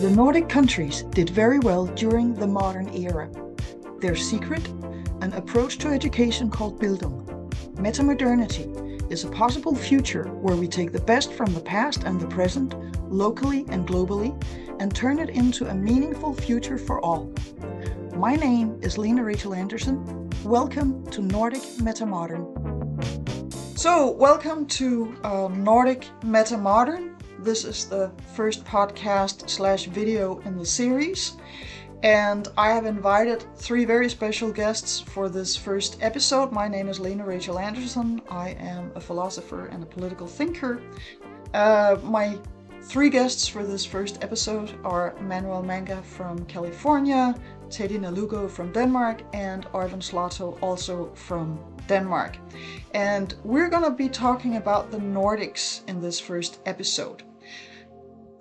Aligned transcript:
The 0.00 0.10
Nordic 0.10 0.48
countries 0.48 1.02
did 1.10 1.30
very 1.30 1.60
well 1.60 1.86
during 1.86 2.34
the 2.34 2.48
modern 2.48 2.92
era. 2.92 3.30
Their 4.00 4.16
secret, 4.16 4.66
an 5.20 5.32
approach 5.34 5.78
to 5.78 5.88
education 5.88 6.50
called 6.50 6.80
Bildung. 6.80 7.24
Metamodernity 7.76 9.10
is 9.10 9.22
a 9.22 9.30
possible 9.30 9.74
future 9.74 10.24
where 10.24 10.56
we 10.56 10.66
take 10.66 10.90
the 10.90 11.00
best 11.00 11.32
from 11.32 11.54
the 11.54 11.60
past 11.60 12.02
and 12.02 12.20
the 12.20 12.26
present, 12.26 12.74
locally 13.08 13.64
and 13.68 13.86
globally, 13.86 14.34
and 14.80 14.92
turn 14.92 15.20
it 15.20 15.30
into 15.30 15.68
a 15.68 15.74
meaningful 15.74 16.34
future 16.34 16.76
for 16.76 17.00
all. 17.00 17.32
My 18.16 18.34
name 18.34 18.76
is 18.82 18.98
Lene 18.98 19.20
Rachel 19.20 19.54
Andersen. 19.54 20.28
Welcome 20.42 21.06
to 21.12 21.22
Nordic 21.22 21.62
Metamodern. 21.78 22.44
So, 23.78 24.10
welcome 24.10 24.66
to 24.66 25.16
uh, 25.22 25.48
Nordic 25.48 26.08
Metamodern. 26.22 27.13
This 27.44 27.66
is 27.66 27.84
the 27.84 28.10
first 28.34 28.64
podcast 28.64 29.50
slash 29.50 29.84
video 29.84 30.38
in 30.46 30.56
the 30.56 30.64
series, 30.64 31.36
and 32.02 32.48
I 32.56 32.70
have 32.70 32.86
invited 32.86 33.44
three 33.54 33.84
very 33.84 34.08
special 34.08 34.50
guests 34.50 34.98
for 34.98 35.28
this 35.28 35.54
first 35.54 35.98
episode. 36.00 36.52
My 36.52 36.68
name 36.68 36.88
is 36.88 36.98
Lene 36.98 37.20
Rachel 37.20 37.58
Andersen. 37.58 38.22
I 38.30 38.52
am 38.52 38.92
a 38.94 39.00
philosopher 39.00 39.66
and 39.66 39.82
a 39.82 39.86
political 39.86 40.26
thinker. 40.26 40.80
Uh, 41.52 41.98
my 42.02 42.38
three 42.80 43.10
guests 43.10 43.46
for 43.46 43.62
this 43.62 43.84
first 43.84 44.24
episode 44.24 44.72
are 44.82 45.14
Manuel 45.20 45.62
Manga 45.62 46.00
from 46.00 46.46
California, 46.46 47.34
Teddy 47.68 47.98
Nalugo 47.98 48.48
from 48.48 48.72
Denmark, 48.72 49.20
and 49.34 49.66
Oyvind 49.74 50.02
Slaatto 50.02 50.58
also 50.62 51.12
from 51.14 51.58
Denmark. 51.88 52.38
And 52.94 53.34
we're 53.44 53.68
going 53.68 53.84
to 53.84 53.90
be 53.90 54.08
talking 54.08 54.56
about 54.56 54.90
the 54.90 54.96
Nordics 54.96 55.86
in 55.88 56.00
this 56.00 56.18
first 56.18 56.60
episode. 56.64 57.22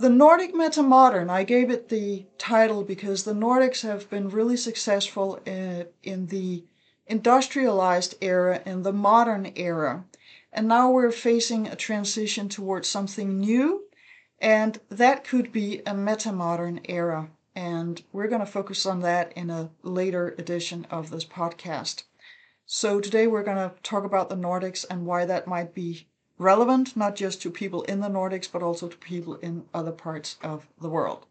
The 0.03 0.09
Nordic 0.09 0.53
Metamodern, 0.53 1.29
I 1.29 1.45
gave 1.45 1.69
it 1.69 1.87
the 1.87 2.25
title 2.37 2.83
because 2.83 3.23
the 3.23 3.31
Nordics 3.31 3.83
have 3.83 4.09
been 4.09 4.27
really 4.27 4.57
successful 4.57 5.39
in, 5.45 5.87
in 6.03 6.27
the 6.27 6.65
industrialized 7.07 8.15
era, 8.19 8.61
in 8.65 8.83
the 8.83 8.91
modern 8.91 9.53
era. 9.55 10.03
And 10.51 10.67
now 10.67 10.91
we're 10.91 11.09
facing 11.09 11.67
a 11.67 11.77
transition 11.77 12.49
towards 12.49 12.89
something 12.89 13.39
new, 13.39 13.85
and 14.39 14.77
that 14.89 15.23
could 15.23 15.53
be 15.53 15.79
a 15.85 15.93
metamodern 15.93 16.81
era. 16.89 17.29
And 17.55 18.03
we're 18.11 18.27
going 18.27 18.41
to 18.41 18.45
focus 18.45 18.85
on 18.85 18.99
that 19.03 19.31
in 19.37 19.49
a 19.49 19.71
later 19.83 20.35
edition 20.37 20.85
of 20.91 21.11
this 21.11 21.23
podcast. 21.23 22.03
So 22.65 22.99
today 22.99 23.25
we're 23.27 23.43
going 23.43 23.69
to 23.69 23.73
talk 23.83 24.03
about 24.03 24.27
the 24.27 24.35
Nordics 24.35 24.83
and 24.89 25.05
why 25.05 25.23
that 25.23 25.47
might 25.47 25.73
be 25.73 26.09
relevant, 26.37 26.95
not 26.95 27.15
just 27.15 27.41
to 27.41 27.51
people 27.51 27.83
in 27.83 27.99
the 27.99 28.09
Nordics, 28.09 28.51
but 28.51 28.63
also 28.63 28.87
to 28.87 28.97
people 28.97 29.35
in 29.35 29.65
other 29.73 29.91
parts 29.91 30.37
of 30.41 30.67
the 30.79 30.89
world. 30.89 31.25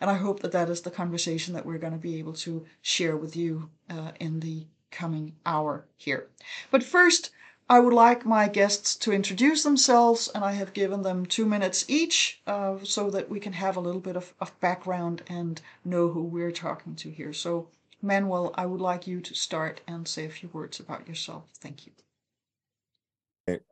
And 0.00 0.10
I 0.10 0.14
hope 0.14 0.40
that 0.40 0.52
that 0.52 0.68
is 0.68 0.80
the 0.80 0.90
conversation 0.90 1.54
that 1.54 1.64
we're 1.64 1.78
going 1.78 1.92
to 1.92 1.98
be 1.98 2.18
able 2.18 2.32
to 2.34 2.64
share 2.80 3.16
with 3.16 3.36
you 3.36 3.70
uh, 3.88 4.12
in 4.18 4.40
the 4.40 4.66
coming 4.90 5.34
hour 5.46 5.86
here. 5.96 6.28
But 6.70 6.82
first, 6.82 7.30
I 7.70 7.78
would 7.78 7.94
like 7.94 8.26
my 8.26 8.48
guests 8.48 8.96
to 8.96 9.12
introduce 9.12 9.62
themselves, 9.62 10.28
and 10.34 10.44
I 10.44 10.52
have 10.52 10.74
given 10.74 11.02
them 11.02 11.24
two 11.24 11.46
minutes 11.46 11.84
each 11.88 12.42
uh, 12.46 12.78
so 12.82 13.08
that 13.10 13.30
we 13.30 13.40
can 13.40 13.54
have 13.54 13.76
a 13.76 13.80
little 13.80 14.00
bit 14.00 14.16
of, 14.16 14.34
of 14.40 14.58
background 14.60 15.22
and 15.28 15.60
know 15.84 16.08
who 16.08 16.22
we're 16.22 16.50
talking 16.50 16.94
to 16.96 17.10
here. 17.10 17.32
So 17.32 17.68
Manuel, 18.02 18.52
I 18.56 18.66
would 18.66 18.80
like 18.80 19.06
you 19.06 19.20
to 19.20 19.34
start 19.34 19.80
and 19.86 20.06
say 20.06 20.26
a 20.26 20.30
few 20.30 20.48
words 20.52 20.80
about 20.80 21.08
yourself. 21.08 21.44
Thank 21.60 21.86
you. 21.86 21.92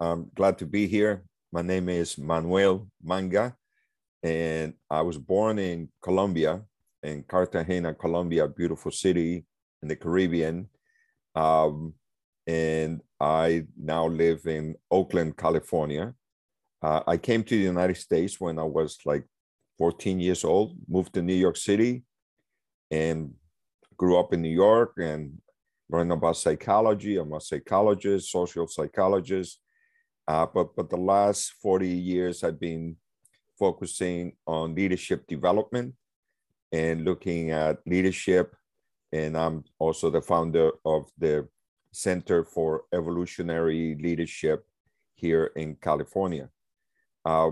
I'm 0.01 0.31
glad 0.35 0.59
to 0.59 0.67
be 0.67 0.89
here. 0.89 1.23
My 1.53 1.63
name 1.63 1.89
is 1.89 2.19
Manuel 2.19 2.89
Manga, 3.03 3.55
and 4.23 4.75
I 4.91 5.03
was 5.03 5.17
born 5.17 5.61
in 5.61 5.89
Colombia, 6.03 6.63
in 7.05 7.23
Cartagena, 7.23 7.95
Colombia, 7.95 8.49
beautiful 8.49 8.91
city 8.91 9.47
in 9.81 9.89
the 9.89 9.95
Caribbean. 9.95 10.69
Um, 11.37 11.95
and 12.49 13.01
I 13.21 13.67
now 13.77 14.09
live 14.09 14.47
in 14.47 14.75
Oakland, 14.91 15.37
California. 15.37 16.15
Uh, 16.83 17.03
I 17.07 17.17
came 17.17 17.45
to 17.45 17.57
the 17.57 17.63
United 17.63 17.97
States 17.97 18.41
when 18.41 18.59
I 18.59 18.65
was 18.65 18.99
like 19.05 19.25
14 19.79 20.19
years 20.19 20.45
old, 20.45 20.75
moved 20.89 21.15
to 21.15 21.23
New 21.23 21.35
York 21.35 21.57
City, 21.57 22.03
and 22.91 23.35
grew 23.97 24.19
up 24.19 24.33
in 24.33 24.43
New 24.43 24.49
York 24.49 24.95
and 24.99 25.41
learned 25.89 26.13
about 26.13 26.37
psychology. 26.37 27.17
I'm 27.19 27.33
a 27.33 27.41
psychologist, 27.41 28.31
social 28.31 28.67
psychologist. 28.67 29.61
Uh, 30.31 30.47
but 30.47 30.77
but 30.77 30.89
the 30.89 30.97
last 30.97 31.55
40 31.61 31.89
years, 31.89 32.45
I've 32.45 32.61
been 32.61 32.95
focusing 33.59 34.37
on 34.47 34.77
leadership 34.77 35.27
development 35.27 35.95
and 36.71 37.05
looking 37.05 37.51
at 37.51 37.79
leadership. 37.85 38.55
And 39.11 39.37
I'm 39.37 39.65
also 39.81 40.09
the 40.09 40.23
founder 40.23 40.71
of 40.85 41.11
the 41.19 41.49
Center 41.91 42.45
for 42.45 42.85
Evolutionary 42.93 43.97
Leadership 44.01 44.65
here 45.17 45.51
in 45.57 45.75
California. 45.75 46.49
Uh, 47.25 47.51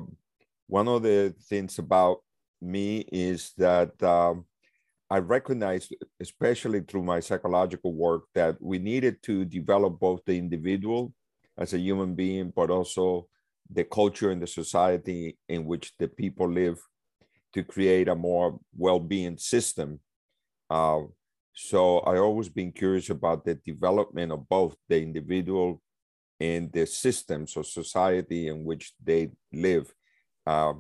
one 0.69 0.87
of 0.87 1.03
the 1.03 1.35
things 1.51 1.81
about 1.81 2.19
me 2.63 2.99
is 3.11 3.55
that 3.59 4.01
um, 4.05 4.45
I 5.11 5.19
recognized, 5.19 5.97
especially 6.21 6.83
through 6.83 7.03
my 7.03 7.19
psychological 7.19 7.93
work, 7.93 8.27
that 8.37 8.55
we 8.63 8.79
needed 8.79 9.21
to 9.25 9.45
develop 9.45 9.99
both 9.99 10.21
the 10.25 10.39
individual 10.39 11.13
as 11.59 11.75
a 11.75 11.79
human 11.79 12.15
being, 12.15 12.53
but 12.55 12.71
also 12.71 13.27
the 13.71 13.85
culture 13.85 14.31
and 14.31 14.41
the 14.41 14.47
society 14.47 15.37
in 15.49 15.65
which 15.67 15.93
the 15.99 16.09
people 16.09 16.49
live 16.51 16.79
to 17.53 17.63
create 17.63 18.09
a 18.09 18.15
more 18.15 18.59
well-being 18.77 19.37
system. 19.37 20.01
Uh, 20.71 21.01
so 21.55 21.99
I 22.01 22.19
always 22.19 22.49
been 22.49 22.73
curious 22.73 23.11
about 23.11 23.45
the 23.45 23.57
development 23.57 24.33
of 24.33 24.49
both 24.49 24.77
the 24.89 25.03
individual 25.03 25.83
and 26.39 26.71
the 26.73 26.87
systems 26.87 27.57
of 27.57 27.67
society 27.67 28.49
in 28.49 28.65
which 28.65 28.93
they 29.03 29.31
live. 29.53 29.93
Uh, 30.47 30.75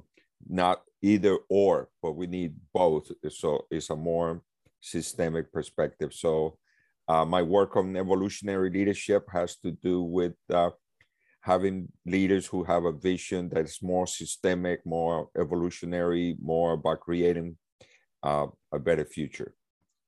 not 0.49 0.83
either 1.03 1.37
or, 1.49 1.89
but 2.03 2.13
we 2.13 2.27
need 2.27 2.55
both. 2.73 3.11
So 3.31 3.67
it's 3.71 3.91
a 3.91 3.97
more 3.97 4.43
systemic 4.81 5.53
perspective. 5.53 6.15
So 6.15 6.59
uh, 7.09 7.25
my 7.25 7.43
work 7.43 7.77
on 7.77 7.97
evolutionary 7.97 8.71
leadership 8.71 9.27
has 9.33 9.57
to 9.57 9.73
do 9.73 10.03
with 10.03 10.35
uh, 10.53 10.71
having 11.41 11.89
leaders 12.05 12.47
who 12.47 12.63
have 12.65 12.85
a 12.85 12.93
vision 12.93 13.49
that's 13.49 13.83
more 13.83 14.07
systemic, 14.07 14.85
more 14.85 15.29
evolutionary, 15.39 16.37
more 16.41 16.73
about 16.73 17.01
creating 17.01 17.57
uh, 18.23 18.47
a 18.73 18.79
better 18.79 19.05
future. 19.05 19.55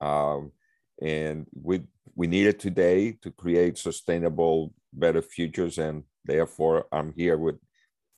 Um, 0.00 0.52
and 1.00 1.46
we 1.54 1.82
we 2.14 2.26
need 2.26 2.46
it 2.46 2.58
today 2.60 3.12
to 3.22 3.30
create 3.30 3.78
sustainable, 3.78 4.74
better 4.92 5.22
futures. 5.22 5.78
And 5.78 6.04
therefore, 6.24 6.86
I'm 6.92 7.14
here 7.16 7.38
with 7.38 7.56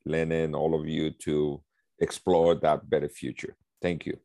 Lena 0.04 0.36
and 0.36 0.56
all 0.56 0.74
of 0.74 0.88
you 0.88 1.10
to 1.26 1.62
explore 2.00 2.54
that 2.56 2.88
better 2.90 3.08
future. 3.08 3.54
Thank 3.80 4.06
you. 4.06 4.18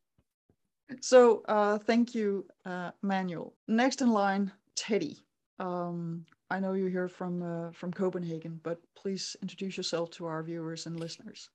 So 1.01 1.43
uh, 1.47 1.77
thank 1.79 2.15
you, 2.15 2.45
uh, 2.65 2.91
Manuel. 3.01 3.53
Next 3.67 4.01
in 4.01 4.11
line, 4.11 4.51
Teddy. 4.75 5.17
Um, 5.59 6.25
I 6.49 6.59
know 6.59 6.73
you're 6.73 6.89
here 6.89 7.09
from 7.09 7.43
uh, 7.43 7.71
from 7.71 7.91
Copenhagen, 7.91 8.59
but 8.63 8.79
please 8.95 9.35
introduce 9.41 9.75
yourself 9.75 10.11
to 10.11 10.25
our 10.25 10.43
viewers 10.43 10.85
and 10.85 10.99
listeners. 10.99 11.49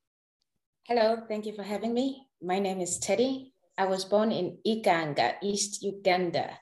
Hello, 0.88 1.22
thank 1.28 1.46
you 1.46 1.54
for 1.54 1.62
having 1.62 1.94
me. 1.94 2.26
My 2.42 2.58
name 2.58 2.80
is 2.80 2.98
Teddy. 2.98 3.52
I 3.78 3.86
was 3.86 4.04
born 4.04 4.32
in 4.32 4.58
Iganga, 4.66 5.34
East 5.42 5.82
Uganda. 5.82 6.58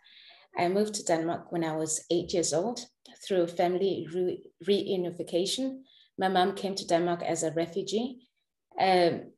I 0.57 0.69
moved 0.69 0.95
to 0.95 1.05
Denmark 1.05 1.51
when 1.51 1.65
I 1.65 1.75
was 1.77 2.05
eight 2.11 2.33
years 2.33 2.53
old 2.53 2.81
through 3.27 3.47
family 3.49 4.07
re- 4.15 4.43
reunification. 4.65 5.83
My 6.19 6.29
mom 6.29 6.55
came 6.55 6.75
to 6.75 6.87
Denmark 6.87 7.23
as 7.23 7.43
a 7.43 7.51
refugee. 7.53 8.19
Um, 8.79 9.33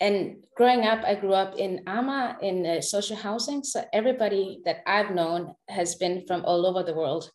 and 0.00 0.36
growing 0.54 0.84
up, 0.84 1.02
I 1.04 1.14
grew 1.16 1.32
up 1.32 1.56
in 1.56 1.84
Amager 1.86 2.40
in 2.42 2.66
uh, 2.66 2.80
social 2.80 3.16
housing. 3.16 3.64
So 3.64 3.84
everybody 3.92 4.60
that 4.64 4.82
I've 4.86 5.10
known 5.10 5.54
has 5.68 5.96
been 5.96 6.24
from 6.26 6.44
all 6.44 6.66
over 6.66 6.82
the 6.82 6.94
world. 6.94 7.30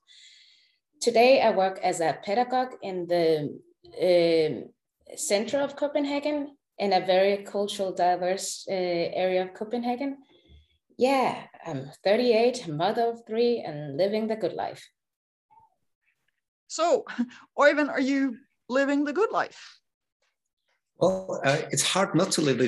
Today, 1.02 1.42
I 1.42 1.52
work 1.52 1.80
as 1.84 2.00
a 2.00 2.18
pedagogue 2.24 2.76
in 2.82 3.06
the 3.08 3.60
uh, 4.00 5.16
center 5.18 5.60
of 5.60 5.76
Copenhagen 5.76 6.56
in 6.80 6.94
a 6.94 7.06
very 7.06 7.44
cultural 7.44 7.94
diverse 7.94 8.66
uh, 8.70 8.74
area 8.74 9.44
of 9.44 9.54
Copenhagen. 9.54 10.20
Yeah, 10.98 11.44
I'm 11.66 11.92
38, 12.06 12.70
mother 12.70 13.04
of 13.04 13.26
three, 13.28 13.60
and 13.60 13.98
living 13.98 14.28
the 14.28 14.38
good 14.38 14.54
life. 14.54 14.88
So, 16.68 17.04
Oyvind, 17.60 17.90
are 17.90 18.00
you 18.00 18.38
living 18.70 19.04
the 19.04 19.14
good 19.14 19.32
life? 19.32 19.83
Well, 20.98 21.42
uh, 21.44 21.62
it's 21.72 21.84
hard 21.84 22.16
not 22.16 22.32
to 22.34 22.42
live 22.42 22.62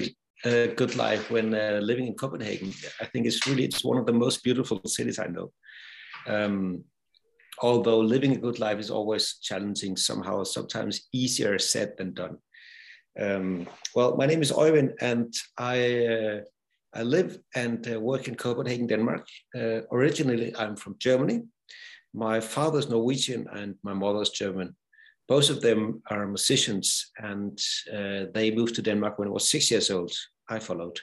a 0.45 0.67
good 0.75 0.95
life 0.95 1.31
when 1.31 1.53
uh, 1.53 1.79
living 1.81 2.07
in 2.07 2.15
Copenhagen. 2.15 2.73
I 3.01 3.05
think 3.05 3.25
it's 3.25 3.47
really 3.47 3.65
it's 3.65 3.83
one 3.83 3.97
of 3.97 4.05
the 4.05 4.13
most 4.13 4.43
beautiful 4.43 4.81
cities 4.85 5.19
I 5.19 5.27
know. 5.27 5.51
Um, 6.27 6.83
although 7.61 7.99
living 7.99 8.33
a 8.33 8.39
good 8.39 8.59
life 8.59 8.79
is 8.79 8.89
always 8.89 9.37
challenging, 9.41 9.95
somehow 9.95 10.43
sometimes 10.43 11.07
easier 11.13 11.57
said 11.59 11.93
than 11.97 12.13
done. 12.13 12.37
Um, 13.19 13.67
well, 13.95 14.17
my 14.17 14.25
name 14.25 14.41
is 14.41 14.51
Oyvind, 14.51 14.93
and 14.99 15.33
I 15.57 16.05
uh, 16.05 16.39
I 16.93 17.03
live 17.03 17.37
and 17.55 17.85
uh, 17.91 17.99
work 17.99 18.27
in 18.27 18.35
Copenhagen, 18.35 18.87
Denmark. 18.87 19.27
Uh, 19.55 19.81
originally, 19.91 20.55
I'm 20.55 20.75
from 20.75 20.95
Germany. 20.99 21.43
My 22.13 22.39
father's 22.39 22.89
Norwegian 22.89 23.47
and 23.51 23.75
my 23.83 23.93
mother's 23.93 24.29
German. 24.29 24.75
Both 25.27 25.49
of 25.49 25.61
them 25.61 26.01
are 26.09 26.27
musicians, 26.27 27.11
and 27.17 27.59
uh, 27.91 28.25
they 28.33 28.51
moved 28.51 28.75
to 28.75 28.81
Denmark 28.81 29.17
when 29.17 29.27
I 29.27 29.31
was 29.31 29.49
six 29.49 29.71
years 29.71 29.89
old. 29.89 30.13
I 30.49 30.59
followed. 30.59 30.99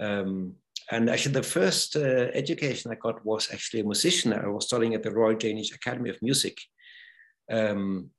Um, 0.00 0.54
and 0.90 1.10
actually, 1.10 1.32
the 1.32 1.42
first 1.42 1.96
uh, 1.96 2.28
education 2.34 2.90
I 2.90 2.96
got 2.96 3.24
was 3.24 3.48
actually 3.52 3.80
a 3.80 3.84
musician. 3.84 4.32
I 4.32 4.48
was 4.48 4.66
studying 4.66 4.94
at 4.94 5.02
the 5.02 5.10
Royal 5.10 5.36
Danish 5.36 5.74
Academy 5.74 6.10
of 6.10 6.22
Music. 6.22 6.58
Um, 7.50 8.10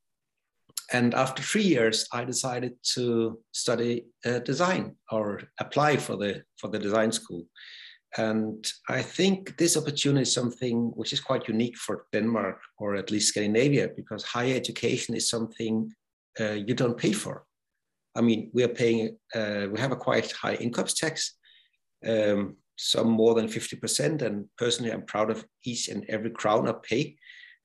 and 0.91 1.13
after 1.13 1.43
three 1.43 1.63
years, 1.63 2.07
I 2.13 2.23
decided 2.23 2.73
to 2.95 3.39
study 3.51 4.05
uh, 4.25 4.39
design 4.39 4.95
or 5.11 5.41
apply 5.59 5.97
for 5.97 6.15
the 6.15 6.43
for 6.57 6.69
the 6.69 6.79
design 6.79 7.11
school. 7.11 7.43
And 8.15 8.65
I 8.89 9.01
think 9.01 9.57
this 9.57 9.75
opportunity 9.75 10.21
is 10.21 10.33
something 10.33 10.91
which 10.95 11.13
is 11.13 11.19
quite 11.19 11.47
unique 11.47 11.77
for 11.77 12.05
Denmark 12.13 12.59
or 12.77 12.95
at 12.95 13.11
least 13.11 13.29
Scandinavia, 13.29 13.89
because 13.95 14.23
higher 14.23 14.55
education 14.55 15.15
is 15.15 15.29
something 15.29 15.91
uh, 16.39 16.53
you 16.53 16.73
don't 16.73 16.97
pay 16.97 17.11
for. 17.11 17.45
I 18.15 18.21
mean, 18.21 18.49
we 18.53 18.63
are 18.63 18.69
paying, 18.69 19.17
uh, 19.35 19.67
we 19.71 19.79
have 19.79 19.91
a 19.91 19.95
quite 19.95 20.31
high 20.31 20.55
income 20.55 20.87
tax, 20.87 21.35
um, 22.07 22.55
some 22.77 23.09
more 23.09 23.35
than 23.35 23.47
50%. 23.47 24.21
And 24.21 24.45
personally, 24.57 24.91
I'm 24.91 25.05
proud 25.05 25.29
of 25.29 25.45
each 25.65 25.89
and 25.89 26.05
every 26.09 26.31
crown 26.31 26.67
I 26.67 26.73
pay 26.81 27.17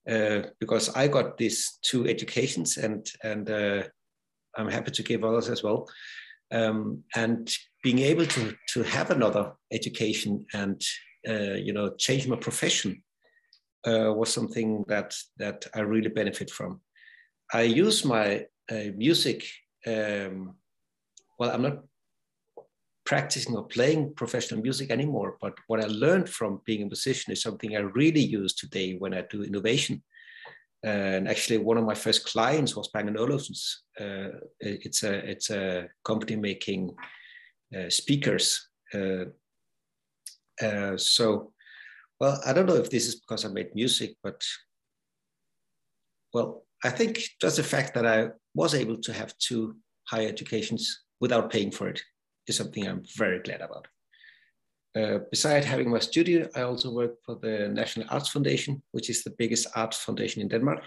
uh, 0.09 0.49
because 0.59 0.89
I 0.89 1.07
got 1.07 1.37
these 1.37 1.79
two 1.81 2.07
educations 2.07 2.77
and, 2.77 3.07
and 3.23 3.49
uh, 3.49 3.83
I'm 4.55 4.69
happy 4.69 4.91
to 4.91 5.03
give 5.03 5.23
others 5.23 5.49
as 5.49 5.63
well. 5.63 5.89
Um, 6.51 7.03
and 7.15 7.49
being 7.83 7.99
able 7.99 8.25
to, 8.25 8.55
to 8.73 8.83
have 8.83 9.11
another 9.11 9.53
education 9.71 10.45
and, 10.53 10.81
uh, 11.27 11.55
you 11.65 11.73
know, 11.73 11.93
change 11.97 12.27
my 12.27 12.37
profession 12.37 13.03
uh, 13.85 14.11
was 14.15 14.33
something 14.33 14.85
that, 14.87 15.13
that 15.37 15.65
I 15.75 15.81
really 15.81 16.09
benefit 16.09 16.49
from. 16.49 16.81
I 17.51 17.63
use 17.63 18.05
my 18.05 18.45
uh, 18.71 18.89
music, 18.95 19.45
um, 19.85 20.55
well, 21.37 21.51
I'm 21.51 21.61
not 21.61 21.79
practicing 23.05 23.55
or 23.55 23.67
playing 23.67 24.13
professional 24.15 24.61
music 24.61 24.89
anymore. 24.89 25.37
But 25.41 25.53
what 25.67 25.83
I 25.83 25.87
learned 25.87 26.29
from 26.29 26.61
being 26.65 26.83
a 26.83 26.85
musician 26.85 27.33
is 27.33 27.41
something 27.41 27.75
I 27.75 27.81
really 27.81 28.21
use 28.21 28.53
today 28.53 28.95
when 28.97 29.13
I 29.13 29.23
do 29.29 29.43
innovation. 29.43 30.01
And 30.83 31.27
actually, 31.27 31.57
one 31.57 31.77
of 31.77 31.85
my 31.85 31.95
first 31.95 32.25
clients 32.25 32.75
was 32.75 32.89
Bang 32.89 33.13
&. 33.17 33.99
Uh, 33.99 34.29
it's 34.59 35.03
a 35.03 35.13
it's 35.29 35.49
a 35.49 35.87
company 36.03 36.35
making 36.35 36.89
uh, 36.89 37.05
speakers. 37.89 38.69
Uh, 38.93 39.25
uh, 40.61 40.97
so, 40.97 41.53
well, 42.19 42.39
I 42.45 42.53
don't 42.53 42.67
know 42.67 42.75
if 42.75 42.89
this 42.89 43.07
is 43.07 43.15
because 43.15 43.45
I 43.45 43.49
made 43.49 43.75
music, 43.75 44.15
but 44.23 44.43
well, 46.33 46.65
I 46.83 46.89
think 46.89 47.19
just 47.41 47.57
the 47.57 47.63
fact 47.63 47.93
that 47.93 48.05
I 48.05 48.29
was 48.53 48.73
able 48.75 48.97
to 48.97 49.13
have 49.13 49.37
two 49.37 49.75
higher 50.05 50.27
educations 50.27 51.03
without 51.19 51.51
paying 51.51 51.71
for 51.71 51.87
it 51.87 52.01
is 52.47 52.57
something 52.57 52.87
I'm 52.87 53.03
very 53.15 53.39
glad 53.39 53.61
about. 53.61 53.87
Uh, 54.95 55.19
besides 55.31 55.65
having 55.65 55.89
my 55.89 55.99
studio, 55.99 56.47
I 56.55 56.61
also 56.61 56.91
work 56.91 57.15
for 57.25 57.35
the 57.41 57.67
National 57.69 58.07
Arts 58.09 58.29
Foundation, 58.29 58.83
which 58.91 59.09
is 59.09 59.23
the 59.23 59.33
biggest 59.37 59.67
arts 59.75 59.97
foundation 59.97 60.41
in 60.41 60.49
Denmark. 60.49 60.83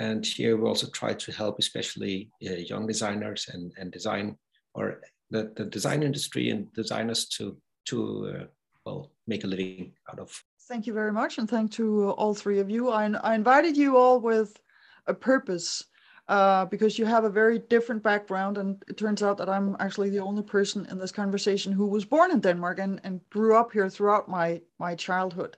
And 0.00 0.24
here 0.24 0.56
we 0.56 0.66
also 0.66 0.88
try 0.88 1.14
to 1.14 1.32
help 1.32 1.58
especially 1.58 2.30
uh, 2.44 2.54
young 2.54 2.86
designers 2.86 3.48
and, 3.52 3.72
and 3.76 3.92
design 3.92 4.36
or 4.74 5.00
the, 5.30 5.52
the 5.56 5.64
design 5.64 6.02
industry 6.02 6.50
and 6.50 6.72
designers 6.72 7.26
to, 7.26 7.56
to 7.86 8.34
uh, 8.34 8.44
well, 8.84 9.12
make 9.26 9.44
a 9.44 9.46
living 9.46 9.92
out 10.10 10.18
of. 10.18 10.42
Thank 10.68 10.86
you 10.86 10.92
very 10.92 11.12
much. 11.12 11.38
And 11.38 11.48
thank 11.48 11.72
to 11.72 12.10
all 12.10 12.34
three 12.34 12.60
of 12.60 12.70
you. 12.70 12.90
I, 12.90 13.06
I 13.22 13.34
invited 13.34 13.76
you 13.76 13.96
all 13.96 14.20
with 14.20 14.58
a 15.06 15.14
purpose 15.14 15.84
uh, 16.28 16.64
because 16.66 16.98
you 16.98 17.06
have 17.06 17.24
a 17.24 17.30
very 17.30 17.58
different 17.58 18.02
background. 18.02 18.56
And 18.56 18.82
it 18.88 18.96
turns 18.96 19.22
out 19.22 19.36
that 19.38 19.48
I'm 19.48 19.76
actually 19.80 20.10
the 20.10 20.20
only 20.20 20.42
person 20.42 20.86
in 20.90 20.98
this 20.98 21.10
conversation 21.12 21.72
who 21.72 21.86
was 21.86 22.04
born 22.04 22.30
in 22.30 22.40
Denmark 22.40 22.78
and, 22.78 23.00
and 23.02 23.20
grew 23.30 23.56
up 23.56 23.72
here 23.72 23.90
throughout 23.90 24.28
my, 24.28 24.60
my 24.78 24.94
childhood. 24.94 25.56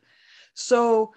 So 0.54 1.12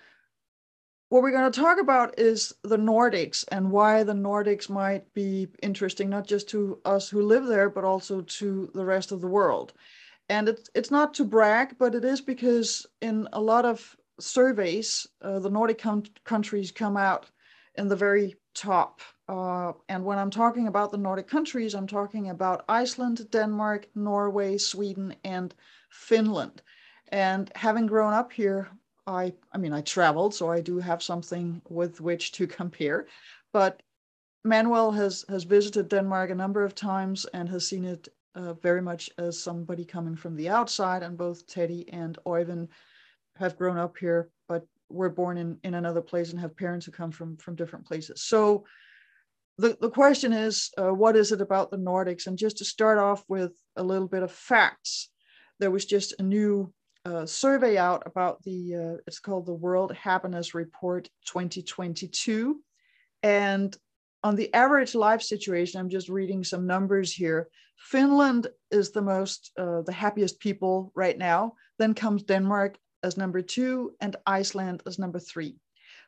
what 1.16 1.24
we're 1.24 1.32
going 1.32 1.50
to 1.50 1.62
talk 1.62 1.80
about 1.80 2.20
is 2.20 2.54
the 2.64 2.76
Nordics 2.78 3.46
and 3.50 3.72
why 3.72 4.04
the 4.04 4.12
Nordics 4.12 4.70
might 4.70 5.14
be 5.14 5.48
interesting, 5.64 6.10
not 6.10 6.28
just 6.28 6.50
to 6.50 6.78
us 6.84 7.08
who 7.08 7.22
live 7.22 7.46
there, 7.46 7.70
but 7.70 7.86
also 7.86 8.20
to 8.20 8.70
the 8.74 8.84
rest 8.84 9.14
of 9.14 9.22
the 9.22 9.28
world. 9.28 9.72
And 10.28 10.50
it's, 10.50 10.70
it's 10.76 10.92
not 10.92 11.14
to 11.14 11.24
brag, 11.24 11.78
but 11.80 11.96
it 11.96 12.04
is 12.04 12.20
because 12.20 12.86
in 13.02 13.30
a 13.32 13.40
lot 13.40 13.64
of 13.64 13.96
surveys, 14.20 15.08
uh, 15.22 15.40
the 15.40 15.50
Nordic 15.50 15.82
countries 16.26 16.72
come 16.72 16.98
out 16.98 17.28
in 17.76 17.88
the 17.88 17.96
very 17.96 18.36
top 18.54 19.00
uh, 19.30 19.72
and 19.90 20.04
when 20.06 20.20
I'm 20.20 20.30
talking 20.30 20.68
about 20.68 20.92
the 20.92 20.98
Nordic 20.98 21.28
countries, 21.28 21.74
I'm 21.74 21.88
talking 21.88 22.30
about 22.30 22.66
Iceland, 22.70 23.32
Denmark, 23.32 23.88
Norway, 23.96 24.58
Sweden, 24.58 25.16
and 25.24 25.56
Finland. 25.90 26.62
And 27.08 27.52
having 27.56 27.88
grown 27.88 28.14
up 28.14 28.32
here, 28.32 28.70
I, 29.08 29.34
I 29.52 29.58
mean, 29.58 29.74
I 29.74 29.82
traveled, 29.82 30.34
so 30.34 30.50
I 30.50 30.62
do 30.62 30.80
have 30.80 31.04
something 31.04 31.62
with 31.70 32.02
which 32.02 32.32
to 32.34 32.48
compare. 32.62 33.08
But 33.54 33.82
Manuel 34.44 34.92
has, 34.92 35.26
has 35.30 35.44
visited 35.44 35.90
Denmark 35.90 36.30
a 36.30 36.36
number 36.36 36.64
of 36.64 36.76
times 36.76 37.26
and 37.34 37.50
has 37.50 37.68
seen 37.68 37.86
it 37.86 38.08
uh, 38.36 38.54
very 38.54 38.82
much 38.82 39.10
as 39.18 39.42
somebody 39.42 39.86
coming 39.86 40.16
from 40.16 40.36
the 40.36 40.50
outside. 40.50 41.04
And 41.04 41.18
both 41.18 41.48
Teddy 41.48 41.88
and 41.92 42.18
Oyvind 42.26 42.68
have 43.38 43.58
grown 43.58 43.78
up 43.78 43.98
here, 43.98 44.30
but 44.48 44.66
were 44.90 45.10
born 45.10 45.38
in, 45.38 45.58
in 45.64 45.74
another 45.74 46.02
place 46.02 46.32
and 46.32 46.40
have 46.40 46.56
parents 46.56 46.86
who 46.86 46.92
come 46.92 47.12
from, 47.12 47.38
from 47.38 47.56
different 47.56 47.86
places. 47.86 48.24
So 48.24 48.66
the, 49.58 49.78
the 49.80 49.90
question 49.90 50.34
is, 50.34 50.70
uh, 50.78 50.94
what 50.94 51.16
is 51.16 51.32
it 51.32 51.42
about 51.42 51.72
the 51.72 51.78
Nordics? 51.78 52.28
And 52.28 52.38
just 52.38 52.58
to 52.58 52.66
start 52.66 52.98
off 52.98 53.24
with 53.28 53.52
a 53.76 53.84
little 53.84 54.08
bit 54.08 54.24
of 54.24 54.32
facts, 54.32 55.10
there 55.60 55.72
was 55.72 55.86
just 55.86 56.14
a 56.20 56.24
new 56.24 56.74
survey 57.26 57.78
out 57.78 58.04
about 58.06 58.42
the, 58.44 58.76
uh, 58.76 59.02
it's 59.08 59.20
called 59.20 59.46
the 59.46 59.54
World 59.54 59.94
Happiness 59.94 60.54
Report 60.54 61.10
2022. 61.26 62.62
And 63.24 63.76
on 64.24 64.36
the 64.36 64.54
average 64.54 64.96
life 64.96 65.22
situation, 65.22 65.80
I'm 65.80 65.90
just 65.90 66.10
reading 66.10 66.44
some 66.44 66.66
numbers 66.66 67.14
here. 67.14 67.48
Finland 67.78 68.48
is 68.72 68.92
the 68.92 69.02
most, 69.02 69.52
uh, 69.58 69.82
the 69.82 69.92
happiest 69.94 70.40
people 70.40 70.92
right 70.96 71.18
now. 71.18 71.54
Then 71.78 71.94
comes 71.94 72.24
Denmark 72.24 72.78
as 73.04 73.18
number 73.18 73.42
two 73.42 73.94
and 74.02 74.16
Iceland 74.26 74.82
as 74.88 74.98
number 74.98 75.20
three 75.20 75.58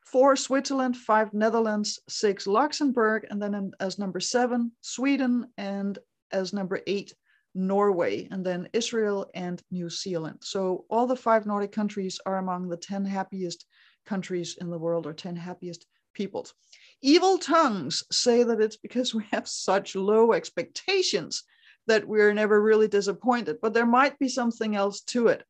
four 0.07 0.37
Switzerland, 0.37 0.95
five 0.95 1.33
Netherlands, 1.33 1.99
six 2.07 2.47
Luxembourg, 2.47 3.27
and 3.29 3.41
then 3.41 3.71
as 3.81 3.99
number 3.99 4.21
seven, 4.21 4.71
Sweden, 4.81 5.47
and 5.57 5.99
as 6.31 6.53
number 6.53 6.79
eight, 6.87 7.13
Norway, 7.57 8.27
and 8.29 8.45
then 8.45 8.69
Israel 8.71 9.29
and 9.33 9.61
New 9.71 9.89
Zealand. 9.89 10.39
So 10.41 10.85
all 10.89 11.07
the 11.07 11.15
five 11.15 11.45
Nordic 11.45 11.71
countries 11.71 12.19
are 12.25 12.37
among 12.37 12.69
the 12.69 12.77
10 12.77 13.03
happiest 13.05 13.65
countries 14.05 14.57
in 14.61 14.69
the 14.69 14.77
world 14.77 15.07
or 15.07 15.13
10 15.13 15.35
happiest 15.35 15.85
peoples. 16.13 16.53
Evil 17.01 17.37
tongues 17.37 18.03
say 18.11 18.43
that 18.43 18.61
it's 18.61 18.77
because 18.77 19.13
we 19.15 19.23
have 19.31 19.47
such 19.47 19.95
low 19.95 20.33
expectations 20.33 21.43
that 21.87 22.07
we're 22.07 22.33
never 22.33 22.61
really 22.61 22.87
disappointed, 22.87 23.57
but 23.61 23.73
there 23.73 23.85
might 23.85 24.19
be 24.19 24.29
something 24.29 24.75
else 24.75 25.01
to 25.01 25.27
it. 25.27 25.43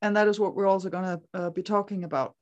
And 0.00 0.16
that 0.16 0.28
is 0.28 0.40
what 0.40 0.54
we're 0.54 0.66
also 0.66 0.88
going 0.88 1.04
to 1.04 1.20
uh, 1.34 1.50
be 1.50 1.62
talking 1.62 2.04
about. 2.04 2.34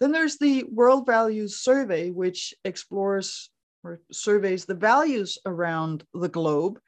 Then 0.00 0.12
there's 0.12 0.36
the 0.36 0.64
World 0.64 1.06
Values 1.06 1.58
Survey, 1.58 2.10
which 2.10 2.54
explores 2.64 3.50
or 3.82 4.00
surveys 4.12 4.64
the 4.64 4.74
values 4.74 5.38
around 5.46 6.04
the 6.12 6.28
globe. 6.28 6.78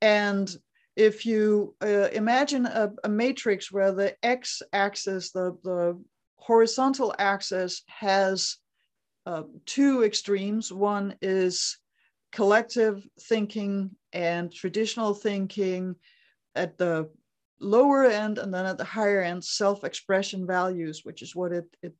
And 0.00 0.54
if 0.94 1.26
you 1.26 1.74
uh, 1.82 2.08
imagine 2.12 2.66
a, 2.66 2.92
a, 3.04 3.08
matrix 3.08 3.70
where 3.70 3.92
the 3.92 4.16
x 4.22 4.62
axis, 4.72 5.30
the, 5.30 5.56
the 5.62 6.02
horizontal 6.36 7.14
axis, 7.18 7.82
has 7.86 8.56
uh, 9.26 9.42
two 9.66 10.04
extremes 10.04 10.72
one 10.72 11.14
is 11.20 11.78
collective 12.32 13.06
thinking 13.22 13.90
and 14.12 14.52
traditional 14.52 15.12
thinking 15.14 15.96
at 16.54 16.78
the 16.78 17.10
lower 17.60 18.04
end, 18.04 18.38
and 18.38 18.52
then 18.52 18.66
at 18.66 18.78
the 18.78 18.84
higher 18.84 19.22
end, 19.22 19.44
self 19.44 19.84
expression 19.84 20.46
values, 20.46 21.02
which 21.04 21.22
is 21.22 21.34
what 21.34 21.52
it, 21.52 21.64
it 21.82 21.94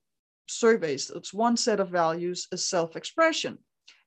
surveys. 0.49 1.11
It's 1.15 1.35
one 1.35 1.57
set 1.57 1.81
of 1.81 1.89
values 1.89 2.49
is 2.53 2.65
self-expression. 2.65 3.59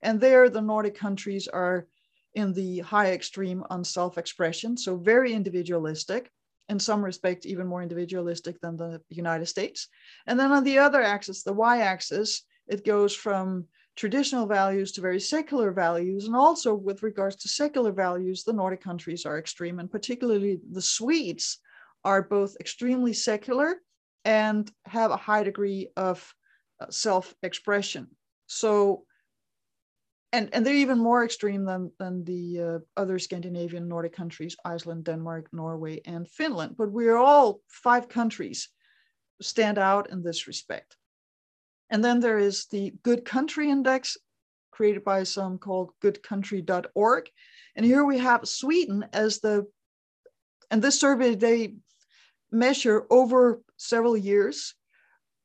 And 0.02 0.20
there 0.20 0.50
the 0.50 0.62
Nordic 0.62 0.96
countries 0.96 1.48
are 1.48 1.88
in 2.36 2.54
the 2.54 2.80
high 2.80 3.12
extreme 3.12 3.64
on 3.70 3.84
self-expression, 3.84 4.78
so 4.78 4.98
very 4.98 5.34
individualistic, 5.34 6.32
in 6.70 6.80
some 6.80 7.04
respect 7.04 7.46
even 7.46 7.66
more 7.66 7.82
individualistic 7.82 8.62
than 8.62 8.78
the 8.78 9.02
United 9.10 9.48
States. 9.48 9.88
And 10.28 10.40
then 10.40 10.52
on 10.52 10.64
the 10.64 10.78
other 10.78 11.02
axis, 11.02 11.42
the 11.42 11.54
y-axis, 11.54 12.44
it 12.68 12.86
goes 12.86 13.16
from 13.16 13.66
traditional 13.96 14.46
values 14.46 14.92
to 14.92 15.02
very 15.02 15.20
secular 15.20 15.72
values. 15.72 16.26
And 16.26 16.36
also 16.36 16.76
with 16.76 17.02
regards 17.02 17.36
to 17.38 17.50
secular 17.50 17.92
values, 17.92 18.44
the 18.44 18.54
Nordic 18.54 18.82
countries 18.82 19.26
are 19.26 19.40
extreme, 19.40 19.80
and 19.80 19.90
particularly 19.90 20.60
the 20.72 20.82
Swedes 20.82 21.58
are 22.06 22.22
both 22.22 22.56
extremely 22.60 23.14
secular 23.14 23.82
and 24.24 24.72
have 24.86 25.12
a 25.12 25.18
high 25.18 25.44
degree 25.44 25.90
of 25.98 26.34
uh, 26.80 26.86
self-expression. 26.90 28.08
So, 28.48 29.06
and 30.32 30.50
and 30.54 30.66
they're 30.66 30.76
even 30.76 31.00
more 31.00 31.24
extreme 31.24 31.66
than 31.66 31.92
than 31.98 32.24
the 32.24 32.62
uh, 32.62 32.80
other 33.02 33.20
Scandinavian 33.20 33.88
Nordic 33.88 34.14
countries: 34.14 34.56
Iceland, 34.64 35.06
Denmark, 35.06 35.50
Norway, 35.52 36.02
and 36.06 36.28
Finland. 36.28 36.76
But 36.78 36.92
we're 36.92 37.18
all 37.18 37.62
five 37.68 38.10
countries 38.10 38.70
stand 39.42 39.78
out 39.78 40.10
in 40.10 40.22
this 40.22 40.48
respect. 40.48 40.98
And 41.90 42.04
then 42.04 42.20
there 42.20 42.38
is 42.38 42.68
the 42.68 42.94
Good 43.04 43.26
Country 43.26 43.70
Index, 43.70 44.18
created 44.72 45.04
by 45.04 45.24
some 45.24 45.58
called 45.58 45.92
goodcountry.org. 46.04 47.30
And 47.76 47.86
here 47.86 48.04
we 48.04 48.20
have 48.20 48.48
Sweden 48.48 49.06
as 49.14 49.40
the, 49.40 49.66
and 50.70 50.82
this 50.82 51.00
survey, 51.00 51.36
they 51.36 51.76
measure 52.52 53.06
over 53.10 53.62
several 53.78 54.16
years 54.16 54.76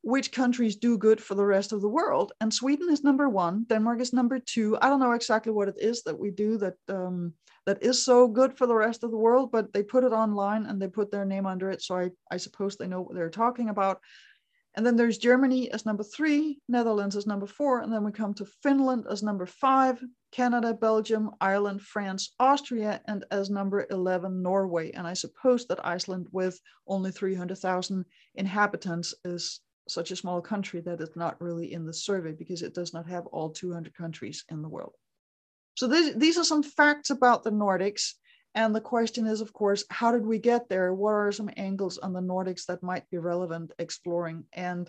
which 0.05 0.33
countries 0.33 0.77
do 0.77 0.99
good 0.99 1.19
for 1.21 1.35
the 1.35 1.47
rest 1.47 1.73
of 1.73 1.81
the 1.81 1.89
world. 1.89 2.33
And 2.43 2.53
Sweden 2.53 2.91
is 2.91 3.03
number 3.03 3.29
one, 3.31 3.65
Denmark 3.65 4.01
is 4.03 4.13
number 4.13 4.39
two. 4.39 4.77
I 4.83 4.91
don't 4.91 5.01
know 5.01 5.13
exactly 5.13 5.51
what 5.51 5.69
it 5.69 5.77
is 5.79 6.03
that 6.03 6.19
we 6.19 6.31
do 6.31 6.59
that 6.59 6.75
um, 6.91 7.33
that 7.65 7.83
is 7.83 8.05
so 8.05 8.29
good 8.29 8.53
for 8.57 8.67
the 8.67 8.75
rest 8.75 9.03
of 9.03 9.11
the 9.11 9.17
world, 9.17 9.51
but 9.51 9.73
they 9.73 9.83
put 9.83 10.05
it 10.05 10.13
online 10.13 10.67
and 10.67 10.81
they 10.81 10.89
put 10.89 11.11
their 11.11 11.25
name 11.25 11.47
under 11.47 11.71
it. 11.71 11.81
So 11.81 11.97
I, 11.97 12.11
I 12.31 12.37
suppose 12.37 12.77
they 12.77 12.87
know 12.87 13.01
what 13.01 13.15
they're 13.15 13.31
talking 13.31 13.71
about. 13.71 14.01
And 14.77 14.85
then 14.85 14.97
there's 14.97 15.17
Germany 15.17 15.71
as 15.71 15.87
number 15.87 16.03
three, 16.03 16.59
Netherlands 16.69 17.17
as 17.17 17.27
number 17.27 17.47
four, 17.47 17.81
and 17.81 17.91
then 17.91 18.05
we 18.05 18.13
come 18.13 18.35
to 18.35 18.45
Finland 18.63 19.07
as 19.09 19.23
number 19.23 19.47
five, 19.47 20.03
Canada, 20.33 20.75
Belgium, 20.75 21.31
Ireland, 21.41 21.81
France, 21.81 22.35
Austria, 22.41 23.01
and 23.07 23.25
as 23.31 23.49
number 23.49 23.87
11, 23.89 24.43
Norway. 24.43 24.91
And 24.91 25.07
I 25.07 25.15
suppose 25.15 25.67
that 25.69 25.87
Iceland, 25.87 26.27
with 26.33 26.61
only 26.89 27.13
300,000 27.13 28.05
inhabitants, 28.35 29.15
is 29.25 29.61
such 29.89 30.11
a 30.11 30.17
small 30.17 30.41
country 30.41 30.81
that 30.81 31.01
it's 31.01 31.17
not 31.17 31.41
really 31.41 31.73
in 31.73 31.85
the 31.85 31.93
survey 31.93 32.33
because 32.33 32.63
it 32.63 32.75
does 32.75 32.95
not 32.95 33.09
have 33.09 33.27
all 33.27 33.51
200 33.51 33.95
countries 33.95 34.45
in 34.51 34.63
the 34.63 34.69
world. 34.69 34.95
So 35.75 35.87
this, 35.89 36.15
these 36.15 36.39
are 36.39 36.45
some 36.45 36.63
facts 36.63 37.11
about 37.11 37.43
the 37.43 37.51
Nordics. 37.51 38.13
And 38.55 38.75
the 38.75 38.81
question 38.81 39.27
is, 39.27 39.41
of 39.41 39.53
course, 39.53 39.85
how 39.91 40.13
did 40.13 40.25
we 40.25 40.39
get 40.39 40.69
there? 40.69 40.95
What 40.95 41.11
are 41.11 41.33
some 41.33 41.51
angles 41.57 41.99
on 41.99 42.13
the 42.13 42.21
Nordics 42.21 42.67
that 42.67 42.83
might 42.83 43.09
be 43.11 43.19
relevant 43.19 43.73
exploring? 43.79 44.45
And 44.53 44.89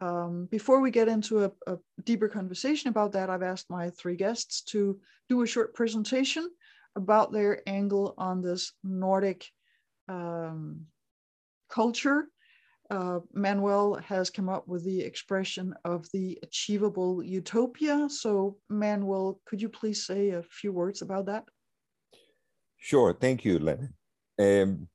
um, 0.00 0.48
before 0.50 0.80
we 0.80 0.90
get 0.90 1.08
into 1.08 1.44
a, 1.44 1.52
a, 1.66 1.78
deeper 2.04 2.28
conversation 2.28 2.88
about 2.88 3.12
that, 3.12 3.30
I've 3.30 3.42
asked 3.42 3.70
my 3.70 3.90
three 3.90 4.16
guests 4.16 4.62
to 4.72 5.00
do 5.28 5.42
a 5.42 5.46
short 5.46 5.74
presentation 5.74 6.50
about 6.96 7.32
their 7.32 7.62
angle 7.66 8.14
on 8.18 8.42
this 8.42 8.72
Nordic 8.84 9.46
um, 10.08 10.86
culture. 11.70 12.28
Uh, 12.90 13.20
Manuel 13.32 13.94
has 13.96 14.30
come 14.30 14.48
up 14.48 14.68
with 14.68 14.84
the 14.84 15.00
expression 15.00 15.74
of 15.84 16.06
the 16.12 16.38
achievable 16.42 17.22
utopia. 17.22 18.08
So, 18.08 18.58
Manuel, 18.68 19.40
could 19.44 19.60
you 19.60 19.68
please 19.68 20.06
say 20.06 20.30
a 20.30 20.42
few 20.42 20.72
words 20.72 21.02
about 21.02 21.26
that? 21.26 21.44
Sure. 22.78 23.12
Thank 23.12 23.44
you, 23.44 23.58
Len. 23.58 23.92
Um, 24.38 24.88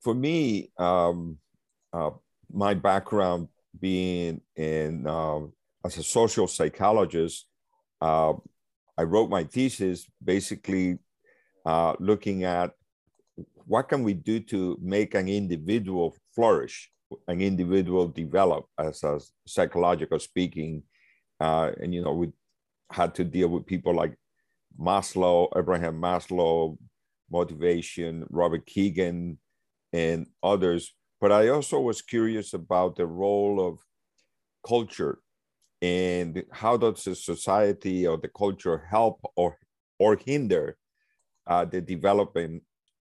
for 0.00 0.14
me, 0.14 0.70
um, 0.78 1.38
uh, 1.92 2.10
my 2.50 2.74
background 2.74 3.48
being 3.78 4.40
in 4.56 5.06
uh, 5.06 5.40
as 5.84 5.98
a 5.98 6.02
social 6.02 6.46
psychologist, 6.46 7.46
uh, 8.00 8.32
I 8.96 9.02
wrote 9.02 9.30
my 9.30 9.44
thesis 9.44 10.06
basically 10.24 10.98
uh, 11.66 11.94
looking 12.00 12.44
at 12.44 12.72
what 13.66 13.88
can 13.88 14.02
we 14.02 14.14
do 14.14 14.40
to 14.40 14.78
make 14.80 15.14
an 15.14 15.28
individual 15.28 16.16
flourish, 16.34 16.90
an 17.26 17.40
individual 17.40 18.08
develop 18.08 18.66
as 18.78 19.02
a 19.02 19.20
psychological 19.46 20.18
speaking, 20.18 20.82
uh, 21.40 21.72
and 21.80 21.94
you 21.94 22.02
know 22.02 22.12
we 22.12 22.30
had 22.92 23.14
to 23.16 23.24
deal 23.24 23.48
with 23.48 23.66
people 23.66 23.94
like 23.94 24.14
Maslow, 24.78 25.48
Abraham 25.56 26.00
Maslow, 26.00 26.78
motivation, 27.30 28.26
Robert 28.30 28.66
Kegan, 28.66 29.38
and 29.92 30.26
others. 30.42 30.94
But 31.20 31.32
I 31.32 31.48
also 31.48 31.80
was 31.80 32.02
curious 32.02 32.54
about 32.54 32.96
the 32.96 33.06
role 33.06 33.66
of 33.66 33.80
culture 34.66 35.18
and 35.80 36.42
how 36.52 36.76
does 36.76 37.04
the 37.04 37.14
society 37.14 38.06
or 38.06 38.16
the 38.16 38.28
culture 38.28 38.86
help 38.90 39.20
or 39.36 39.56
or 39.98 40.16
hinder 40.16 40.76
uh, 41.46 41.64
the 41.64 41.80
development 41.80 42.62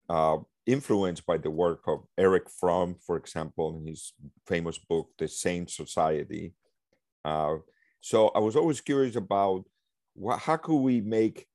uh, 0.10 0.38
influenced 0.66 1.26
by 1.26 1.38
the 1.38 1.52
work 1.52 1.82
of 1.88 2.06
Erich 2.18 2.50
Fromm, 2.50 2.96
for 3.06 3.18
example, 3.18 3.78
in 3.78 3.88
his 3.88 4.14
famous 4.48 4.78
book, 4.78 5.10
The 5.18 5.28
Sane 5.28 5.68
Society. 5.68 6.54
Uh, 7.26 7.58
so 8.02 8.30
I 8.30 8.40
was 8.40 8.56
always 8.56 8.82
curious 8.82 9.16
about 9.16 9.66
what, 10.14 10.40
how 10.40 10.58
could 10.58 10.78
we 10.78 11.02
make 11.02 11.48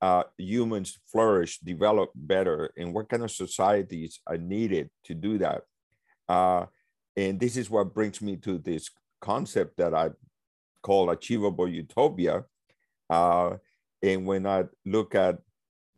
uh, 0.00 0.24
humans 0.36 0.98
flourish, 1.10 1.58
develop 1.60 2.10
better, 2.14 2.70
and 2.76 2.92
what 2.92 3.08
kind 3.08 3.22
of 3.22 3.30
societies 3.30 4.20
are 4.26 4.36
needed 4.38 4.90
to 5.04 5.14
do 5.14 5.38
that. 5.38 5.62
Uh, 6.28 6.66
and 7.16 7.40
this 7.40 7.56
is 7.56 7.70
what 7.70 7.94
brings 7.94 8.20
me 8.20 8.36
to 8.36 8.58
this 8.58 8.90
concept 9.20 9.78
that 9.78 9.94
I 9.94 10.10
call 10.82 11.10
achievable 11.10 11.68
utopia. 11.68 12.44
Uh, 13.08 13.56
and 14.02 14.26
when 14.26 14.46
I 14.46 14.64
look 14.84 15.14
at 15.14 15.38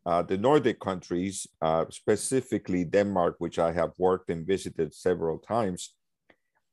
uh, 0.08 0.22
the 0.22 0.38
Nordic 0.38 0.80
countries, 0.80 1.46
uh, 1.60 1.84
specifically 1.90 2.82
Denmark, 2.82 3.34
which 3.40 3.58
I 3.58 3.72
have 3.72 3.92
worked 3.98 4.30
and 4.30 4.46
visited 4.46 4.94
several 4.94 5.36
times, 5.36 5.92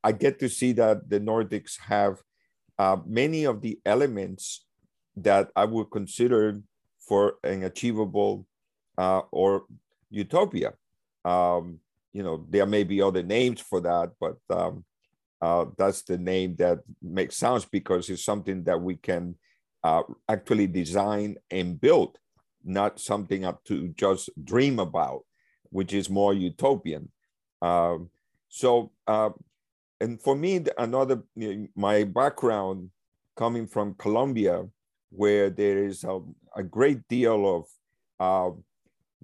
I 0.02 0.14
get 0.14 0.40
to 0.40 0.48
see 0.48 0.72
that 0.74 1.10
the 1.10 1.20
Nordics 1.20 1.78
have 1.82 2.22
uh, 2.80 2.96
many 3.06 3.44
of 3.44 3.62
the 3.62 3.78
elements 3.86 4.66
that 5.18 5.50
I 5.54 5.66
would 5.66 5.92
consider 5.92 6.62
for 7.06 7.36
an 7.44 7.64
achievable 7.64 8.48
uh, 8.98 9.24
or 9.32 9.66
utopia. 10.10 10.72
Um, 11.26 11.80
you 12.14 12.24
know, 12.24 12.46
there 12.50 12.66
may 12.66 12.86
be 12.86 13.02
other 13.02 13.24
names 13.24 13.60
for 13.60 13.82
that, 13.82 14.12
but 14.18 14.38
um, 14.50 14.86
uh, 15.42 15.66
that's 15.78 16.04
the 16.04 16.18
name 16.18 16.56
that 16.60 16.80
makes 17.02 17.36
sense 17.36 17.66
because 17.66 18.10
it's 18.10 18.24
something 18.24 18.64
that 18.64 18.80
we 18.80 18.96
can 18.96 19.36
actually 20.30 20.68
design 20.68 21.36
and 21.52 21.80
build, 21.82 22.18
not 22.66 23.00
something 23.00 23.46
up 23.46 23.64
to 23.66 23.90
just 23.90 24.30
dream 24.44 24.80
about, 24.80 25.22
which 25.70 25.94
is 25.94 26.10
more 26.10 26.34
utopian. 26.34 27.10
Um, 27.62 28.10
so, 28.50 28.92
uh, 29.08 29.30
and 30.02 30.22
for 30.22 30.36
me, 30.36 30.66
another, 30.78 31.24
my 31.76 32.04
background 32.04 32.90
coming 33.36 33.68
from 33.68 33.96
Colombia, 33.96 34.66
where 35.10 35.50
there 35.50 35.84
is 35.86 36.04
a, 36.04 36.20
a 36.56 36.64
great 36.64 37.08
deal 37.08 37.48
of 37.58 37.66
uh, 38.20 38.56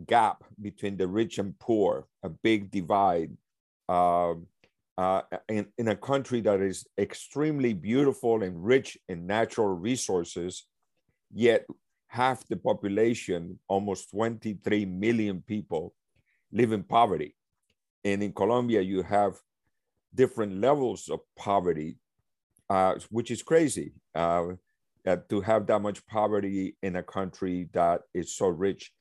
gap 0.06 0.44
between 0.62 0.98
the 0.98 1.08
rich 1.08 1.38
and 1.40 1.58
poor, 1.60 2.08
a 2.24 2.30
big 2.30 2.72
divide. 2.72 3.32
Uh, 3.90 4.36
uh, 4.98 5.22
in, 5.50 5.66
in 5.78 5.88
a 5.88 5.96
country 5.96 6.42
that 6.42 6.62
is 6.62 6.86
extremely 6.98 7.74
beautiful 7.74 8.44
and 8.44 8.64
rich 8.64 8.98
in 9.10 9.26
natural 9.26 9.68
resources, 9.68 10.66
yet 11.34 11.66
half 12.12 12.46
the 12.50 12.58
population, 12.58 13.58
almost 13.70 14.12
23 14.12 14.84
million 14.84 15.42
people, 15.48 15.96
live 16.52 16.74
in 16.74 16.84
poverty. 16.84 17.38
And 18.04 18.22
in 18.22 18.34
Colombia, 18.34 18.82
you 18.82 19.02
have 19.02 19.40
different 20.14 20.60
levels 20.60 21.08
of 21.08 21.22
poverty, 21.38 21.96
uh, 22.70 22.96
which 23.12 23.32
is 23.32 23.42
crazy. 23.42 23.94
Uh, 24.14 24.56
uh, 25.08 25.16
to 25.30 25.40
have 25.40 25.66
that 25.68 25.82
much 25.82 26.06
poverty 26.06 26.76
in 26.84 26.98
a 26.98 27.04
country 27.04 27.70
that 27.72 28.02
is 28.14 28.36
so 28.36 28.50
rich 28.50 28.92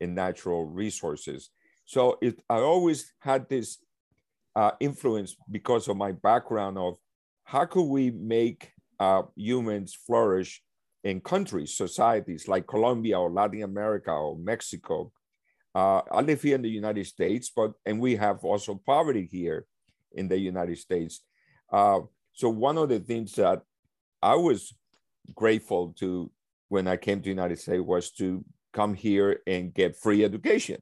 in 0.00 0.14
natural 0.14 0.64
resources. 0.64 1.50
So 1.86 2.18
it, 2.22 2.40
I 2.48 2.60
always 2.60 3.12
had 3.18 3.48
this 3.48 3.78
uh, 4.54 4.70
influence 4.78 5.34
because 5.50 5.88
of 5.88 5.96
my 5.96 6.12
background 6.12 6.78
of 6.78 6.96
how 7.42 7.64
could 7.66 7.82
we 7.82 8.12
make 8.12 8.72
uh, 9.00 9.22
humans 9.34 9.92
flourish 9.92 10.62
in 11.04 11.20
countries, 11.20 11.74
societies 11.74 12.48
like 12.48 12.66
Colombia 12.66 13.18
or 13.18 13.30
Latin 13.30 13.62
America 13.62 14.10
or 14.10 14.36
Mexico. 14.36 15.12
Uh, 15.74 16.02
I 16.10 16.20
live 16.20 16.42
here 16.42 16.56
in 16.56 16.62
the 16.62 16.68
United 16.68 17.06
States, 17.06 17.50
but 17.54 17.72
and 17.86 18.00
we 18.00 18.16
have 18.16 18.44
also 18.44 18.80
poverty 18.84 19.28
here 19.30 19.66
in 20.12 20.28
the 20.28 20.38
United 20.38 20.78
States. 20.78 21.20
Uh, 21.72 22.00
so 22.32 22.48
one 22.48 22.76
of 22.76 22.88
the 22.88 22.98
things 22.98 23.32
that 23.32 23.62
I 24.22 24.34
was 24.34 24.74
grateful 25.34 25.94
to 25.98 26.30
when 26.68 26.86
I 26.86 26.96
came 26.96 27.18
to 27.18 27.24
the 27.24 27.30
United 27.30 27.58
States 27.58 27.82
was 27.82 28.10
to 28.12 28.44
come 28.72 28.94
here 28.94 29.40
and 29.46 29.72
get 29.74 29.96
free 29.96 30.24
education. 30.24 30.80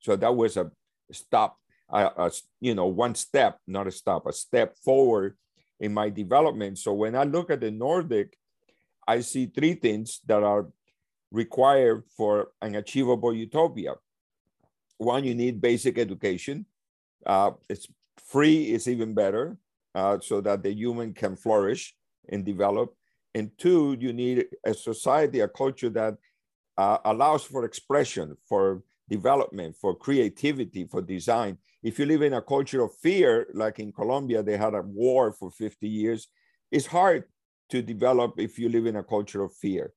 So 0.00 0.16
that 0.16 0.34
was 0.34 0.56
a 0.56 0.70
stop, 1.12 1.58
a, 1.90 2.04
a, 2.16 2.30
you 2.60 2.74
know, 2.74 2.86
one 2.86 3.14
step, 3.14 3.58
not 3.66 3.86
a 3.86 3.90
stop, 3.90 4.26
a 4.26 4.32
step 4.32 4.76
forward 4.84 5.36
in 5.80 5.92
my 5.92 6.08
development. 6.10 6.78
So 6.78 6.92
when 6.92 7.14
I 7.14 7.24
look 7.24 7.50
at 7.50 7.60
the 7.60 7.70
Nordic, 7.70 8.36
I 9.06 9.20
see 9.20 9.46
three 9.46 9.74
things 9.74 10.20
that 10.26 10.42
are 10.42 10.66
required 11.30 12.04
for 12.16 12.48
an 12.62 12.74
achievable 12.74 13.34
utopia. 13.34 13.94
One, 14.98 15.24
you 15.24 15.34
need 15.34 15.60
basic 15.60 15.98
education. 15.98 16.66
Uh, 17.24 17.52
it's 17.68 17.86
free 18.24 18.72
is 18.72 18.88
even 18.88 19.14
better, 19.14 19.58
uh, 19.94 20.18
so 20.20 20.40
that 20.40 20.62
the 20.62 20.72
human 20.72 21.12
can 21.12 21.36
flourish 21.36 21.94
and 22.28 22.44
develop. 22.44 22.94
And 23.34 23.50
two, 23.58 23.96
you 24.00 24.12
need 24.12 24.46
a 24.64 24.72
society, 24.72 25.40
a 25.40 25.48
culture 25.48 25.90
that 25.90 26.16
uh, 26.78 26.98
allows 27.04 27.44
for 27.44 27.64
expression, 27.64 28.36
for 28.48 28.82
development, 29.08 29.76
for 29.76 29.94
creativity, 29.94 30.86
for 30.86 31.02
design. 31.02 31.58
If 31.82 31.98
you 31.98 32.06
live 32.06 32.22
in 32.22 32.32
a 32.32 32.42
culture 32.42 32.82
of 32.82 32.94
fear, 32.94 33.46
like 33.54 33.78
in 33.78 33.92
Colombia, 33.92 34.42
they 34.42 34.56
had 34.56 34.74
a 34.74 34.82
war 34.82 35.32
for 35.32 35.50
50 35.50 35.86
years, 35.86 36.28
it's 36.72 36.86
hard 36.86 37.24
to 37.70 37.82
develop 37.82 38.34
if 38.38 38.58
you 38.58 38.68
live 38.68 38.86
in 38.86 38.96
a 38.96 39.02
culture 39.02 39.42
of 39.42 39.54
fear. 39.54 39.92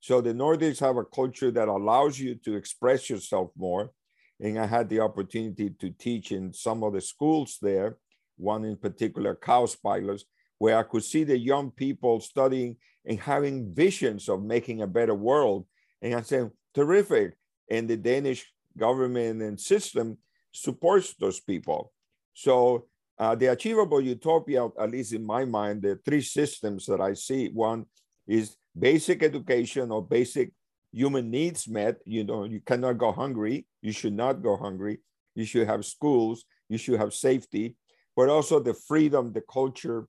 So 0.00 0.20
the 0.20 0.34
Nordics 0.34 0.80
have 0.80 0.96
a 0.96 1.04
culture 1.04 1.50
that 1.52 1.68
allows 1.68 2.18
you 2.18 2.34
to 2.44 2.56
express 2.56 3.08
yourself 3.08 3.50
more. 3.56 3.92
And 4.40 4.58
I 4.58 4.66
had 4.66 4.88
the 4.88 5.00
opportunity 5.00 5.70
to 5.70 5.90
teach 5.90 6.32
in 6.32 6.52
some 6.52 6.82
of 6.82 6.94
the 6.94 7.00
schools 7.00 7.58
there, 7.62 7.98
one 8.36 8.64
in 8.64 8.76
particular, 8.76 9.36
Kaospilots, 9.36 10.22
where 10.58 10.76
I 10.76 10.82
could 10.82 11.04
see 11.04 11.22
the 11.22 11.38
young 11.38 11.70
people 11.70 12.20
studying 12.20 12.76
and 13.04 13.20
having 13.20 13.72
visions 13.72 14.28
of 14.28 14.42
making 14.42 14.82
a 14.82 14.86
better 14.86 15.14
world. 15.14 15.66
And 16.00 16.14
I 16.14 16.22
said, 16.22 16.50
terrific. 16.74 17.36
And 17.70 17.88
the 17.88 17.96
Danish 17.96 18.52
government 18.76 19.42
and 19.42 19.60
system 19.60 20.18
supports 20.52 21.14
those 21.14 21.38
people. 21.40 21.92
So 22.34 22.86
uh, 23.18 23.34
the 23.34 23.46
achievable 23.46 24.00
utopia, 24.00 24.66
at 24.78 24.90
least 24.90 25.12
in 25.12 25.24
my 25.24 25.44
mind, 25.44 25.82
the 25.82 25.98
three 26.04 26.22
systems 26.22 26.86
that 26.86 27.00
I 27.00 27.14
see, 27.14 27.48
one 27.48 27.86
is 28.26 28.56
basic 28.78 29.22
education 29.22 29.90
or 29.90 30.02
basic 30.02 30.52
human 30.92 31.30
needs 31.30 31.68
met. 31.68 31.96
You 32.04 32.24
know, 32.24 32.44
you 32.44 32.60
cannot 32.60 32.98
go 32.98 33.12
hungry. 33.12 33.66
You 33.80 33.92
should 33.92 34.14
not 34.14 34.42
go 34.42 34.56
hungry. 34.56 35.00
You 35.34 35.44
should 35.44 35.66
have 35.66 35.84
schools. 35.84 36.44
You 36.68 36.78
should 36.78 36.98
have 36.98 37.12
safety, 37.12 37.76
but 38.16 38.30
also 38.30 38.58
the 38.58 38.74
freedom, 38.74 39.32
the 39.32 39.42
culture 39.42 40.06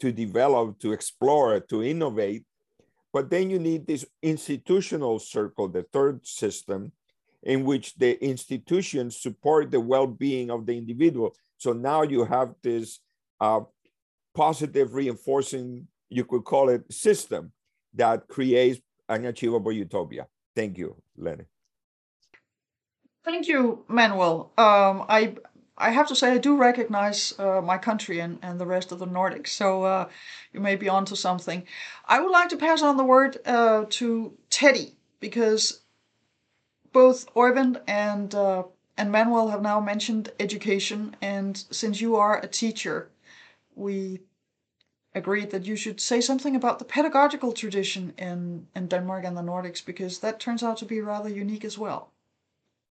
to 0.00 0.10
develop, 0.10 0.80
to 0.80 0.92
explore, 0.92 1.60
to 1.60 1.84
innovate. 1.84 2.44
But 3.12 3.30
then 3.30 3.48
you 3.48 3.60
need 3.60 3.86
this 3.86 4.04
institutional 4.22 5.20
circle, 5.20 5.68
the 5.68 5.84
third 5.92 6.26
system, 6.26 6.90
in 7.44 7.64
which 7.64 7.94
the 7.94 8.22
institutions 8.24 9.20
support 9.20 9.70
the 9.70 9.78
well-being 9.78 10.50
of 10.50 10.66
the 10.66 10.76
individual. 10.76 11.36
So 11.64 11.72
now 11.72 12.02
you 12.02 12.26
have 12.26 12.54
this 12.62 13.00
uh, 13.40 13.60
positive 14.34 14.92
reinforcing, 14.92 15.88
you 16.10 16.26
could 16.26 16.44
call 16.44 16.68
it 16.68 16.92
system 16.92 17.52
that 17.94 18.28
creates 18.28 18.82
an 19.08 19.24
achievable 19.24 19.72
utopia. 19.72 20.26
Thank 20.54 20.76
you, 20.76 20.94
Lenny. 21.16 21.44
Thank 23.24 23.48
you, 23.48 23.82
Manuel. 23.88 24.52
Um, 24.58 25.06
I 25.08 25.36
I 25.78 25.90
have 25.90 26.06
to 26.08 26.14
say 26.14 26.32
I 26.32 26.38
do 26.38 26.54
recognize 26.58 27.32
uh, 27.38 27.62
my 27.62 27.78
country 27.78 28.20
and, 28.20 28.38
and 28.42 28.60
the 28.60 28.66
rest 28.66 28.92
of 28.92 28.98
the 28.98 29.06
Nordics, 29.06 29.48
so 29.48 29.84
uh, 29.84 30.08
you 30.52 30.60
may 30.60 30.76
be 30.76 30.90
onto 30.90 31.16
something. 31.16 31.64
I 32.04 32.20
would 32.20 32.30
like 32.30 32.50
to 32.50 32.58
pass 32.58 32.82
on 32.82 32.98
the 32.98 33.04
word 33.04 33.38
uh, 33.46 33.86
to 33.88 34.34
Teddy 34.50 34.96
because 35.18 35.80
both 36.92 37.26
Oyvind 37.34 37.80
and 37.88 38.34
uh, 38.34 38.64
and 38.96 39.10
Manuel 39.10 39.48
have 39.48 39.62
now 39.62 39.80
mentioned 39.80 40.32
education, 40.38 41.16
and 41.20 41.56
since 41.70 42.00
you 42.00 42.16
are 42.16 42.38
a 42.38 42.46
teacher, 42.46 43.10
we 43.74 44.20
agreed 45.14 45.50
that 45.50 45.64
you 45.64 45.76
should 45.76 46.00
say 46.00 46.20
something 46.20 46.56
about 46.56 46.78
the 46.78 46.84
pedagogical 46.84 47.52
tradition 47.52 48.12
in, 48.18 48.66
in 48.74 48.88
Denmark 48.88 49.24
and 49.24 49.36
the 49.36 49.42
Nordics 49.42 49.84
because 49.84 50.18
that 50.18 50.40
turns 50.40 50.62
out 50.62 50.76
to 50.78 50.84
be 50.84 51.00
rather 51.00 51.28
unique 51.28 51.64
as 51.64 51.78
well. 51.78 52.10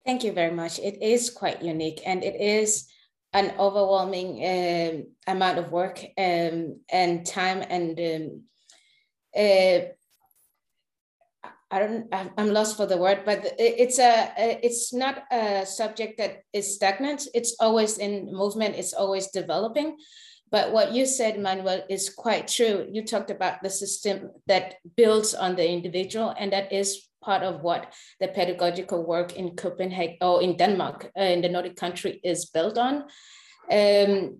Thank 0.06 0.24
you 0.24 0.32
very 0.32 0.54
much. 0.54 0.80
It 0.80 1.01
is 1.01 1.30
quite 1.30 1.62
unique 1.62 2.01
and 2.06 2.24
it 2.24 2.39
is 2.39 2.88
an 3.34 3.54
overwhelming 3.60 4.39
um, 4.46 5.08
amount 5.27 5.60
of 5.60 5.72
work 5.72 6.00
um, 6.17 6.80
and 6.91 7.26
time 7.26 7.63
and 7.69 8.00
um, 8.00 8.41
uh, 9.36 9.89
I 11.69 11.80
don't 11.80 12.08
I'm 12.13 12.53
lost 12.53 12.77
for 12.77 12.86
the 12.86 12.97
word, 12.97 13.23
but 13.25 13.56
it's 13.60 13.99
a 13.99 14.32
it's 14.38 14.93
not 14.93 15.23
a 15.32 15.65
subject 15.65 16.17
that 16.17 16.43
is 16.53 16.75
stagnant. 16.75 17.27
It's 17.34 17.56
always 17.60 17.97
in 17.97 18.32
movement. 18.32 18.75
It's 18.75 18.93
always 18.93 19.27
developing. 19.27 19.97
But 20.49 20.71
what 20.71 20.93
you 20.93 21.06
said, 21.06 21.39
Manuel, 21.39 21.84
is 21.89 22.10
quite 22.10 22.47
true. 22.47 22.88
You 22.89 23.03
talked 23.03 23.32
about 23.32 23.62
the 23.62 23.69
system 23.69 24.32
that 24.47 24.75
builds 24.95 25.34
on 25.34 25.58
the 25.58 25.69
individual, 25.69 26.34
and 26.39 26.53
that 26.53 26.71
is 26.71 27.08
part 27.21 27.43
of 27.43 27.62
what 27.62 27.93
the 28.21 28.30
pedagogical 28.30 29.06
work 29.06 29.36
in 29.36 29.58
Copenhagen 29.58 30.17
or 30.21 30.41
in 30.41 30.56
Denmark, 30.56 31.12
uh, 31.19 31.23
in 31.23 31.41
the 31.41 31.49
Nordic 31.49 31.75
country, 31.75 32.21
is 32.23 32.45
built 32.45 32.77
on. 32.77 33.03
Um, 33.69 34.39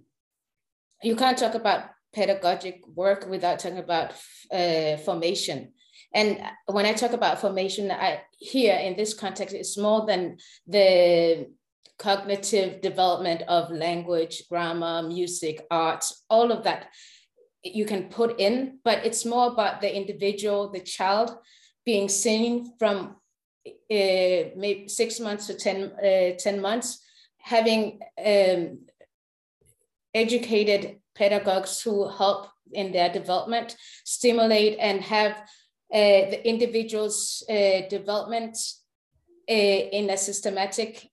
you 1.04 1.18
can't 1.18 1.38
talk 1.38 1.56
about 1.56 1.90
pedagogic 2.16 2.88
work 2.88 3.28
without 3.30 3.60
talking 3.60 3.80
about 3.80 4.14
uh, 4.52 4.96
formation. 4.98 5.74
And 6.14 6.42
when 6.66 6.86
I 6.86 6.94
talk 6.94 7.12
about 7.12 7.42
formation, 7.42 7.92
I 7.92 8.22
here 8.40 8.76
in 8.76 8.96
this 8.96 9.14
context, 9.14 9.56
it's 9.56 9.78
more 9.78 10.06
than 10.06 10.38
the 10.66 11.48
cognitive 12.00 12.82
development 12.82 13.44
of 13.48 13.72
language, 13.72 14.44
grammar, 14.50 15.04
music, 15.04 15.66
art, 15.70 16.06
all 16.30 16.52
of 16.52 16.64
that 16.64 16.88
you 17.64 17.86
can 17.86 18.04
put 18.06 18.40
in, 18.40 18.80
but 18.84 19.06
it's 19.06 19.26
more 19.26 19.48
about 19.48 19.82
the 19.82 19.96
individual, 19.96 20.72
the 20.72 20.80
child 20.80 21.36
being 21.86 22.10
seen 22.10 22.74
from 22.78 23.16
uh, 23.68 24.54
maybe 24.56 24.88
six 24.88 25.20
months 25.20 25.48
to 25.48 25.56
10, 25.56 25.92
uh, 26.04 26.38
10 26.38 26.62
months, 26.62 27.04
having 27.40 28.00
um, 28.24 28.80
educated 30.14 31.00
pedagogues 31.16 31.82
who 31.82 32.08
help 32.08 32.48
in 32.72 32.92
their 32.92 33.12
development, 33.12 33.76
stimulate 34.06 34.78
and 34.80 35.02
have 35.02 35.42
the 35.92 36.48
individual's 36.48 37.44
uh, 37.50 37.88
development 37.90 38.58
in 39.48 40.10
a 40.10 40.18
systematic 40.18 41.08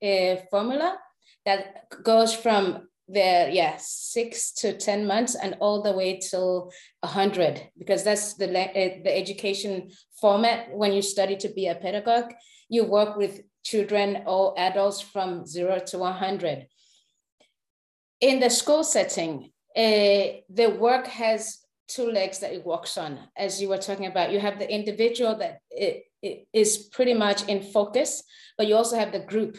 formula 0.50 0.96
that 1.44 1.84
goes 2.02 2.34
from 2.34 2.88
the 3.06 3.50
yeah 3.52 3.76
six 3.78 4.50
to 4.52 4.76
10 4.76 5.06
months 5.06 5.34
and 5.34 5.56
all 5.60 5.82
the 5.82 5.92
way 5.92 6.18
till 6.18 6.72
a 7.02 7.06
100 7.06 7.68
because 7.76 8.02
that's 8.02 8.34
the 8.34 8.46
the 8.46 9.16
education 9.16 9.90
format. 10.20 10.74
When 10.74 10.92
you 10.92 11.02
study 11.02 11.36
to 11.36 11.48
be 11.50 11.66
a 11.66 11.74
pedagogue 11.74 12.32
you 12.68 12.84
work 12.84 13.16
with 13.16 13.42
children 13.62 14.22
or 14.26 14.58
adults 14.58 15.00
from 15.00 15.46
0 15.46 15.80
to 15.86 15.98
100 15.98 16.66
in 18.20 18.40
the 18.40 18.50
school 18.50 18.84
setting 18.84 19.50
uh, 19.76 20.40
the 20.48 20.76
work 20.78 21.06
has 21.06 21.58
two 21.88 22.10
legs 22.10 22.38
that 22.40 22.52
it 22.52 22.64
walks 22.64 22.96
on. 22.98 23.18
As 23.36 23.60
you 23.60 23.68
were 23.68 23.78
talking 23.78 24.06
about 24.06 24.32
you 24.32 24.40
have 24.40 24.58
the 24.58 24.70
individual 24.72 25.36
that 25.36 25.58
it, 25.70 26.04
it 26.22 26.46
is 26.52 26.88
pretty 26.92 27.14
much 27.14 27.46
in 27.48 27.62
focus 27.62 28.22
but 28.56 28.66
you 28.66 28.76
also 28.76 28.96
have 28.96 29.12
the 29.12 29.20
group 29.20 29.58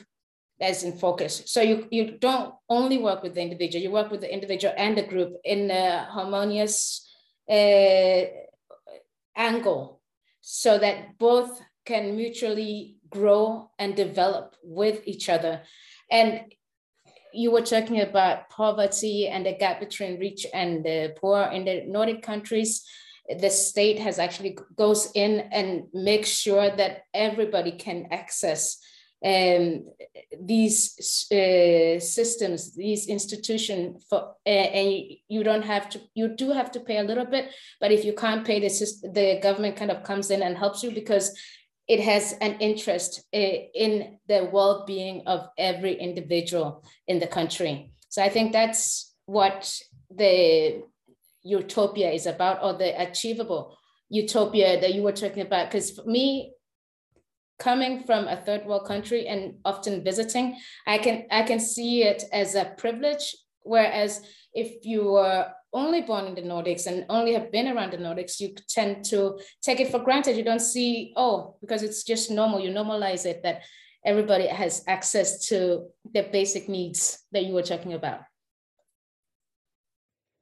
that's 0.59 0.83
in 0.83 0.97
focus. 0.97 1.43
So 1.45 1.61
you 1.61 1.87
you 1.91 2.17
don't 2.17 2.53
only 2.69 2.97
work 2.97 3.23
with 3.23 3.35
the 3.35 3.41
individual 3.41 3.83
you 3.83 3.91
work 3.91 4.09
with 4.11 4.21
the 4.21 4.33
individual 4.33 4.73
and 4.77 4.97
the 4.97 5.03
group 5.03 5.33
in 5.43 5.69
a 5.69 6.05
harmonious 6.05 7.05
uh, 7.49 8.23
angle 9.35 10.01
so 10.41 10.77
that 10.77 11.17
both 11.17 11.61
can 11.85 12.15
mutually 12.15 12.97
grow 13.09 13.69
and 13.77 13.95
develop 13.95 14.55
with 14.63 15.01
each 15.05 15.29
other. 15.29 15.61
And 16.09 16.53
you 17.35 17.51
were 17.51 17.61
talking 17.61 18.01
about 18.01 18.49
poverty 18.49 19.27
and 19.27 19.45
the 19.45 19.53
gap 19.53 19.79
between 19.79 20.19
rich 20.19 20.45
and 20.53 20.83
the 20.83 21.13
poor 21.19 21.41
in 21.43 21.65
the 21.65 21.83
Nordic 21.85 22.21
countries. 22.21 22.83
The 23.39 23.49
state 23.49 23.99
has 23.99 24.19
actually 24.19 24.57
goes 24.75 25.11
in 25.15 25.49
and 25.51 25.85
makes 25.93 26.29
sure 26.29 26.69
that 26.75 27.01
everybody 27.13 27.71
can 27.71 28.07
access 28.11 28.77
um, 29.25 29.85
these 30.39 30.93
uh, 31.31 31.99
systems, 31.99 32.75
these 32.75 33.07
institutions 33.07 34.05
for, 34.07 34.35
uh, 34.45 34.49
and 34.49 35.03
you 35.27 35.43
don't 35.43 35.63
have 35.63 35.89
to, 35.89 36.01
you 36.13 36.27
do 36.27 36.51
have 36.51 36.71
to 36.73 36.79
pay 36.79 36.99
a 36.99 37.03
little 37.03 37.25
bit, 37.25 37.49
but 37.79 37.91
if 37.91 38.05
you 38.05 38.13
can't 38.13 38.45
pay 38.45 38.59
the 38.59 38.69
system, 38.69 39.13
the 39.13 39.39
government 39.41 39.77
kind 39.77 39.89
of 39.89 40.03
comes 40.03 40.29
in 40.29 40.43
and 40.43 40.57
helps 40.57 40.83
you 40.83 40.91
because 40.91 41.35
it 41.87 41.99
has 41.99 42.33
an 42.41 42.57
interest 42.59 43.23
eh, 43.33 43.67
in 43.73 44.17
the 44.27 44.49
well-being 44.51 45.23
of 45.27 45.49
every 45.57 45.93
individual 45.93 46.83
in 47.07 47.19
the 47.19 47.27
country. 47.27 47.91
So 48.09 48.23
I 48.23 48.29
think 48.29 48.51
that's 48.51 49.13
what 49.25 49.71
the 50.09 50.83
utopia 51.43 52.11
is 52.11 52.25
about, 52.25 52.63
or 52.63 52.73
the 52.73 52.99
achievable 52.99 53.77
utopia 54.09 54.79
that 54.81 54.93
you 54.93 55.03
were 55.03 55.11
talking 55.11 55.43
about. 55.43 55.69
Because 55.69 55.91
for 55.91 56.05
me, 56.05 56.53
coming 57.59 58.03
from 58.03 58.27
a 58.27 58.37
third 58.37 58.65
world 58.65 58.87
country 58.87 59.27
and 59.27 59.55
often 59.63 60.03
visiting, 60.03 60.57
I 60.87 60.97
can 60.97 61.25
I 61.31 61.43
can 61.43 61.59
see 61.59 62.03
it 62.03 62.23
as 62.31 62.55
a 62.55 62.73
privilege. 62.77 63.35
Whereas 63.65 64.21
if 64.53 64.85
you 64.85 65.11
were 65.11 65.47
only 65.73 66.01
born 66.01 66.25
in 66.25 66.35
the 66.35 66.41
Nordics 66.41 66.87
and 66.87 67.05
only 67.09 67.33
have 67.33 67.51
been 67.51 67.67
around 67.67 67.91
the 67.91 67.97
Nordics, 67.97 68.39
you 68.39 68.55
tend 68.69 69.03
to 69.05 69.39
take 69.61 69.79
it 69.79 69.91
for 69.91 69.99
granted. 69.99 70.37
You 70.37 70.43
don't 70.43 70.61
see, 70.61 71.13
oh, 71.17 71.57
because 71.61 71.83
it's 71.83 72.03
just 72.03 72.31
normal. 72.31 72.61
You 72.61 72.69
normalize 72.69 73.25
it 73.25 73.43
that 73.43 73.63
everybody 74.05 74.47
has 74.47 74.83
access 74.87 75.47
to 75.47 75.87
the 76.13 76.23
basic 76.31 76.69
needs 76.69 77.25
that 77.31 77.45
you 77.45 77.53
were 77.53 77.63
talking 77.63 77.93
about. 77.93 78.21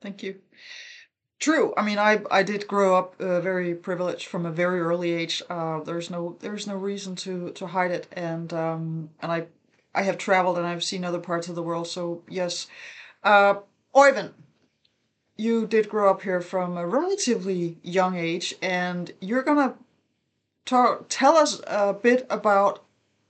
Thank 0.01 0.21
you. 0.21 0.35
True. 1.39 1.73
I 1.75 1.81
mean, 1.83 1.97
I 1.97 2.21
I 2.31 2.43
did 2.43 2.67
grow 2.67 2.95
up 2.95 3.15
uh, 3.19 3.41
very 3.41 3.73
privileged 3.75 4.27
from 4.27 4.45
a 4.45 4.51
very 4.51 4.79
early 4.79 5.11
age. 5.11 5.41
Uh, 5.49 5.81
there's 5.81 6.09
no 6.09 6.37
there's 6.39 6.67
no 6.67 6.75
reason 6.75 7.15
to 7.17 7.51
to 7.51 7.67
hide 7.67 7.91
it, 7.91 8.07
and 8.13 8.53
um, 8.53 9.09
and 9.21 9.31
I 9.31 9.47
I 9.95 10.03
have 10.03 10.17
traveled 10.17 10.57
and 10.57 10.65
I've 10.65 10.83
seen 10.83 11.03
other 11.03 11.19
parts 11.19 11.49
of 11.49 11.55
the 11.55 11.63
world. 11.63 11.87
So 11.87 12.23
yes, 12.29 12.67
uh, 13.23 13.55
Oyvind, 13.95 14.33
you 15.37 15.65
did 15.67 15.89
grow 15.89 16.11
up 16.11 16.21
here 16.21 16.41
from 16.41 16.77
a 16.77 16.87
relatively 16.87 17.77
young 17.81 18.15
age, 18.15 18.55
and 18.61 19.11
you're 19.19 19.43
gonna 19.43 19.75
tell 20.65 21.35
us 21.35 21.61
a 21.67 21.93
bit 21.93 22.25
about 22.29 22.83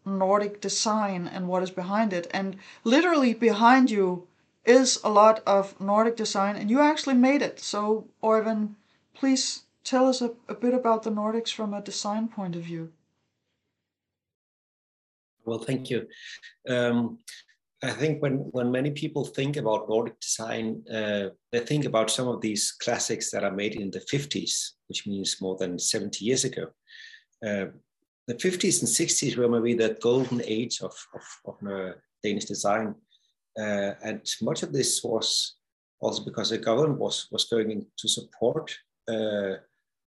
Nordic 0.05 0.59
design 0.59 1.27
and 1.27 1.47
what 1.47 1.63
is 1.63 1.71
behind 1.71 2.13
it, 2.13 2.27
and 2.31 2.57
literally 2.83 3.33
behind 3.33 3.89
you 3.89 4.27
is 4.65 4.99
a 5.03 5.09
lot 5.09 5.41
of 5.45 5.79
Nordic 5.79 6.15
design, 6.15 6.55
and 6.55 6.69
you 6.69 6.79
actually 6.79 7.15
made 7.15 7.41
it. 7.41 7.59
So, 7.59 8.07
Oyvind, 8.21 8.75
please 9.13 9.63
tell 9.83 10.07
us 10.07 10.21
a, 10.21 10.31
a 10.47 10.55
bit 10.55 10.73
about 10.73 11.03
the 11.03 11.09
Nordics 11.09 11.51
from 11.51 11.73
a 11.73 11.81
design 11.81 12.27
point 12.27 12.55
of 12.55 12.63
view. 12.63 12.91
Well, 15.45 15.59
thank 15.59 15.89
you. 15.89 16.07
Um, 16.69 17.19
I 17.83 17.91
think 17.91 18.21
when, 18.21 18.37
when 18.51 18.71
many 18.71 18.91
people 18.91 19.25
think 19.25 19.57
about 19.57 19.89
Nordic 19.89 20.17
design, 20.21 20.83
uh, 20.89 21.29
they 21.51 21.59
think 21.59 21.83
about 21.83 22.09
some 22.09 22.29
of 22.29 22.39
these 22.39 22.71
classics 22.71 23.29
that 23.31 23.43
are 23.43 23.51
made 23.51 23.75
in 23.75 23.91
the 23.91 23.99
50s, 23.99 24.69
which 24.87 25.05
means 25.05 25.41
more 25.41 25.57
than 25.57 25.77
70 25.77 26.23
years 26.23 26.45
ago. 26.45 26.67
Uh, 27.45 27.65
the 28.27 28.35
50s 28.35 28.79
and 28.79 28.89
60s 28.89 29.35
were 29.35 29.49
maybe 29.49 29.73
the 29.73 29.97
golden 30.01 30.41
age 30.45 30.81
of, 30.81 30.95
of, 31.13 31.23
of 31.45 31.67
uh, 31.69 31.91
Danish 32.23 32.45
design. 32.45 32.95
Uh, 33.59 33.91
and 34.01 34.21
much 34.41 34.63
of 34.63 34.71
this 34.71 35.03
was 35.03 35.55
also 35.99 36.23
because 36.23 36.51
the 36.51 36.57
government 36.57 36.99
was, 36.99 37.27
was 37.31 37.43
going 37.45 37.69
in 37.69 37.85
to 37.97 38.07
support 38.07 38.73
uh, 39.09 39.55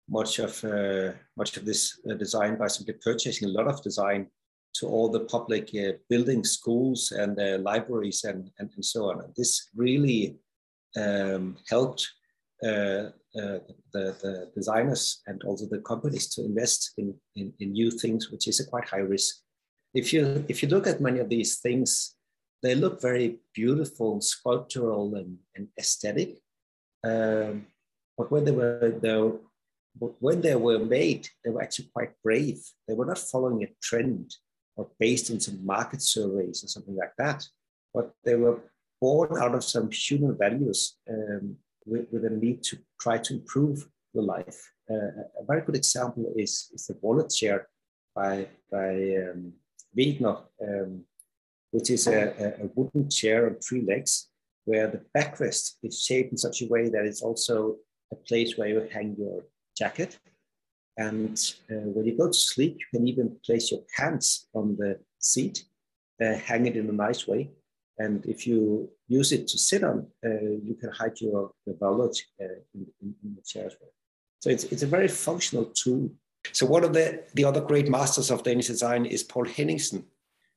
much 0.09 0.39
of 0.39 0.63
uh, 0.65 1.13
much 1.37 1.55
of 1.55 1.63
this 1.65 1.99
design 2.19 2.57
by 2.57 2.67
simply 2.67 2.95
purchasing 2.95 3.47
a 3.47 3.51
lot 3.51 3.67
of 3.67 3.81
design 3.81 4.27
to 4.75 4.87
all 4.87 5.09
the 5.09 5.21
public 5.21 5.69
uh, 5.75 5.93
buildings, 6.09 6.51
schools, 6.51 7.11
and 7.11 7.39
uh, 7.39 7.57
libraries, 7.59 8.23
and, 8.23 8.49
and, 8.59 8.69
and, 8.75 8.85
so 8.85 9.09
on. 9.09 9.21
And 9.21 9.33
this 9.35 9.69
really 9.75 10.37
um, 10.97 11.57
helped 11.69 12.07
the, 12.61 13.13
the 13.93 14.51
designers 14.55 15.21
and 15.27 15.41
also 15.43 15.65
the 15.65 15.79
companies 15.79 16.27
to 16.29 16.45
invest 16.45 16.93
in, 16.97 17.13
in, 17.35 17.53
in 17.59 17.71
new 17.71 17.91
things, 17.91 18.29
which 18.31 18.47
is 18.47 18.59
a 18.59 18.67
quite 18.67 18.87
high 18.87 18.97
risk. 18.97 19.35
If 19.93 20.13
you 20.13 20.45
if 20.47 20.63
you 20.63 20.69
look 20.69 20.87
at 20.87 21.01
many 21.01 21.19
of 21.19 21.27
these 21.27 21.59
things, 21.59 22.15
they 22.63 22.75
look 22.75 23.01
very 23.01 23.39
beautiful, 23.53 24.21
sculptural, 24.21 25.15
and, 25.15 25.37
and 25.55 25.67
aesthetic. 25.77 26.37
Um, 27.03 27.67
but 28.17 28.31
when 28.31 28.45
they 28.45 28.51
were 28.51 28.93
though, 29.01 29.41
when 29.97 30.41
they 30.41 30.55
were 30.55 30.79
made, 30.79 31.27
they 31.43 31.51
were 31.51 31.61
actually 31.61 31.89
quite 31.93 32.11
brave. 32.23 32.59
They 32.87 32.93
were 32.93 33.05
not 33.05 33.17
following 33.17 33.63
a 33.63 33.67
trend 33.81 34.33
or 34.75 34.89
based 34.99 35.29
in 35.29 35.39
some 35.39 35.65
market 35.65 36.01
surveys 36.01 36.63
or 36.63 36.67
something 36.67 36.95
like 36.95 37.13
that, 37.17 37.45
but 37.93 38.11
they 38.23 38.35
were 38.35 38.59
born 38.99 39.41
out 39.41 39.55
of 39.55 39.63
some 39.63 39.89
human 39.91 40.37
values 40.37 40.97
um, 41.09 41.55
with, 41.85 42.05
with, 42.11 42.25
a 42.25 42.29
need 42.29 42.63
to 42.63 42.77
try 42.99 43.17
to 43.17 43.33
improve 43.33 43.87
the 44.13 44.21
life. 44.21 44.71
Uh, 44.89 45.23
a 45.39 45.45
very 45.47 45.61
good 45.61 45.75
example 45.75 46.31
is, 46.35 46.69
is 46.73 46.85
the 46.87 46.97
valet 47.01 47.27
chair 47.27 47.67
by, 48.15 48.47
by 48.71 48.93
um, 49.23 49.53
Wegner, 49.97 50.43
um, 50.61 51.03
which 51.71 51.89
is 51.89 52.07
a, 52.07 52.55
a 52.61 52.69
wooden 52.75 53.09
chair 53.09 53.47
on 53.47 53.55
three 53.55 53.81
legs, 53.81 54.29
where 54.65 54.87
the 54.87 55.01
backrest 55.17 55.77
is 55.83 56.03
shaped 56.03 56.31
in 56.31 56.37
such 56.37 56.61
a 56.61 56.67
way 56.67 56.89
that 56.89 57.05
it's 57.05 57.21
also 57.21 57.77
a 58.11 58.15
place 58.15 58.57
where 58.57 58.67
you 58.67 58.87
hang 58.91 59.15
your 59.17 59.43
jacket. 59.75 60.19
And 61.05 61.37
uh, 61.71 61.87
when 61.95 62.05
you 62.05 62.15
go 62.17 62.27
to 62.27 62.41
sleep, 62.53 62.73
you 62.81 62.89
can 62.93 63.07
even 63.07 63.27
place 63.45 63.71
your 63.71 63.81
pants 63.95 64.47
on 64.53 64.75
the 64.81 64.99
seat, 65.19 65.65
uh, 66.23 66.35
hang 66.49 66.67
it 66.67 66.75
in 66.75 66.87
a 66.89 66.97
nice 67.07 67.27
way. 67.27 67.49
And 67.97 68.25
if 68.25 68.39
you 68.47 68.89
use 69.07 69.31
it 69.31 69.47
to 69.47 69.57
sit 69.57 69.83
on, 69.83 69.97
uh, 70.25 70.49
you 70.67 70.75
can 70.79 70.91
hide 70.91 71.19
your, 71.19 71.51
your 71.65 71.75
uh, 71.75 72.45
in, 72.75 72.85
in, 73.01 73.15
in, 73.23 73.35
the 73.35 73.41
chair 73.51 73.65
as 73.65 73.75
well. 73.79 73.93
So 74.41 74.49
it's, 74.49 74.65
it's 74.65 74.83
a 74.83 74.93
very 74.97 75.07
functional 75.07 75.65
tool. 75.65 76.09
So 76.51 76.65
one 76.65 76.83
of 76.83 76.93
the, 76.93 77.23
the 77.35 77.45
other 77.45 77.61
great 77.61 77.89
masters 77.89 78.31
of 78.31 78.43
Danish 78.43 78.67
design 78.67 79.05
is 79.05 79.23
Poul 79.23 79.45
Henningsen, 79.45 80.03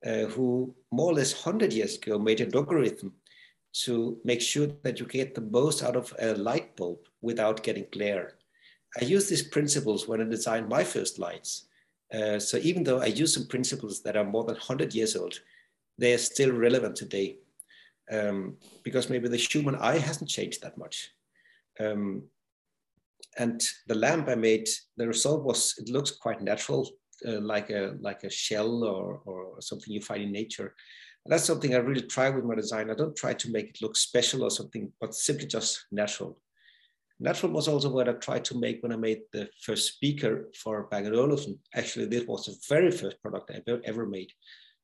uh, 0.07 0.25
who 0.35 0.75
more 0.91 1.11
or 1.13 1.15
less 1.15 1.33
100 1.33 1.73
years 1.73 1.97
ago 1.97 2.19
made 2.19 2.41
a 2.41 2.51
logarithm 2.57 3.13
to 3.85 4.19
make 4.25 4.41
sure 4.41 4.69
that 4.83 5.01
you 5.01 5.07
get 5.07 5.35
the 5.35 5.41
most 5.41 5.83
out 5.83 5.97
of 5.97 6.15
a 6.19 6.35
light 6.35 6.77
bulb 6.77 6.99
without 7.21 7.63
getting 7.63 7.87
glare. 7.93 8.35
I 9.01 9.05
use 9.05 9.29
these 9.29 9.43
principles 9.43 10.07
when 10.07 10.21
I 10.21 10.25
designed 10.25 10.69
my 10.69 10.85
first 10.85 11.19
lights. 11.19 11.67
Uh, 12.13 12.39
so 12.39 12.59
even 12.59 12.85
though 12.85 13.01
I 13.01 13.07
use 13.07 13.35
some 13.35 13.47
principles 13.47 14.03
that 14.03 14.17
are 14.17 14.25
more 14.25 14.45
than 14.45 14.55
100 14.55 14.95
years 14.95 15.17
old, 15.17 15.41
they 15.99 16.13
are 16.13 16.19
still 16.19 16.53
relevant 16.53 16.97
today 16.97 17.37
um, 18.11 18.57
because 18.83 19.11
maybe 19.11 19.29
the 19.29 19.37
human 19.37 19.77
eye 19.77 19.99
hasn't 19.99 20.31
changed 20.31 20.63
that 20.63 20.79
much. 20.79 21.11
Um, 21.81 22.25
and 23.37 23.61
the 23.89 23.97
lamp 23.97 24.29
I 24.29 24.37
made, 24.37 24.69
the 24.97 25.09
result 25.09 25.43
was 25.43 25.75
it 25.79 25.89
looks 25.89 26.13
quite 26.13 26.43
natural 26.43 26.89
uh, 27.27 27.41
like 27.41 27.71
a 27.71 27.97
like 28.01 28.25
a 28.25 28.31
shell 28.31 28.85
or, 28.85 29.21
or 29.25 29.61
something 29.61 29.93
you 29.93 30.01
find 30.01 30.23
in 30.23 30.33
nature. 30.33 30.75
And 31.25 31.33
that's 31.33 31.45
something 31.45 31.75
I 31.75 31.79
really 31.79 32.03
try 32.03 32.29
with 32.29 32.45
my 32.45 32.55
design. 32.55 32.91
I 32.91 32.95
don't 32.95 33.17
try 33.17 33.33
to 33.33 33.51
make 33.51 33.71
it 33.71 33.83
look 33.83 33.97
special 33.97 34.43
or 34.43 34.51
something, 34.51 34.93
but 35.01 35.15
simply 35.15 35.47
just 35.47 35.87
natural. 35.91 36.39
Natural 37.25 37.53
was 37.53 37.69
also 37.69 37.89
what 37.89 38.07
I 38.07 38.13
tried 38.13 38.45
to 38.47 38.59
make 38.59 38.83
when 38.83 38.93
I 38.93 38.97
made 38.97 39.23
the 39.33 39.49
first 39.63 39.95
speaker 39.95 40.51
for 40.63 40.89
Bang 40.91 41.07
& 41.07 41.15
Olufsen. 41.15 41.59
Actually, 41.75 42.05
this 42.05 42.27
was 42.27 42.45
the 42.45 42.57
very 42.69 42.91
first 42.91 43.17
product 43.23 43.51
I 43.51 43.63
ever, 43.67 43.81
ever 43.87 44.07
made. 44.07 44.31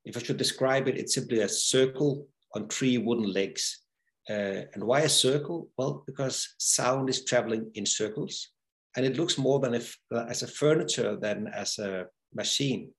If 0.06 0.16
I 0.16 0.22
should 0.22 0.38
describe 0.38 0.88
it, 0.88 0.96
it's 0.96 1.14
simply 1.14 1.40
a 1.40 1.48
circle 1.50 2.26
on 2.54 2.68
three 2.68 2.96
wooden 2.96 3.30
legs. 3.30 3.82
Uh, 4.26 4.64
and 4.72 4.82
why 4.82 5.00
a 5.00 5.08
circle? 5.10 5.68
Well, 5.76 6.02
because 6.06 6.54
sound 6.56 7.10
is 7.10 7.26
traveling 7.26 7.70
in 7.74 7.84
circles 7.84 8.48
and 8.96 9.04
it 9.04 9.18
looks 9.18 9.36
more 9.36 9.60
than 9.60 9.74
if 9.74 9.98
uh, 10.10 10.24
as 10.30 10.42
a 10.42 10.46
furniture 10.46 11.16
than 11.16 11.46
as 11.48 11.78
a 11.78 12.06
machine. 12.34 12.90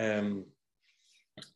Um, 0.00 0.46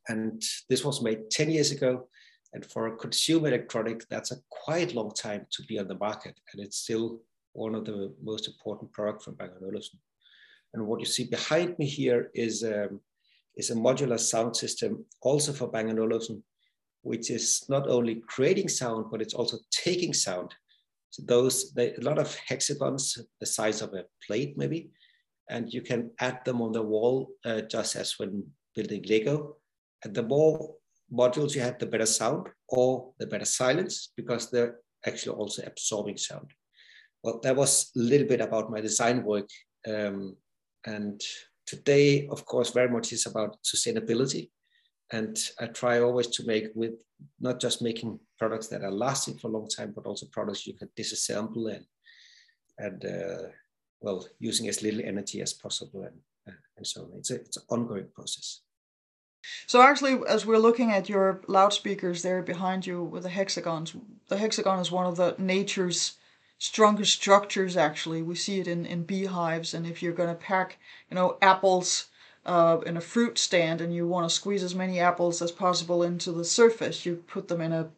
and 0.09 0.43
this 0.69 0.85
was 0.85 1.01
made 1.01 1.31
10 1.31 1.49
years 1.49 1.71
ago. 1.71 2.09
And 2.55 2.65
for 2.65 2.87
a 2.87 2.97
consumer 2.97 3.49
electronic, 3.49 4.09
that's 4.09 4.33
a 4.33 4.41
quite 4.49 4.95
long 4.95 5.13
time 5.13 5.47
to 5.51 5.63
be 5.65 5.79
on 5.79 5.89
the 5.89 5.97
market. 5.97 6.41
And 6.53 6.63
it's 6.63 6.79
still 6.79 7.21
one 7.53 7.75
of 7.75 7.85
the 7.85 8.15
most 8.23 8.49
important 8.49 8.93
products 8.93 9.25
from 9.25 9.35
Bang 9.35 9.51
& 9.57 9.63
Olufsen. 9.63 9.99
And 10.75 10.87
what 10.87 11.01
you 11.01 11.07
see 11.07 11.25
behind 11.25 11.79
me 11.79 11.87
here 11.87 12.31
is, 12.35 12.65
um, 12.65 13.01
is 13.57 13.71
a 13.71 13.75
modular 13.75 14.19
sound 14.19 14.57
system 14.57 15.05
also 15.23 15.53
for 15.53 15.69
Bang 15.69 15.99
& 15.99 15.99
Olufsen, 15.99 16.43
which 17.03 17.31
is 17.31 17.65
not 17.69 17.89
only 17.89 18.23
creating 18.27 18.69
sound, 18.69 19.07
but 19.11 19.21
it's 19.21 19.35
also 19.35 19.59
taking 19.71 20.15
sound. 20.15 20.55
So 21.11 21.23
those, 21.27 21.73
they, 21.73 21.95
a 21.95 22.01
lot 22.01 22.19
of 22.19 22.35
hexagons, 22.47 23.19
the 23.41 23.47
size 23.47 23.83
of 23.83 23.95
a 23.95 24.05
plate 24.27 24.57
maybe, 24.57 24.91
and 25.51 25.73
you 25.73 25.81
can 25.81 26.11
add 26.21 26.45
them 26.45 26.61
on 26.61 26.73
the 26.73 26.83
wall 26.83 27.31
uh, 27.45 27.63
just 27.63 27.97
as 27.97 28.19
when 28.19 28.45
building 28.75 29.05
Lego. 29.09 29.57
And 30.05 30.15
the 30.15 30.23
more 30.23 30.75
modules 31.13 31.55
you 31.55 31.61
have, 31.61 31.79
the 31.79 31.87
better 31.87 32.07
sound 32.07 32.49
or 32.69 33.13
the 33.19 33.27
better 33.27 33.45
silence 33.45 34.13
because 34.17 34.51
they're 34.51 34.77
actually 35.07 35.37
also 35.37 35.63
absorbing 35.65 36.17
sound. 36.17 36.53
Well, 37.23 37.41
that 37.43 37.57
was 37.57 37.91
a 37.97 37.99
little 37.99 38.27
bit 38.27 38.41
about 38.41 38.71
my 38.71 38.81
design 38.81 39.25
work. 39.25 39.49
Um, 39.87 40.37
and 40.87 41.21
today, 41.67 42.29
of 42.29 42.45
course, 42.45 42.71
very 42.71 42.89
much 42.89 43.13
is 43.13 43.27
about 43.27 43.59
sustainability. 43.65 44.51
And 45.11 45.37
I 45.59 45.67
try 45.67 46.01
always 46.01 46.27
to 46.29 46.47
make 46.47 46.67
with 46.75 47.03
not 47.41 47.61
just 47.61 47.83
making 47.83 48.21
products 48.39 48.69
that 48.69 48.83
are 48.83 48.91
lasting 48.91 49.39
for 49.39 49.49
a 49.49 49.51
long 49.51 49.69
time, 49.69 49.93
but 49.95 50.07
also 50.07 50.27
products 50.31 50.67
you 50.67 50.75
can 50.75 50.91
disassemble 50.97 51.75
and, 51.75 51.87
and 52.79 53.05
uh, 53.05 53.49
well, 54.01 54.27
using 54.39 54.69
as 54.69 54.83
little 54.83 55.01
energy 55.03 55.41
as 55.41 55.55
possible 55.55 56.03
and, 56.03 56.17
uh, 56.47 56.59
and 56.77 56.87
so 56.87 57.03
on. 57.03 57.13
It's, 57.19 57.31
a, 57.31 57.37
it's 57.37 57.57
an 57.57 57.65
ongoing 57.71 58.09
process. 58.15 58.61
So 59.67 59.83
actually, 59.83 60.21
as 60.29 60.47
we're 60.47 60.59
looking 60.59 60.91
at 60.91 61.09
your 61.09 61.41
loudspeakers 61.47 62.23
there 62.23 62.43
behind 62.43 62.87
you 62.87 63.03
with 63.03 63.23
the 63.23 63.29
hexagons, 63.29 63.95
the 64.29 64.39
hexagon 64.39 64.81
is 64.81 64.91
one 64.91 65.07
of 65.07 65.17
the 65.17 65.35
nature's 65.39 66.19
strongest 66.59 67.13
structures. 67.13 67.77
Actually, 67.77 68.23
we 68.23 68.35
see 68.35 68.61
it 68.61 68.69
in 68.69 68.87
in 68.87 69.05
beehives, 69.05 69.75
and 69.75 69.87
if 69.87 70.03
you're 70.03 70.13
going 70.13 70.29
to 70.29 70.35
pack, 70.35 70.79
you 71.11 71.15
know, 71.15 71.37
apples 71.41 72.07
uh, 72.47 72.79
in 72.87 72.97
a 72.97 73.01
fruit 73.01 73.39
stand, 73.39 73.81
and 73.81 73.95
you 73.95 74.07
want 74.07 74.29
to 74.29 74.35
squeeze 74.35 74.63
as 74.63 74.75
many 74.75 75.01
apples 75.01 75.43
as 75.43 75.53
possible 75.53 76.03
into 76.03 76.33
the 76.33 76.45
surface, 76.45 77.07
you 77.07 77.17
put 77.27 77.49
them 77.49 77.61
in 77.61 77.73
a 77.73 77.91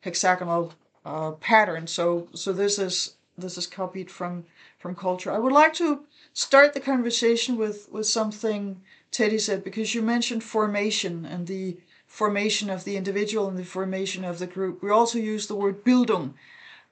hexagonal 0.00 0.72
uh, 1.04 1.32
pattern. 1.32 1.86
So 1.86 2.28
so 2.34 2.52
this 2.52 2.78
is 2.78 3.14
this 3.36 3.58
is 3.58 3.66
copied 3.66 4.10
from 4.10 4.44
from 4.78 4.94
culture. 4.94 5.32
I 5.32 5.38
would 5.38 5.52
like 5.52 5.74
to 5.74 6.04
start 6.32 6.74
the 6.74 6.80
conversation 6.80 7.56
with 7.56 7.88
with 7.90 8.06
something 8.06 8.80
Teddy 9.10 9.38
said 9.38 9.64
because 9.64 9.94
you 9.94 10.02
mentioned 10.02 10.44
formation 10.44 11.24
and 11.24 11.46
the 11.46 11.78
formation 12.06 12.70
of 12.70 12.84
the 12.84 12.96
individual 12.96 13.48
and 13.48 13.58
the 13.58 13.64
formation 13.64 14.24
of 14.24 14.38
the 14.38 14.46
group. 14.46 14.82
We 14.82 14.90
also 14.90 15.18
use 15.18 15.46
the 15.46 15.54
word 15.54 15.84
Bildung, 15.84 16.34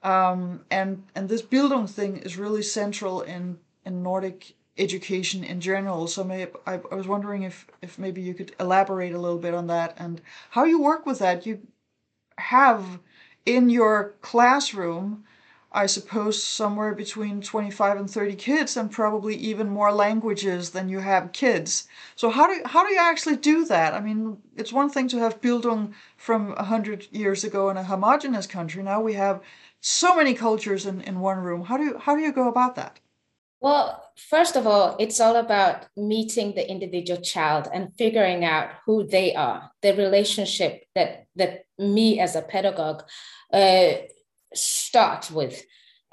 um, 0.03 0.65
and 0.69 1.03
and 1.15 1.29
this 1.29 1.41
Bildung 1.41 1.89
thing 1.89 2.17
is 2.17 2.37
really 2.37 2.63
central 2.63 3.21
in 3.21 3.59
in 3.85 4.03
Nordic 4.03 4.53
education 4.77 5.43
in 5.43 5.59
general. 5.59 6.07
So 6.07 6.23
may, 6.23 6.47
I, 6.65 6.79
I 6.91 6.95
was 6.95 7.07
wondering 7.07 7.43
if 7.43 7.67
if 7.81 7.97
maybe 7.97 8.21
you 8.21 8.33
could 8.33 8.53
elaborate 8.59 9.13
a 9.13 9.19
little 9.19 9.39
bit 9.39 9.53
on 9.53 9.67
that 9.67 9.93
and 9.97 10.21
how 10.51 10.65
you 10.65 10.81
work 10.81 11.05
with 11.05 11.19
that. 11.19 11.45
You 11.45 11.61
have 12.37 12.99
in 13.45 13.69
your 13.69 14.13
classroom 14.21 15.23
I 15.77 15.85
suppose 15.85 16.41
somewhere 16.41 16.95
between 16.95 17.39
25 17.39 17.97
and 17.97 18.09
30 18.09 18.35
kids 18.35 18.75
and 18.75 18.89
probably 18.89 19.35
even 19.35 19.69
more 19.69 19.91
languages 19.91 20.71
than 20.71 20.89
you 20.89 20.97
have 20.97 21.33
kids. 21.33 21.87
So 22.15 22.31
how 22.31 22.47
do 22.47 22.59
how 22.65 22.83
do 22.83 22.91
you 22.91 22.99
actually 22.99 23.35
do 23.35 23.63
that? 23.65 23.93
I 23.93 23.99
mean, 23.99 24.41
it's 24.55 24.73
one 24.73 24.89
thing 24.89 25.07
to 25.09 25.19
have 25.19 25.39
Bildung 25.39 25.93
from 26.15 26.55
100 26.55 27.09
years 27.11 27.43
ago 27.43 27.69
in 27.69 27.77
a 27.77 27.83
homogenous 27.83 28.47
country. 28.47 28.81
Now 28.81 29.01
we 29.01 29.13
have 29.13 29.43
so 29.79 30.15
many 30.15 30.33
cultures 30.33 30.87
in, 30.87 31.01
in 31.01 31.19
one 31.19 31.37
room. 31.37 31.65
How 31.65 31.77
do 31.77 31.83
you 31.83 31.97
how 31.99 32.15
do 32.15 32.23
you 32.23 32.31
go 32.31 32.47
about 32.49 32.73
that? 32.77 32.99
Well, 33.61 34.03
first 34.29 34.55
of 34.55 34.65
all, 34.65 34.95
it's 34.99 35.19
all 35.19 35.35
about 35.35 35.85
meeting 35.95 36.55
the 36.55 36.67
individual 36.67 37.21
child 37.21 37.67
and 37.71 37.93
figuring 37.97 38.43
out 38.45 38.69
who 38.85 39.05
they 39.07 39.35
are, 39.35 39.71
the 39.83 39.93
relationship 39.93 40.85
that 40.95 41.27
that 41.35 41.65
me 41.77 42.19
as 42.19 42.35
a 42.35 42.41
pedagogue 42.41 43.03
uh, 43.53 43.93
start 44.53 45.31
with. 45.31 45.63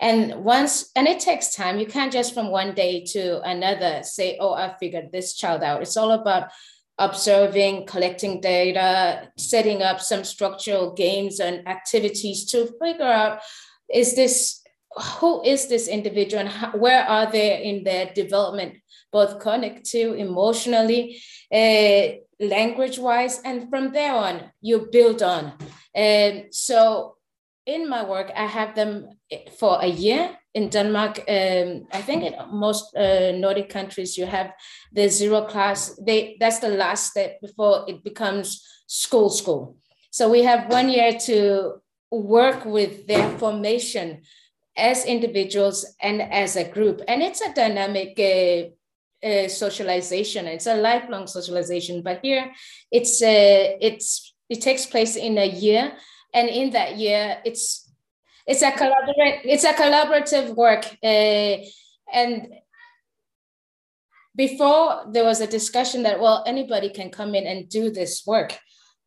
And 0.00 0.44
once, 0.44 0.90
and 0.96 1.06
it 1.06 1.20
takes 1.20 1.54
time. 1.54 1.78
You 1.78 1.86
can't 1.86 2.12
just 2.12 2.34
from 2.34 2.50
one 2.50 2.74
day 2.74 3.04
to 3.12 3.40
another 3.42 4.02
say, 4.02 4.36
oh, 4.40 4.52
I 4.52 4.74
figured 4.78 5.12
this 5.12 5.34
child 5.34 5.62
out. 5.62 5.82
It's 5.82 5.96
all 5.96 6.10
about 6.10 6.50
observing, 6.98 7.86
collecting 7.86 8.40
data, 8.40 9.28
setting 9.36 9.82
up 9.82 10.00
some 10.00 10.24
structural 10.24 10.92
games 10.92 11.40
and 11.40 11.66
activities 11.68 12.44
to 12.46 12.72
figure 12.80 13.04
out 13.04 13.40
is 13.92 14.14
this 14.14 14.60
who 15.18 15.42
is 15.42 15.66
this 15.66 15.88
individual 15.88 16.40
and 16.42 16.48
how, 16.48 16.70
where 16.70 17.04
are 17.04 17.30
they 17.30 17.64
in 17.64 17.82
their 17.82 18.12
development, 18.14 18.74
both 19.10 19.40
cognitive, 19.40 20.16
emotionally, 20.16 21.20
uh, 21.52 22.14
language 22.38 22.98
wise, 22.98 23.40
and 23.44 23.68
from 23.70 23.92
there 23.92 24.14
on, 24.14 24.40
you 24.60 24.88
build 24.92 25.20
on. 25.20 25.54
And 25.94 26.46
so 26.50 27.16
in 27.66 27.88
my 27.88 28.04
work, 28.04 28.30
I 28.36 28.46
have 28.46 28.74
them 28.74 29.08
for 29.58 29.78
a 29.80 29.86
year 29.86 30.36
in 30.54 30.68
Denmark. 30.68 31.18
Um, 31.28 31.86
I 31.92 32.02
think 32.02 32.24
in 32.24 32.34
most 32.52 32.94
uh, 32.96 33.32
Nordic 33.32 33.68
countries, 33.68 34.18
you 34.18 34.26
have 34.26 34.52
the 34.92 35.08
zero 35.08 35.42
class. 35.42 35.98
They 36.06 36.36
that's 36.38 36.58
the 36.58 36.68
last 36.68 37.10
step 37.10 37.40
before 37.40 37.84
it 37.88 38.04
becomes 38.04 38.62
school 38.86 39.30
school. 39.30 39.76
So 40.10 40.30
we 40.30 40.42
have 40.44 40.70
one 40.70 40.90
year 40.90 41.18
to 41.26 41.80
work 42.10 42.64
with 42.64 43.06
their 43.06 43.28
formation 43.38 44.22
as 44.76 45.04
individuals 45.04 45.86
and 46.02 46.20
as 46.20 46.56
a 46.56 46.68
group, 46.68 47.00
and 47.08 47.22
it's 47.22 47.40
a 47.40 47.52
dynamic. 47.54 48.18
Uh, 48.18 48.70
uh, 49.24 49.48
socialization. 49.48 50.46
It's 50.46 50.66
a 50.66 50.76
lifelong 50.76 51.26
socialization, 51.26 52.02
but 52.02 52.20
here 52.22 52.52
it's 52.90 53.22
uh, 53.22 53.78
it's 53.80 54.34
it 54.50 54.60
takes 54.60 54.84
place 54.84 55.16
in 55.16 55.38
a 55.38 55.46
year 55.46 55.94
and 56.34 56.48
in 56.48 56.70
that 56.70 56.98
year 56.98 57.38
it's 57.44 57.90
it's 58.46 58.62
a 58.62 58.72
collaborate 58.72 59.40
it's 59.44 59.64
a 59.64 59.72
collaborative 59.72 60.54
work 60.54 60.84
uh, 61.02 61.56
and 62.12 62.48
before 64.36 65.04
there 65.10 65.24
was 65.24 65.40
a 65.40 65.46
discussion 65.46 66.02
that 66.02 66.20
well 66.20 66.42
anybody 66.46 66.90
can 66.90 67.10
come 67.10 67.34
in 67.34 67.46
and 67.46 67.68
do 67.68 67.90
this 67.90 68.24
work. 68.26 68.58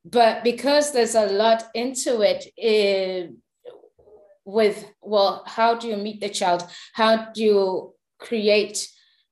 But 0.06 0.44
because 0.44 0.94
there's 0.94 1.16
a 1.16 1.26
lot 1.26 1.66
into 1.74 2.22
it 2.22 2.48
uh, 2.58 3.32
with 4.46 4.86
well 5.02 5.44
how 5.46 5.76
do 5.76 5.88
you 5.88 5.98
meet 5.98 6.22
the 6.22 6.30
child? 6.30 6.64
How 6.94 7.32
do 7.32 7.44
you 7.44 7.96
create 8.20 8.88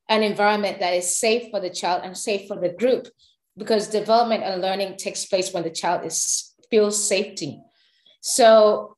an 0.10 0.22
environment 0.22 0.80
that 0.80 0.94
is 0.94 1.18
safe 1.18 1.50
for 1.50 1.60
the 1.60 1.70
child 1.70 2.02
and 2.04 2.18
safe 2.18 2.48
for 2.48 2.60
the 2.60 2.70
group? 2.70 3.08
Because 3.58 3.88
development 3.88 4.44
and 4.44 4.62
learning 4.62 4.98
takes 4.98 5.26
place 5.26 5.54
when 5.54 5.64
the 5.64 5.70
child 5.70 6.06
is 6.06 6.54
feels 6.70 7.08
safety 7.08 7.62
so 8.26 8.98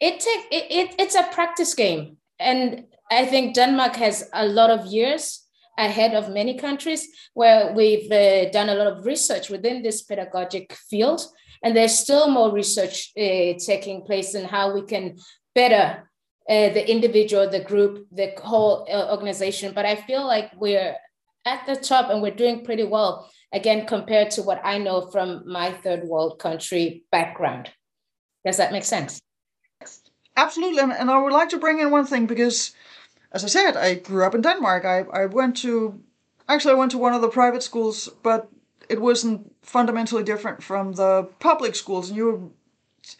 it 0.00 0.18
take 0.18 0.46
it, 0.50 0.66
it 0.70 0.94
it's 0.98 1.14
a 1.14 1.22
practice 1.32 1.72
game, 1.74 2.16
and 2.40 2.86
I 3.12 3.24
think 3.24 3.54
Denmark 3.54 3.94
has 3.96 4.28
a 4.32 4.44
lot 4.44 4.70
of 4.70 4.86
years 4.86 5.44
ahead 5.78 6.14
of 6.14 6.30
many 6.30 6.58
countries 6.58 7.06
where 7.34 7.72
we've 7.72 8.10
uh, 8.10 8.50
done 8.50 8.68
a 8.68 8.74
lot 8.74 8.88
of 8.88 9.06
research 9.06 9.50
within 9.50 9.82
this 9.82 10.02
pedagogic 10.02 10.72
field, 10.90 11.20
and 11.62 11.76
there's 11.76 11.96
still 11.96 12.28
more 12.28 12.50
research 12.50 13.12
uh, 13.16 13.54
taking 13.64 14.02
place 14.02 14.34
in 14.34 14.44
how 14.44 14.74
we 14.74 14.82
can 14.82 15.16
better 15.54 16.10
uh, 16.50 16.68
the 16.70 16.90
individual, 16.90 17.48
the 17.48 17.60
group, 17.60 18.08
the 18.10 18.32
whole 18.42 18.84
uh, 18.90 19.12
organization. 19.12 19.74
But 19.74 19.86
I 19.86 19.94
feel 19.94 20.26
like 20.26 20.50
we're 20.56 20.96
at 21.44 21.66
the 21.66 21.76
top 21.76 22.10
and 22.10 22.20
we're 22.20 22.34
doing 22.34 22.64
pretty 22.64 22.84
well 22.84 23.30
again 23.52 23.86
compared 23.86 24.32
to 24.32 24.42
what 24.42 24.60
I 24.64 24.78
know 24.78 25.08
from 25.12 25.44
my 25.46 25.70
third 25.70 26.02
world 26.02 26.40
country 26.40 27.04
background. 27.12 27.70
Does 28.46 28.58
that 28.58 28.70
make 28.70 28.84
sense? 28.84 29.20
Absolutely. 30.36 30.78
And, 30.78 30.92
and 30.92 31.10
I 31.10 31.20
would 31.20 31.32
like 31.32 31.48
to 31.48 31.58
bring 31.58 31.80
in 31.80 31.90
one 31.90 32.06
thing 32.06 32.26
because, 32.26 32.72
as 33.32 33.42
I 33.42 33.48
said, 33.48 33.76
I 33.76 33.94
grew 33.94 34.24
up 34.24 34.36
in 34.36 34.42
Denmark. 34.42 34.84
I, 34.84 35.00
I 35.12 35.26
went 35.26 35.56
to, 35.58 36.00
actually, 36.48 36.74
I 36.74 36.78
went 36.78 36.92
to 36.92 36.98
one 36.98 37.12
of 37.12 37.22
the 37.22 37.28
private 37.28 37.64
schools, 37.64 38.08
but 38.22 38.48
it 38.88 39.00
wasn't 39.00 39.52
fundamentally 39.62 40.22
different 40.22 40.62
from 40.62 40.92
the 40.92 41.28
public 41.40 41.74
schools. 41.74 42.08
And 42.08 42.16
you 42.16 42.24
were 42.26 42.40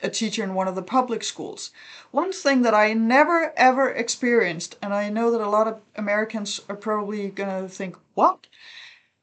a 0.00 0.10
teacher 0.10 0.44
in 0.44 0.54
one 0.54 0.68
of 0.68 0.76
the 0.76 0.82
public 0.82 1.24
schools. 1.24 1.72
One 2.12 2.32
thing 2.32 2.62
that 2.62 2.74
I 2.74 2.92
never 2.92 3.52
ever 3.56 3.90
experienced, 3.90 4.76
and 4.80 4.94
I 4.94 5.08
know 5.08 5.32
that 5.32 5.40
a 5.40 5.50
lot 5.50 5.66
of 5.66 5.80
Americans 5.96 6.60
are 6.68 6.76
probably 6.76 7.30
going 7.30 7.50
to 7.50 7.68
think, 7.68 7.96
what? 8.14 8.46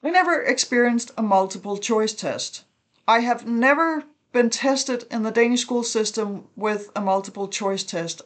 I 0.03 0.09
never 0.09 0.41
experienced 0.41 1.11
a 1.17 1.21
multiple 1.21 1.77
choice 1.77 2.13
test. 2.13 2.65
I 3.07 3.19
have 3.19 3.47
never 3.47 4.03
been 4.33 4.49
tested 4.49 5.05
in 5.11 5.21
the 5.21 5.31
Danish 5.31 5.61
school 5.61 5.83
system 5.83 6.47
with 6.55 6.89
a 6.95 7.01
multiple 7.01 7.47
choice 7.47 7.83
test. 7.83 8.23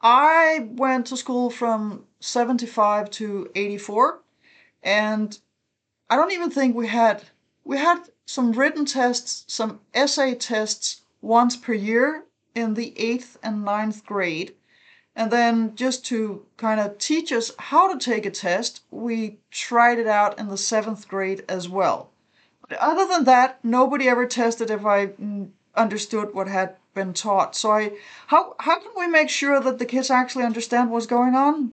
I 0.00 0.70
went 0.72 1.06
to 1.08 1.16
school 1.16 1.50
from 1.50 2.06
75 2.20 3.10
to 3.10 3.50
84 3.54 4.22
and 4.82 5.38
I 6.08 6.16
don't 6.16 6.32
even 6.32 6.50
think 6.50 6.74
we 6.74 6.88
had 6.88 7.22
we 7.64 7.76
had 7.76 8.08
some 8.24 8.52
written 8.52 8.86
tests, 8.86 9.44
some 9.46 9.80
essay 9.92 10.34
tests 10.34 11.02
once 11.20 11.54
per 11.54 11.74
year 11.74 12.24
in 12.54 12.72
the 12.74 12.94
8th 12.98 13.36
and 13.42 13.62
ninth 13.62 14.06
grade. 14.06 14.54
And 15.14 15.30
then 15.30 15.76
just 15.76 16.04
to 16.06 16.46
kind 16.56 16.80
of 16.80 16.96
teach 16.96 17.30
us 17.30 17.52
how 17.58 17.92
to 17.92 17.98
take 17.98 18.24
a 18.24 18.30
test, 18.30 18.80
we 18.90 19.38
tried 19.50 19.98
it 19.98 20.06
out 20.06 20.38
in 20.38 20.48
the 20.48 20.54
7th 20.54 21.06
grade 21.06 21.44
as 21.46 21.68
well 21.68 22.09
other 22.78 23.06
than 23.06 23.24
that, 23.24 23.58
nobody 23.64 24.08
ever 24.08 24.26
tested 24.26 24.70
if 24.70 24.84
I 24.86 25.10
understood 25.74 26.34
what 26.34 26.48
had 26.48 26.76
been 26.94 27.12
taught. 27.12 27.56
So 27.56 27.70
I, 27.70 27.92
how 28.26 28.54
how 28.58 28.78
can 28.80 28.92
we 28.96 29.06
make 29.06 29.28
sure 29.28 29.60
that 29.60 29.78
the 29.78 29.86
kids 29.86 30.10
actually 30.10 30.44
understand 30.44 30.90
what's 30.90 31.06
going 31.06 31.34
on? 31.34 31.72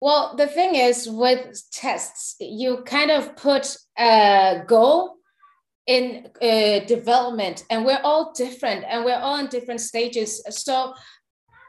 Well, 0.00 0.34
the 0.36 0.46
thing 0.46 0.74
is 0.74 1.08
with 1.08 1.62
tests, 1.70 2.36
you 2.40 2.82
kind 2.84 3.10
of 3.10 3.36
put 3.36 3.76
a 3.98 4.62
goal 4.66 5.16
in 5.86 6.28
uh, 6.40 6.80
development, 6.86 7.64
and 7.70 7.84
we're 7.84 8.00
all 8.02 8.32
different, 8.32 8.84
and 8.88 9.04
we're 9.04 9.20
all 9.20 9.38
in 9.38 9.46
different 9.46 9.80
stages. 9.80 10.42
So. 10.50 10.94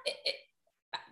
It, 0.06 0.36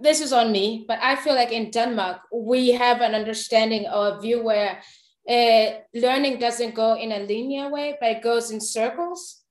this 0.01 0.19
is 0.19 0.33
on 0.33 0.51
me, 0.51 0.83
but 0.87 0.97
I 0.99 1.15
feel 1.15 1.35
like 1.35 1.51
in 1.51 1.69
Denmark, 1.69 2.21
we 2.33 2.71
have 2.71 3.01
an 3.01 3.13
understanding 3.13 3.85
or 3.85 4.07
a 4.07 4.19
view 4.19 4.43
where 4.43 4.81
uh, 5.29 5.71
learning 5.93 6.39
doesn't 6.39 6.75
go 6.75 6.95
in 6.95 7.11
a 7.11 7.19
linear 7.19 7.69
way, 7.69 7.97
but 7.99 8.09
it 8.11 8.23
goes 8.23 8.51
in 8.51 8.59
circles. 8.59 9.41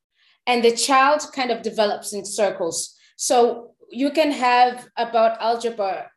And 0.47 0.65
the 0.65 0.75
child 0.75 1.23
kind 1.35 1.51
of 1.51 1.63
develops 1.63 2.13
in 2.13 2.25
circles. 2.25 2.97
So 3.17 3.73
you 3.91 4.11
can 4.11 4.33
have 4.33 4.89
about 4.97 5.41
algebra 5.41 6.11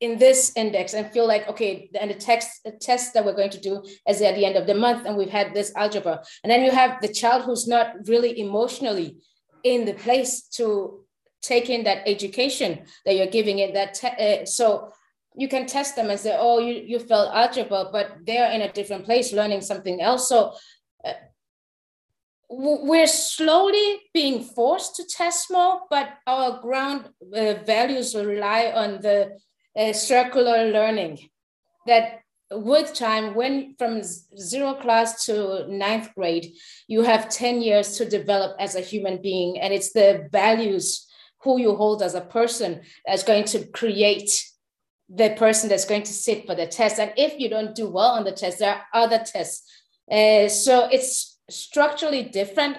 in 0.00 0.18
this 0.18 0.52
index 0.56 0.92
and 0.92 1.10
feel 1.12 1.26
like, 1.26 1.48
okay, 1.48 1.88
and 1.98 2.10
the 2.10 2.14
text 2.14 2.62
the 2.64 2.72
test 2.72 3.14
that 3.14 3.24
we're 3.24 3.34
going 3.34 3.50
to 3.50 3.60
do 3.60 3.82
is 4.08 4.20
at 4.20 4.34
the 4.34 4.44
end 4.44 4.56
of 4.56 4.66
the 4.66 4.74
month, 4.74 5.06
and 5.06 5.16
we've 5.16 5.30
had 5.30 5.54
this 5.54 5.72
algebra. 5.76 6.22
And 6.42 6.50
then 6.50 6.62
you 6.62 6.70
have 6.70 7.00
the 7.00 7.12
child 7.12 7.44
who's 7.44 7.66
not 7.66 7.94
really 8.06 8.38
emotionally 8.38 9.16
in 9.62 9.86
the 9.86 9.94
place 9.94 10.42
to 10.58 11.04
take 11.40 11.70
in 11.70 11.84
that 11.84 12.06
education 12.06 12.84
that 13.04 13.16
you're 13.16 13.26
giving 13.26 13.58
it. 13.60 13.74
That 13.74 13.94
te- 13.94 14.42
uh, 14.42 14.44
so 14.44 14.92
you 15.36 15.48
can 15.48 15.66
test 15.66 15.96
them 15.96 16.10
and 16.10 16.18
say, 16.18 16.36
oh, 16.38 16.58
you, 16.58 16.74
you 16.74 16.98
felt 16.98 17.34
algebra, 17.34 17.88
but 17.90 18.18
they're 18.24 18.50
in 18.52 18.62
a 18.62 18.72
different 18.72 19.04
place 19.04 19.32
learning 19.32 19.60
something 19.60 20.00
else. 20.00 20.28
So 20.28 20.54
uh, 21.04 21.12
we're 22.48 23.08
slowly 23.08 24.00
being 24.12 24.44
forced 24.44 24.94
to 24.96 25.04
test 25.04 25.50
more, 25.50 25.80
but 25.90 26.10
our 26.26 26.60
ground 26.60 27.08
uh, 27.34 27.54
values 27.66 28.14
will 28.14 28.26
rely 28.26 28.72
on 28.74 29.00
the 29.00 29.36
uh, 29.76 29.92
circular 29.92 30.70
learning. 30.70 31.18
That 31.86 32.20
with 32.52 32.94
time, 32.94 33.34
when 33.34 33.74
from 33.76 34.02
zero 34.02 34.74
class 34.74 35.24
to 35.26 35.66
ninth 35.68 36.10
grade, 36.14 36.52
you 36.86 37.02
have 37.02 37.28
10 37.28 37.60
years 37.60 37.96
to 37.96 38.08
develop 38.08 38.56
as 38.60 38.76
a 38.76 38.80
human 38.80 39.20
being, 39.20 39.58
and 39.58 39.74
it's 39.74 39.92
the 39.92 40.28
values 40.30 41.06
who 41.42 41.58
you 41.58 41.74
hold 41.74 42.02
as 42.02 42.14
a 42.14 42.20
person 42.20 42.82
that's 43.04 43.24
going 43.24 43.44
to 43.44 43.66
create 43.66 44.30
the 45.08 45.30
person 45.30 45.68
that's 45.68 45.84
going 45.84 46.02
to 46.02 46.12
sit 46.12 46.46
for 46.46 46.54
the 46.54 46.66
test. 46.66 46.98
And 46.98 47.12
if 47.16 47.38
you 47.38 47.48
don't 47.48 47.74
do 47.74 47.88
well 47.88 48.12
on 48.12 48.24
the 48.24 48.32
test, 48.32 48.58
there 48.58 48.74
are 48.74 48.84
other 48.92 49.18
tests. 49.18 49.70
Uh, 50.10 50.48
so 50.48 50.88
it's 50.90 51.38
structurally 51.50 52.24
different 52.24 52.78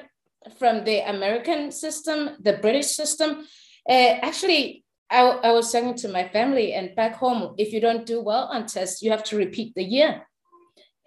from 0.57 0.83
the 0.83 0.99
American 0.99 1.71
system, 1.71 2.31
the 2.41 2.53
British 2.53 2.87
system. 2.87 3.45
Uh, 3.87 4.19
actually, 4.21 4.83
I, 5.09 5.21
I 5.21 5.51
was 5.51 5.71
talking 5.71 5.95
to 5.95 6.07
my 6.07 6.27
family, 6.29 6.73
and 6.73 6.95
back 6.95 7.15
home, 7.15 7.53
if 7.57 7.71
you 7.71 7.79
don't 7.79 8.05
do 8.05 8.21
well 8.21 8.45
on 8.45 8.65
tests, 8.65 9.01
you 9.01 9.11
have 9.11 9.23
to 9.25 9.37
repeat 9.37 9.73
the 9.75 9.83
year. 9.83 10.25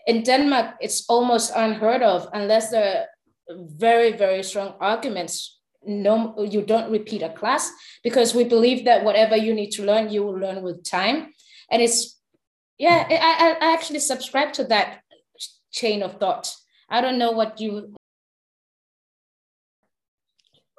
In 0.06 0.22
Denmark, 0.22 0.76
it's 0.80 1.04
almost 1.08 1.52
unheard 1.54 2.02
of 2.02 2.28
unless 2.32 2.70
there 2.70 3.00
are 3.00 3.06
very, 3.50 4.12
very 4.12 4.42
strong 4.42 4.74
arguments 4.80 5.57
no 5.88 6.34
you 6.42 6.62
don't 6.62 6.90
repeat 6.90 7.22
a 7.22 7.30
class 7.30 7.72
because 8.04 8.34
we 8.34 8.44
believe 8.44 8.84
that 8.84 9.04
whatever 9.04 9.36
you 9.36 9.54
need 9.54 9.70
to 9.70 9.84
learn 9.84 10.10
you 10.10 10.22
will 10.22 10.38
learn 10.38 10.62
with 10.62 10.84
time. 10.84 11.32
And 11.70 11.82
it's 11.82 12.20
yeah 12.78 13.06
i, 13.10 13.56
I 13.60 13.72
actually 13.72 13.98
subscribe 13.98 14.52
to 14.54 14.64
that 14.64 15.00
chain 15.72 16.02
of 16.02 16.18
thought. 16.20 16.54
I 16.88 17.00
don't 17.00 17.18
know 17.18 17.32
what 17.32 17.60
you 17.60 17.94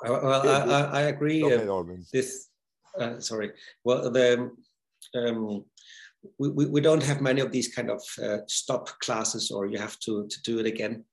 well 0.01 0.49
i, 0.49 0.99
I 0.99 1.01
agree 1.01 1.43
uh, 1.43 1.83
this 2.13 2.47
uh, 2.99 3.19
sorry. 3.19 3.51
Well 3.83 4.11
the 4.11 4.51
um, 5.15 5.65
we, 6.37 6.49
we, 6.49 6.65
we 6.65 6.81
don't 6.81 7.03
have 7.03 7.21
many 7.21 7.41
of 7.41 7.51
these 7.51 7.73
kind 7.73 7.89
of 7.89 8.01
uh, 8.21 8.39
stop 8.47 8.89
classes 8.99 9.51
or 9.51 9.65
you 9.67 9.77
have 9.77 9.97
to, 9.99 10.27
to 10.27 10.41
do 10.43 10.59
it 10.59 10.65
again 10.65 11.05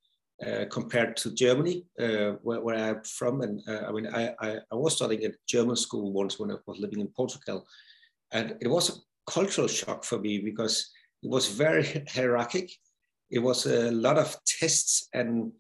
uh, 0.45 0.67
compared 0.71 1.17
to 1.17 1.33
Germany, 1.33 1.85
uh, 1.99 2.33
where, 2.43 2.61
where, 2.61 2.77
I'm 2.77 3.03
from. 3.05 3.41
And 3.41 3.63
uh, 3.67 3.87
I 3.89 3.93
mean, 3.93 4.07
I, 4.07 4.35
I, 4.39 4.57
I, 4.71 4.75
was 4.75 4.97
studying 4.97 5.25
at 5.25 5.35
German 5.49 5.77
school 5.77 6.13
once 6.13 6.39
when 6.39 6.51
I 6.51 6.57
was 6.67 6.79
living 6.79 7.01
in 7.01 7.09
Portugal. 7.09 7.67
And 8.33 8.55
it 8.61 8.69
was 8.69 8.91
a 8.91 9.31
cultural 9.31 9.67
shock 9.67 10.05
for 10.05 10.19
me 10.19 10.41
because 10.41 10.91
it 11.23 11.31
was 11.31 11.49
very 11.49 12.05
hierarchic. 12.15 12.71
It 13.31 13.39
was 13.39 13.65
a 13.65 13.91
lot 13.91 14.19
of 14.19 14.37
tests 14.47 15.09
and, 15.15 15.53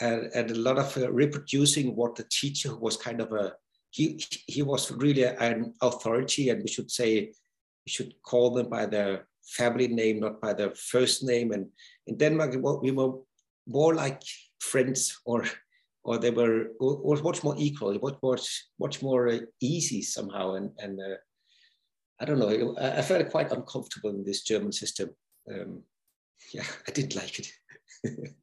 and, 0.00 0.30
and 0.34 0.50
a 0.50 0.58
lot 0.58 0.78
of 0.78 0.96
uh, 0.96 1.12
reproducing 1.12 1.94
what 1.94 2.14
the 2.16 2.24
teacher 2.30 2.74
was 2.74 2.96
kind 2.96 3.20
of 3.20 3.32
a, 3.32 3.52
he, 3.90 4.18
he 4.46 4.62
was 4.62 4.90
really 4.90 5.24
an 5.24 5.74
authority 5.82 6.48
and 6.48 6.62
we 6.62 6.68
should 6.68 6.90
say, 6.90 7.32
we 7.84 7.90
should 7.90 8.14
call 8.22 8.54
them 8.54 8.70
by 8.70 8.86
their 8.86 9.26
family 9.44 9.88
name, 9.88 10.20
not 10.20 10.40
by 10.40 10.54
their 10.54 10.74
first 10.74 11.22
name. 11.22 11.52
And 11.52 11.66
in 12.06 12.16
Denmark, 12.16 12.54
we 12.82 12.92
were 12.92 13.12
more 13.66 13.94
like 13.94 14.22
friends 14.60 15.20
or 15.24 15.44
or 16.04 16.18
they 16.18 16.30
were 16.30 16.68
or 16.80 17.16
much 17.22 17.44
more 17.44 17.54
equal 17.58 17.90
it 17.90 18.02
was 18.02 18.16
much 18.22 18.66
much 18.78 19.02
more 19.02 19.28
uh, 19.28 19.38
easy 19.60 20.02
somehow. 20.02 20.54
And 20.54 20.70
and 20.78 20.98
uh, 21.00 21.16
i 22.20 22.24
don't 22.24 22.38
know 22.38 22.76
I, 22.80 22.98
I, 22.98 23.02
felt 23.02 23.30
quite 23.30 23.52
uncomfortable 23.52 24.10
in 24.10 24.24
this 24.24 24.42
german 24.42 24.72
system. 24.72 25.10
Um, 25.50 25.82
yeah 26.52 26.64
i 26.88 26.90
didn't 26.90 27.16
like 27.16 27.38
it. 27.38 27.48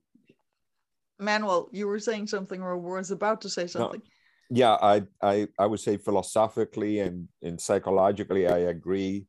Manuel 1.20 1.70
you 1.72 1.88
were 1.88 2.00
saying 2.00 2.28
something 2.28 2.62
or 2.62 2.78
was 2.78 3.12
about 3.12 3.42
to 3.42 3.50
say 3.50 3.68
something. 3.68 4.02
No. 4.50 4.58
yeah 4.62 4.78
I, 4.82 5.04
I 5.22 5.48
i 5.60 5.66
would 5.66 5.82
say 5.82 5.98
philosophically 5.98 7.00
and 7.00 7.28
and 7.42 7.60
psychologically 7.60 8.48
i 8.48 8.60
agree 8.76 9.28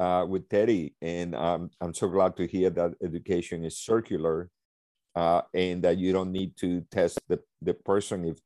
uh, 0.00 0.24
with 0.28 0.48
Teddy, 0.48 0.94
and 1.00 1.34
um, 1.34 1.70
I'm 1.80 1.94
so 1.94 2.08
glad 2.08 2.36
to 2.36 2.46
hear 2.46 2.70
that 2.70 2.94
education 3.02 3.64
is 3.64 3.78
circular 3.78 4.50
uh, 5.14 5.42
and 5.52 5.82
that 5.82 5.98
you 5.98 6.12
don't 6.12 6.32
need 6.32 6.56
to 6.56 6.80
test 6.90 7.18
the, 7.28 7.40
the 7.62 7.74
person 7.74 8.24
if 8.24 8.38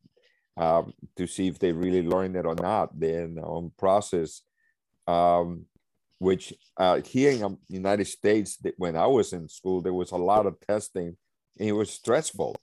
um, 0.56 0.92
to 1.16 1.26
see 1.26 1.46
if 1.46 1.58
they 1.58 1.72
really 1.72 2.02
learned 2.02 2.36
it 2.36 2.44
or 2.44 2.56
not. 2.56 2.98
Then 2.98 3.38
on 3.38 3.70
process, 3.78 4.42
um, 5.06 5.66
which 6.18 6.52
uh, 6.76 7.00
here 7.00 7.30
in 7.30 7.40
the 7.40 7.56
United 7.68 8.06
States, 8.06 8.58
when 8.76 8.96
I 8.96 9.06
was 9.06 9.32
in 9.32 9.48
school, 9.48 9.80
there 9.80 9.94
was 9.94 10.10
a 10.10 10.16
lot 10.16 10.46
of 10.46 10.58
testing, 10.60 11.16
and 11.58 11.68
it 11.68 11.72
was 11.72 11.90
stressful, 11.90 12.56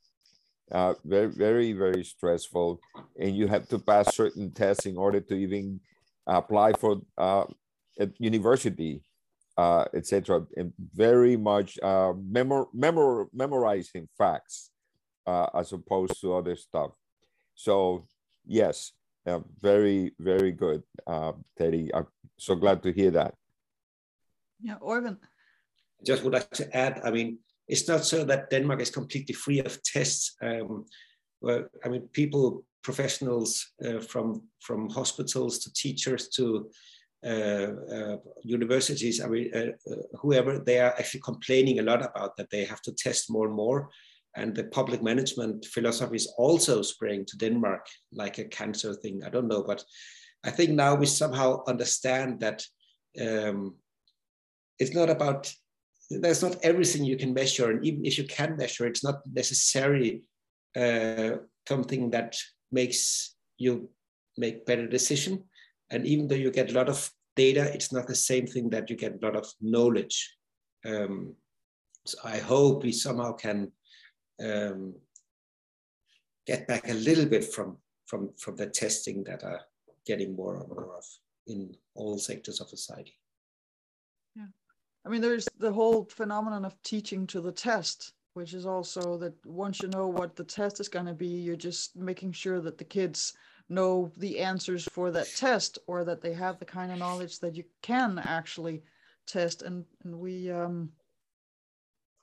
uh, 0.71 0.95
very, 1.05 1.27
very, 1.27 1.71
very 1.71 2.03
stressful, 2.03 2.81
and 3.17 3.35
you 3.35 3.47
have 3.47 3.67
to 3.69 3.79
pass 3.79 4.13
certain 4.13 4.51
tests 4.51 4.85
in 4.85 4.97
order 4.97 5.21
to 5.21 5.35
even 5.35 5.79
apply 6.27 6.73
for 6.73 6.99
uh, 7.17 7.45
university 8.19 9.01
uh, 9.57 9.85
etc. 9.93 10.45
And 10.57 10.73
very 10.93 11.37
much 11.37 11.79
uh, 11.81 12.13
memor- 12.17 12.67
memor- 12.73 13.27
memorizing 13.33 14.07
facts 14.17 14.71
uh, 15.25 15.47
as 15.53 15.71
opposed 15.73 16.19
to 16.21 16.35
other 16.35 16.55
stuff. 16.55 16.91
So 17.55 18.07
yes, 18.45 18.91
uh, 19.25 19.39
very 19.61 20.13
very 20.19 20.51
good, 20.51 20.83
uh, 21.07 21.33
Teddy. 21.57 21.93
I'm 21.93 22.07
so 22.37 22.55
glad 22.55 22.83
to 22.83 22.91
hear 22.91 23.11
that. 23.11 23.33
Yeah, 24.61 24.77
Oyvind. 24.81 25.17
Just 26.05 26.23
would 26.23 26.33
like 26.33 26.49
to 26.51 26.75
add. 26.75 27.01
I 27.03 27.11
mean, 27.11 27.39
it's 27.67 27.87
not 27.87 28.05
so 28.05 28.23
that 28.25 28.49
Denmark 28.49 28.81
is 28.81 28.91
completely 28.91 29.33
free 29.33 29.59
of 29.59 29.81
tests. 29.83 30.35
Um, 30.41 30.85
well, 31.41 31.65
I 31.83 31.89
mean, 31.89 32.07
people, 32.11 32.65
professionals 32.83 33.73
uh, 33.85 33.99
from 33.99 34.43
from 34.59 34.89
hospitals 34.89 35.59
to 35.59 35.73
teachers 35.73 36.29
to 36.29 36.69
universities, 38.43 39.21
I 39.21 39.27
mean, 39.27 39.51
uh, 39.55 39.95
whoever, 40.21 40.59
they 40.59 40.79
are 40.79 40.93
actually 40.97 41.21
complaining 41.21 41.79
a 41.79 41.83
lot 41.83 42.03
about 42.05 42.37
that 42.37 42.49
they 42.51 42.65
have 42.65 42.81
to 42.83 42.91
test 42.93 43.31
more 43.31 43.47
and 43.47 43.55
more. 43.55 43.89
And 44.35 44.53
the 44.53 44.65
public 44.65 45.01
management 45.01 45.65
philosophy 45.65 46.17
is 46.17 46.33
also 46.37 46.81
spreading 46.81 47.25
to 47.25 47.37
Denmark 47.37 47.87
like 48.11 48.37
a 48.37 48.45
cancer 48.45 48.93
thing. 48.93 49.23
I 49.25 49.29
don't 49.29 49.47
know, 49.47 49.63
but 49.63 49.83
I 50.43 50.51
think 50.51 50.71
now 50.71 50.93
we 50.95 51.05
somehow 51.05 51.63
understand 51.67 52.41
that 52.41 52.63
um, 53.19 53.75
it's 54.77 54.93
not 54.93 55.09
about 55.09 55.51
there's 56.11 56.43
not 56.43 56.57
everything 56.63 57.03
you 57.03 57.17
can 57.17 57.33
measure, 57.33 57.71
and 57.71 57.83
even 57.83 58.05
if 58.05 58.17
you 58.17 58.25
can 58.25 58.55
measure, 58.57 58.85
it's 58.85 59.03
not 59.03 59.21
necessarily 59.33 60.21
uh, 60.75 61.37
something 61.67 62.11
that 62.11 62.37
makes 62.71 63.35
you 63.57 63.89
make 64.37 64.65
better 64.67 64.87
decision. 64.87 65.43
And 65.89 66.05
even 66.05 66.27
though 66.27 66.35
you 66.35 66.51
get 66.51 66.71
a 66.71 66.75
lot 66.75 66.89
of 66.89 67.09
data, 67.35 67.71
it's 67.73 67.91
not 67.91 68.07
the 68.07 68.15
same 68.15 68.47
thing 68.47 68.69
that 68.69 68.89
you 68.89 68.95
get 68.95 69.21
a 69.21 69.25
lot 69.25 69.35
of 69.35 69.47
knowledge. 69.61 70.35
Um, 70.85 71.35
so 72.05 72.17
I 72.23 72.37
hope 72.37 72.83
we 72.83 72.91
somehow 72.91 73.33
can 73.33 73.71
um, 74.43 74.95
get 76.45 76.67
back 76.67 76.89
a 76.89 76.93
little 76.93 77.25
bit 77.25 77.43
from, 77.53 77.77
from, 78.05 78.31
from 78.37 78.55
the 78.55 78.67
testing 78.67 79.23
that 79.25 79.43
are 79.43 79.61
getting 80.05 80.35
more 80.35 80.57
and 80.57 80.69
more 80.69 80.95
of 80.95 81.03
in 81.47 81.75
all 81.95 82.17
sectors 82.17 82.61
of 82.61 82.69
society. 82.69 83.17
Yeah. 84.35 84.47
I 85.05 85.09
mean, 85.09 85.21
there's 85.21 85.47
the 85.59 85.71
whole 85.71 86.05
phenomenon 86.05 86.65
of 86.65 86.81
teaching 86.83 87.27
to 87.27 87.41
the 87.41 87.51
test, 87.51 88.13
which 88.33 88.53
is 88.53 88.65
also 88.65 89.17
that 89.17 89.33
once 89.45 89.81
you 89.81 89.89
know 89.89 90.07
what 90.07 90.35
the 90.35 90.43
test 90.43 90.79
is 90.79 90.89
going 90.89 91.05
to 91.05 91.13
be, 91.13 91.27
you're 91.27 91.55
just 91.55 91.95
making 91.95 92.31
sure 92.33 92.61
that 92.61 92.77
the 92.77 92.83
kids 92.83 93.33
know 93.69 94.11
the 94.17 94.39
answers 94.39 94.85
for 94.85 95.11
that 95.11 95.27
test 95.35 95.79
or 95.87 96.03
that 96.03 96.21
they 96.21 96.33
have 96.33 96.59
the 96.59 96.65
kind 96.65 96.91
of 96.91 96.99
knowledge 96.99 97.39
that 97.39 97.55
you 97.55 97.63
can 97.81 98.19
actually 98.19 98.83
test. 99.25 99.63
And, 99.63 99.85
and 100.03 100.19
we 100.19 100.51
um, 100.51 100.91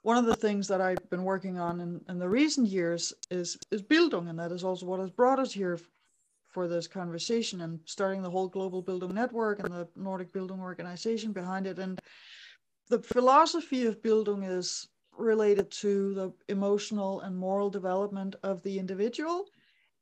one 0.02 0.16
of 0.16 0.26
the 0.26 0.36
things 0.36 0.68
that 0.68 0.80
I've 0.80 1.10
been 1.10 1.24
working 1.24 1.58
on 1.58 1.80
in, 1.80 2.00
in 2.08 2.18
the 2.18 2.28
recent 2.28 2.68
years 2.68 3.12
is 3.30 3.56
is 3.70 3.82
Bildung, 3.82 4.28
and 4.28 4.38
that 4.38 4.52
is 4.52 4.64
also 4.64 4.86
what 4.86 5.00
has 5.00 5.10
brought 5.10 5.38
us 5.38 5.52
here 5.52 5.78
for 6.48 6.68
this 6.68 6.86
conversation 6.86 7.62
and 7.62 7.80
starting 7.86 8.22
the 8.22 8.30
whole 8.30 8.48
global 8.48 8.82
Bildung 8.82 9.14
network 9.14 9.60
and 9.60 9.72
the 9.72 9.88
Nordic 9.96 10.32
Bildung 10.32 10.60
organization 10.60 11.32
behind 11.32 11.66
it. 11.66 11.78
And 11.78 11.98
the 12.88 12.98
philosophy 12.98 13.86
of 13.86 14.02
Bildung 14.02 14.46
is 14.46 14.88
related 15.16 15.70
to 15.70 16.14
the 16.14 16.32
emotional 16.48 17.20
and 17.20 17.36
moral 17.36 17.70
development 17.70 18.36
of 18.42 18.62
the 18.62 18.78
individual 18.78 19.46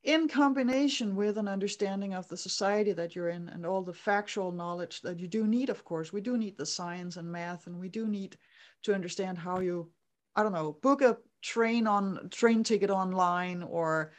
in 0.03 0.29
combination 0.29 1.15
with 1.15 1.37
an 1.37 1.47
understanding 1.47 2.15
of 2.15 2.27
the 2.29 2.37
society 2.37 2.93
that 2.93 3.15
you're 3.15 3.29
in 3.29 3.49
and 3.51 3.67
all 3.67 3.83
the 3.83 3.93
factual 3.93 4.51
knowledge 4.51 5.03
that 5.03 5.19
you 5.19 5.29
do 5.29 5.47
need, 5.47 5.69
of 5.69 5.85
course, 5.85 6.13
we 6.13 6.23
do 6.23 6.39
need 6.39 6.57
the 6.57 6.65
science 6.65 7.17
and 7.17 7.31
math, 7.31 7.67
and 7.67 7.79
we 7.79 7.89
do 7.89 8.07
need 8.07 8.37
to 8.83 8.95
understand 8.95 9.37
how 9.37 9.61
you, 9.61 9.91
I 10.37 10.43
don't 10.43 10.53
know, 10.53 10.79
book 10.81 11.03
a 11.03 11.19
train 11.43 11.87
on 11.87 12.31
train 12.31 12.65
ticket 12.65 12.91
online, 12.91 13.63
or 13.63 14.13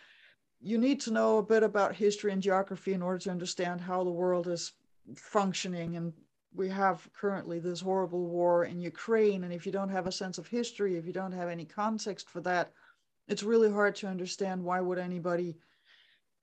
you 0.59 0.77
need 0.77 1.01
to 1.01 1.11
know 1.11 1.39
a 1.39 1.43
bit 1.43 1.63
about 1.63 1.95
history 1.95 2.31
and 2.31 2.43
geography 2.43 2.93
in 2.93 3.01
order 3.01 3.17
to 3.19 3.31
understand 3.31 3.81
how 3.81 4.03
the 4.03 4.11
world 4.11 4.47
is 4.47 4.73
functioning. 5.15 5.95
And 5.95 6.13
we 6.53 6.69
have 6.69 7.09
currently 7.13 7.59
this 7.59 7.81
horrible 7.81 8.27
war 8.27 8.65
in 8.65 8.79
Ukraine, 8.79 9.43
and 9.45 9.53
if 9.53 9.65
you 9.65 9.71
don't 9.71 9.89
have 9.89 10.05
a 10.05 10.11
sense 10.11 10.37
of 10.37 10.47
history, 10.47 10.95
if 10.95 11.07
you 11.07 11.13
don't 11.13 11.31
have 11.31 11.49
any 11.49 11.65
context 11.65 12.29
for 12.29 12.41
that, 12.41 12.71
it's 13.27 13.41
really 13.41 13.71
hard 13.71 13.95
to 13.95 14.07
understand 14.07 14.63
why 14.63 14.79
would 14.79 14.99
anybody 14.99 15.55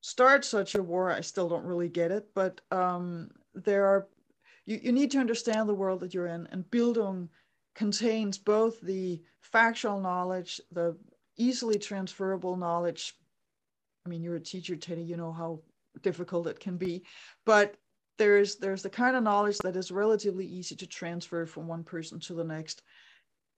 start 0.00 0.44
such 0.44 0.74
a 0.74 0.82
war. 0.82 1.10
I 1.10 1.20
still 1.20 1.48
don't 1.48 1.64
really 1.64 1.88
get 1.88 2.10
it, 2.10 2.28
but 2.34 2.60
um, 2.70 3.30
there 3.54 3.86
are 3.86 4.08
you, 4.66 4.80
you 4.82 4.92
need 4.92 5.10
to 5.12 5.18
understand 5.18 5.68
the 5.68 5.74
world 5.74 6.00
that 6.00 6.14
you're 6.14 6.26
in, 6.26 6.46
and 6.52 6.70
Bildung 6.70 7.28
contains 7.74 8.38
both 8.38 8.80
the 8.80 9.22
factual 9.40 10.00
knowledge, 10.00 10.60
the 10.72 10.96
easily 11.36 11.78
transferable 11.78 12.56
knowledge. 12.56 13.14
I 14.04 14.08
mean, 14.08 14.22
you're 14.22 14.36
a 14.36 14.40
teacher, 14.40 14.76
Teddy, 14.76 15.02
you 15.02 15.16
know 15.16 15.32
how 15.32 15.60
difficult 16.02 16.46
it 16.46 16.60
can 16.60 16.76
be, 16.76 17.02
but 17.44 17.76
there's 18.18 18.56
there's 18.56 18.82
the 18.82 18.90
kind 18.90 19.16
of 19.16 19.22
knowledge 19.22 19.58
that 19.58 19.76
is 19.76 19.90
relatively 19.90 20.44
easy 20.44 20.74
to 20.76 20.86
transfer 20.86 21.46
from 21.46 21.66
one 21.66 21.84
person 21.84 22.18
to 22.20 22.34
the 22.34 22.44
next. 22.44 22.82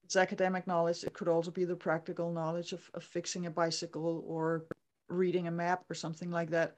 It's 0.05 0.17
academic 0.17 0.67
knowledge. 0.67 1.05
It 1.05 1.15
could 1.15 1.29
also 1.29 1.51
be 1.51 1.65
the 1.65 1.77
practical 1.77 2.33
knowledge 2.33 2.73
of, 2.73 2.89
of 2.95 3.05
fixing 3.05 3.47
a 3.47 3.51
bicycle 3.51 4.25
or 4.27 4.65
reading 5.11 5.47
a 5.49 5.51
map 5.51 5.85
or 5.91 5.95
something 5.95 6.31
like 6.31 6.51
that. 6.51 6.77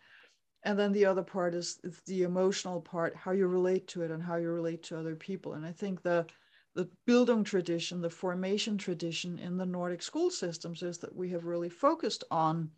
And 0.65 0.79
then 0.79 0.93
the 0.93 1.07
other 1.07 1.23
part 1.23 1.55
is, 1.55 1.79
is 1.83 2.01
the 2.07 2.23
emotional 2.23 2.81
part, 2.81 3.17
how 3.17 3.33
you 3.33 3.47
relate 3.47 3.89
to 3.89 4.03
it 4.03 4.11
and 4.11 4.23
how 4.23 4.37
you 4.37 4.51
relate 4.51 4.83
to 4.85 4.99
other 4.99 5.17
people. 5.17 5.55
And 5.55 5.67
I 5.67 5.73
think 5.73 6.03
the 6.03 6.27
the 6.75 6.89
Bildung 7.07 7.45
tradition, 7.45 8.01
the 8.01 8.09
formation 8.09 8.79
tradition 8.79 9.39
in 9.39 9.59
the 9.59 9.67
Nordic 9.67 10.01
school 10.03 10.31
systems 10.31 10.83
is 10.83 10.97
that 10.99 11.15
we 11.15 11.29
have 11.29 11.45
really 11.45 11.69
focused 11.69 12.25
on 12.31 12.71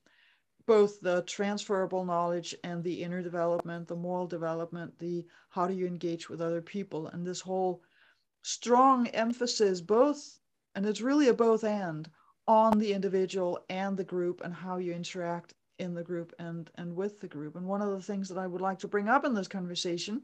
both 0.67 1.01
the 1.01 1.23
transferable 1.23 2.05
knowledge 2.05 2.57
and 2.65 2.83
the 2.83 3.03
inner 3.03 3.23
development, 3.23 3.87
the 3.87 3.95
moral 3.95 4.27
development, 4.27 4.99
the 4.99 5.25
how 5.51 5.67
do 5.69 5.75
you 5.75 5.87
engage 5.87 6.29
with 6.29 6.41
other 6.41 6.63
people, 6.63 7.07
and 7.09 7.25
this 7.25 7.41
whole 7.41 7.83
strong 8.43 9.07
emphasis 9.09 9.81
both, 9.81 10.41
and 10.75 10.87
it's 10.87 11.01
really 11.01 11.29
a 11.29 11.35
both 11.35 11.63
and 11.65 12.11
on 12.47 12.79
the 12.79 12.93
individual 12.93 13.59
and 13.69 13.97
the 13.97 14.05
group 14.05 14.41
and 14.45 14.53
how 14.53 14.79
you 14.79 14.93
interact 14.93 15.55
in 15.79 15.95
the 15.95 16.03
group 16.03 16.33
and 16.39 16.71
and 16.77 16.95
with 16.95 17.21
the 17.21 17.29
group. 17.29 17.57
And 17.57 17.67
one 17.67 17.83
of 17.83 17.91
the 17.91 18.01
things 18.01 18.29
that 18.29 18.39
I 18.39 18.47
would 18.47 18.61
like 18.61 18.79
to 18.81 18.89
bring 18.89 19.09
up 19.09 19.25
in 19.25 19.35
this 19.35 19.49
conversation 19.49 20.23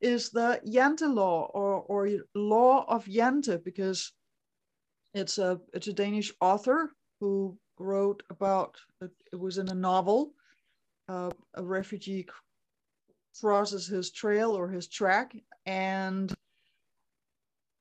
is 0.00 0.30
the 0.30 0.60
Jante 0.66 1.12
law 1.12 1.50
or 1.54 1.82
or 1.82 2.08
law 2.34 2.84
of 2.88 3.06
Jante 3.06 3.62
because 3.64 4.12
it's 5.14 5.38
a 5.38 5.60
it's 5.72 5.88
a 5.88 5.92
Danish 5.92 6.32
author 6.40 6.90
who 7.20 7.56
wrote 7.78 8.22
about 8.30 8.76
it 9.00 9.36
was 9.36 9.58
in 9.58 9.68
a 9.68 9.74
novel 9.74 10.32
uh, 11.08 11.30
a 11.54 11.62
refugee 11.62 12.26
crosses 13.40 13.86
his 13.86 14.10
trail 14.10 14.52
or 14.52 14.68
his 14.68 14.88
track 14.88 15.34
and 15.66 16.32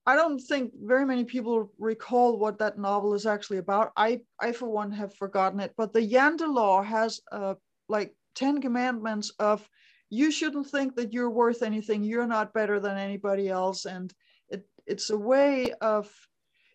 I 0.05 0.15
don't 0.15 0.39
think 0.39 0.73
very 0.81 1.05
many 1.05 1.23
people 1.23 1.71
recall 1.77 2.37
what 2.37 2.59
that 2.59 2.77
novel 2.77 3.13
is 3.13 3.25
actually 3.25 3.57
about. 3.57 3.93
I, 3.95 4.21
I 4.39 4.51
for 4.51 4.69
one, 4.69 4.91
have 4.91 5.15
forgotten 5.15 5.59
it. 5.61 5.73
But 5.77 5.93
the 5.93 6.01
Jante 6.01 6.47
Law 6.47 6.83
has 6.83 7.21
uh, 7.31 7.55
like 7.87 8.13
10 8.35 8.61
commandments 8.61 9.31
of 9.39 9.67
you 10.09 10.29
shouldn't 10.29 10.67
think 10.67 10.95
that 10.95 11.13
you're 11.13 11.29
worth 11.29 11.63
anything. 11.63 12.03
You're 12.03 12.27
not 12.27 12.53
better 12.53 12.79
than 12.79 12.97
anybody 12.97 13.49
else. 13.49 13.85
And 13.85 14.13
it, 14.49 14.67
it's 14.85 15.09
a 15.09 15.17
way 15.17 15.71
of, 15.79 16.11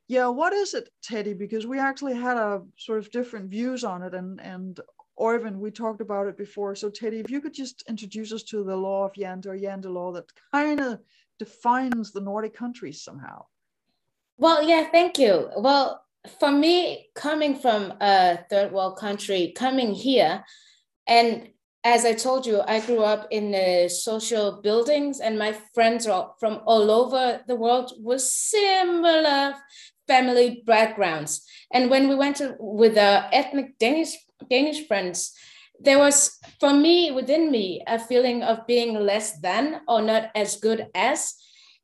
yeah, 0.09 0.29
what 0.29 0.55
is 0.55 0.72
it, 0.72 0.89
Teddy? 1.03 1.35
Because 1.35 1.66
we 1.66 1.79
actually 1.79 2.14
had 2.14 2.39
a 2.39 2.62
sort 2.76 2.99
of 2.99 3.11
different 3.11 3.51
views 3.51 3.85
on 3.85 4.03
it. 4.03 4.14
And, 4.14 4.41
and 4.41 4.81
Oyvind, 5.20 5.57
we 5.57 5.70
talked 5.70 6.01
about 6.01 6.29
it 6.29 6.37
before. 6.39 6.74
So 6.74 6.89
Teddy, 6.89 7.20
if 7.20 7.31
you 7.31 7.41
could 7.43 7.55
just 7.55 7.85
introduce 7.89 8.33
us 8.33 8.43
to 8.45 8.64
the 8.64 8.76
law 8.76 9.05
of 9.05 9.12
Jante 9.12 9.47
or 9.47 9.59
Jante 9.59 9.93
Law 9.93 10.12
that 10.12 10.33
kind 10.53 10.81
of 10.81 11.01
defines 11.39 12.12
the 12.12 12.20
Nordic 12.20 12.55
countries 12.55 13.03
somehow. 13.03 13.45
Well, 14.36 14.62
yeah, 14.62 14.84
thank 14.91 15.18
you. 15.18 15.51
Well, 15.57 16.03
for 16.39 16.51
me, 16.51 17.09
coming 17.14 17.57
from 17.57 17.95
a 18.01 18.39
third 18.51 18.72
world 18.72 18.99
country, 18.99 19.53
coming 19.57 19.95
here, 19.95 20.45
and 21.07 21.49
as 21.84 22.05
I 22.05 22.12
told 22.12 22.45
you, 22.45 22.61
I 22.61 22.80
grew 22.80 23.03
up 23.03 23.28
in 23.30 23.53
the 23.53 23.89
social 23.89 24.61
buildings, 24.61 25.20
and 25.20 25.39
my 25.39 25.57
friends 25.74 26.07
from 26.07 26.61
all 26.66 26.91
over 26.91 27.41
the 27.47 27.57
world 27.57 27.93
with 27.99 28.20
similar 28.20 29.55
family 30.07 30.62
backgrounds. 30.66 31.47
And 31.72 31.89
when 31.91 32.09
we 32.09 32.14
went 32.14 32.36
to, 32.36 32.57
with 32.59 32.99
our 32.99 33.28
ethnic 33.32 33.78
Danish 33.78 34.16
Danish 34.51 34.86
friends, 34.86 35.34
there 35.81 35.99
was 35.99 36.39
for 36.61 36.72
me 36.72 37.11
within 37.11 37.51
me 37.51 37.83
a 37.87 37.99
feeling 37.99 38.43
of 38.43 38.66
being 38.66 38.95
less 38.95 39.39
than 39.41 39.81
or 39.87 40.03
not 40.03 40.31
as 40.35 40.57
good 40.57 40.89
as. 40.95 41.35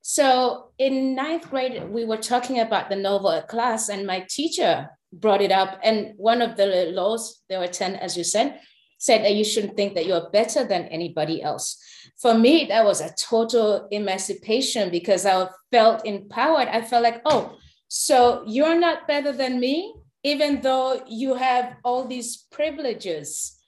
So 0.03 0.70
in 0.78 1.14
ninth 1.14 1.49
grade 1.49 1.88
we 1.88 2.05
were 2.05 2.18
talking 2.18 2.61
about 2.61 2.90
the 2.90 2.97
novel 2.97 3.40
class 3.42 3.88
and 3.88 4.07
my 4.07 4.26
teacher 4.28 4.90
brought 5.12 5.40
it 5.40 5.53
up. 5.53 5.78
And 5.82 6.14
one 6.16 6.42
of 6.42 6.57
the 6.57 6.90
laws 6.92 7.42
there 7.49 7.61
were 7.61 7.68
10 7.68 7.97
as 7.97 8.16
you 8.16 8.24
said 8.24 8.61
said 8.99 9.22
that 9.24 9.34
you 9.34 9.45
shouldn't 9.45 9.76
think 9.76 9.95
that 9.95 10.07
you're 10.07 10.30
better 10.30 10.64
than 10.64 10.86
anybody 10.86 11.42
else. 11.42 11.80
For 12.18 12.34
me 12.34 12.66
that 12.66 12.84
was 12.84 13.01
a 13.01 13.14
total 13.14 13.86
emancipation 13.90 14.90
because 14.90 15.24
i 15.26 15.49
felt 15.70 16.05
empowered. 16.05 16.68
I 16.68 16.82
felt 16.82 17.05
like 17.05 17.22
oh 17.24 17.57
so 17.86 18.42
you're 18.47 18.78
not 18.78 19.07
better 19.07 19.30
than 19.30 19.61
me 19.61 19.95
even 20.24 20.62
though 20.62 21.03
you 21.07 21.34
have 21.34 21.76
all 21.84 22.07
these 22.07 22.47
privileges 22.51 23.61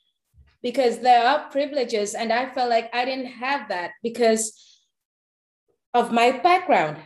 because 0.67 0.99
there 0.99 1.25
are 1.25 1.49
privileges 1.57 2.15
and 2.21 2.33
i 2.33 2.43
felt 2.53 2.69
like 2.69 2.89
i 2.93 3.05
didn't 3.05 3.33
have 3.47 3.69
that 3.69 3.93
because 4.03 4.45
of 5.95 6.13
my 6.13 6.29
background. 6.49 6.97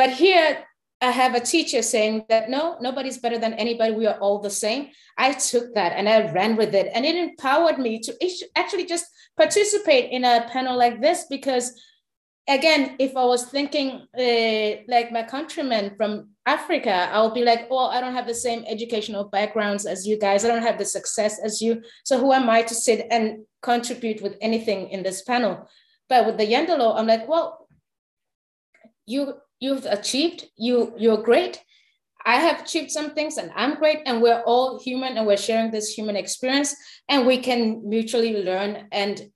But 0.00 0.10
here 0.10 0.64
i 1.00 1.10
have 1.10 1.34
a 1.34 1.46
teacher 1.54 1.82
saying 1.82 2.24
that 2.28 2.48
no 2.48 2.76
nobody's 2.80 3.18
better 3.18 3.38
than 3.38 3.54
anybody. 3.54 3.92
We 3.92 4.06
are 4.06 4.20
all 4.20 4.38
the 4.40 4.56
same. 4.64 4.82
I 5.26 5.32
took 5.32 5.74
that 5.74 5.92
and 5.96 6.08
i 6.08 6.30
ran 6.38 6.56
with 6.60 6.72
it 6.80 6.90
and 6.94 7.04
it 7.04 7.16
empowered 7.16 7.78
me 7.86 7.98
to 8.06 8.10
actually 8.62 8.86
just 8.94 9.06
participate 9.36 10.10
in 10.16 10.24
a 10.24 10.46
panel 10.52 10.76
like 10.84 11.00
this 11.00 11.26
because 11.28 11.66
again, 12.48 12.96
if 12.98 13.16
I 13.16 13.24
was 13.24 13.44
thinking 13.44 14.06
uh, 14.18 14.82
like 14.88 15.12
my 15.12 15.22
countrymen 15.22 15.94
from 15.96 16.30
Africa, 16.46 17.08
I'll 17.12 17.30
be 17.30 17.44
like, 17.44 17.68
oh, 17.70 17.88
I 17.88 18.00
don't 18.00 18.14
have 18.14 18.26
the 18.26 18.34
same 18.34 18.64
educational 18.66 19.24
backgrounds 19.24 19.84
as 19.86 20.06
you 20.06 20.18
guys. 20.18 20.44
I 20.44 20.48
don't 20.48 20.62
have 20.62 20.78
the 20.78 20.84
success 20.84 21.38
as 21.44 21.60
you. 21.60 21.82
So 22.04 22.18
who 22.18 22.32
am 22.32 22.48
I 22.48 22.62
to 22.62 22.74
sit 22.74 23.06
and 23.10 23.44
contribute 23.62 24.22
with 24.22 24.36
anything 24.40 24.88
in 24.88 25.02
this 25.02 25.22
panel? 25.22 25.68
But 26.08 26.24
with 26.26 26.38
the 26.38 26.46
Jante 26.46 26.76
Law, 26.76 26.96
I'm 26.96 27.06
like, 27.06 27.28
well, 27.28 27.68
you 29.06 29.34
you've 29.60 29.86
achieved, 29.86 30.46
you 30.56 30.94
you're 30.96 31.22
great. 31.22 31.62
I 32.24 32.36
have 32.36 32.62
achieved 32.62 32.90
some 32.90 33.14
things 33.14 33.36
and 33.36 33.50
I'm 33.54 33.76
great, 33.76 34.00
and 34.06 34.22
we're 34.22 34.42
all 34.42 34.80
human 34.80 35.16
and 35.16 35.26
we're 35.26 35.36
sharing 35.36 35.70
this 35.70 35.92
human 35.92 36.16
experience, 36.16 36.74
and 37.08 37.26
we 37.26 37.38
can 37.38 37.86
mutually 37.86 38.42
learn 38.42 38.88
and 38.90 39.30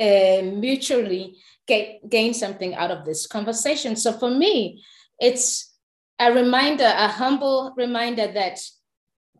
mutually 0.00 1.36
get, 1.66 2.08
gain 2.08 2.34
something 2.34 2.74
out 2.74 2.90
of 2.90 3.04
this 3.04 3.26
conversation. 3.26 3.96
So 3.96 4.12
for 4.12 4.30
me, 4.30 4.82
it's 5.20 5.74
a 6.18 6.32
reminder, 6.32 6.92
a 6.96 7.08
humble 7.08 7.74
reminder 7.76 8.30
that 8.32 8.58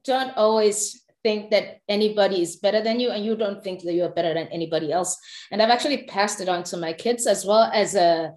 don't 0.04 0.36
always 0.36 1.02
think 1.22 1.50
that 1.50 1.80
anybody 1.88 2.42
is 2.42 2.56
better 2.56 2.82
than 2.82 3.00
you 3.00 3.10
and 3.10 3.24
you 3.24 3.34
don't 3.36 3.64
think 3.64 3.82
that 3.82 3.94
you're 3.94 4.10
better 4.10 4.34
than 4.34 4.46
anybody 4.48 4.92
else. 4.92 5.16
And 5.50 5.62
I've 5.62 5.70
actually 5.70 6.04
passed 6.04 6.40
it 6.40 6.48
on 6.48 6.62
to 6.64 6.76
my 6.76 6.92
kids 6.92 7.26
as 7.26 7.44
well 7.44 7.70
as 7.72 7.94
a, 7.94 8.00
uh, 8.00 8.30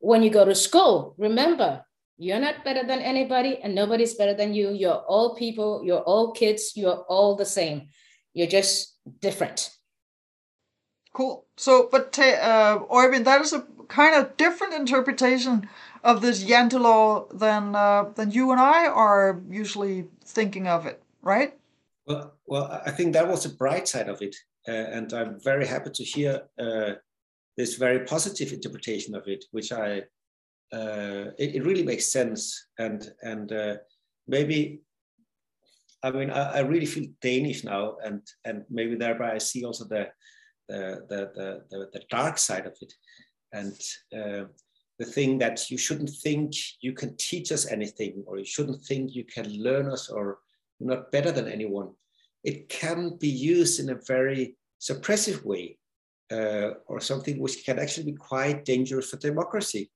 when 0.00 0.22
you 0.22 0.28
go 0.28 0.44
to 0.44 0.54
school, 0.54 1.14
remember, 1.16 1.82
you're 2.18 2.38
not 2.38 2.62
better 2.62 2.86
than 2.86 3.00
anybody 3.00 3.58
and 3.62 3.74
nobody's 3.74 4.14
better 4.14 4.34
than 4.34 4.52
you. 4.52 4.70
You're 4.70 5.02
all 5.08 5.34
people, 5.34 5.82
you're 5.82 6.02
all 6.02 6.32
kids, 6.32 6.72
you're 6.76 7.04
all 7.08 7.36
the 7.36 7.46
same. 7.46 7.88
You're 8.34 8.46
just 8.46 8.98
different. 9.20 9.70
Cool. 11.14 11.43
So, 11.56 11.88
but 11.90 12.18
uh, 12.18 12.80
Oyvind, 12.90 13.24
that 13.24 13.40
is 13.40 13.52
a 13.52 13.64
kind 13.88 14.14
of 14.14 14.36
different 14.36 14.74
interpretation 14.74 15.68
of 16.02 16.20
this 16.20 16.44
Jante 16.44 16.80
law 16.80 17.26
than 17.32 17.74
uh, 17.74 18.10
than 18.14 18.30
you 18.30 18.50
and 18.50 18.60
I 18.60 18.86
are 18.86 19.40
usually 19.48 20.06
thinking 20.24 20.66
of 20.66 20.86
it, 20.86 21.02
right? 21.22 21.54
Well, 22.06 22.34
well, 22.46 22.82
I 22.84 22.90
think 22.90 23.12
that 23.12 23.28
was 23.28 23.44
the 23.44 23.48
bright 23.48 23.88
side 23.88 24.08
of 24.08 24.20
it, 24.20 24.36
uh, 24.68 24.72
and 24.72 25.12
I'm 25.12 25.40
very 25.40 25.66
happy 25.66 25.90
to 25.90 26.04
hear 26.04 26.42
uh, 26.58 26.92
this 27.56 27.76
very 27.76 28.00
positive 28.00 28.52
interpretation 28.52 29.14
of 29.14 29.26
it, 29.26 29.44
which 29.52 29.72
I 29.72 30.02
uh, 30.72 31.30
it, 31.38 31.54
it, 31.56 31.64
really 31.64 31.84
makes 31.84 32.12
sense, 32.12 32.66
and 32.78 33.12
and 33.22 33.52
uh, 33.52 33.76
maybe 34.26 34.80
I 36.02 36.10
mean 36.10 36.30
I, 36.30 36.58
I, 36.58 36.60
really 36.60 36.86
feel 36.86 37.06
Danish 37.22 37.64
now, 37.64 37.96
and 38.04 38.20
and 38.44 38.64
maybe 38.68 38.96
thereby 38.96 39.34
I 39.34 39.38
see 39.38 39.64
also 39.64 39.84
the 39.84 40.08
the, 40.68 41.04
the, 41.08 41.62
the, 41.70 41.88
the, 41.92 42.02
dark 42.10 42.38
side 42.38 42.66
of 42.66 42.76
it. 42.80 42.92
And 43.52 43.78
uh, 44.16 44.44
the 44.98 45.04
thing 45.04 45.38
that 45.38 45.70
you 45.70 45.78
shouldn't 45.78 46.10
think 46.22 46.54
you 46.80 46.92
can 46.92 47.16
teach 47.16 47.52
us 47.52 47.70
anything, 47.70 48.24
or 48.26 48.38
you 48.38 48.44
shouldn't 48.44 48.84
think 48.84 49.14
you 49.14 49.24
can 49.24 49.48
learn 49.62 49.90
us, 49.90 50.08
or 50.08 50.38
you're 50.78 50.90
not 50.90 51.12
better 51.12 51.32
than 51.32 51.48
anyone. 51.48 51.90
It 52.42 52.68
can 52.68 53.16
be 53.18 53.28
used 53.28 53.80
in 53.80 53.90
a 53.90 54.00
very 54.06 54.56
suppressive 54.80 55.44
way, 55.44 55.78
uh, 56.32 56.70
or 56.86 57.00
something 57.00 57.38
which 57.38 57.64
can 57.64 57.78
actually 57.78 58.12
be 58.12 58.16
quite 58.16 58.64
dangerous 58.64 59.10
for 59.10 59.18
democracy, 59.18 59.90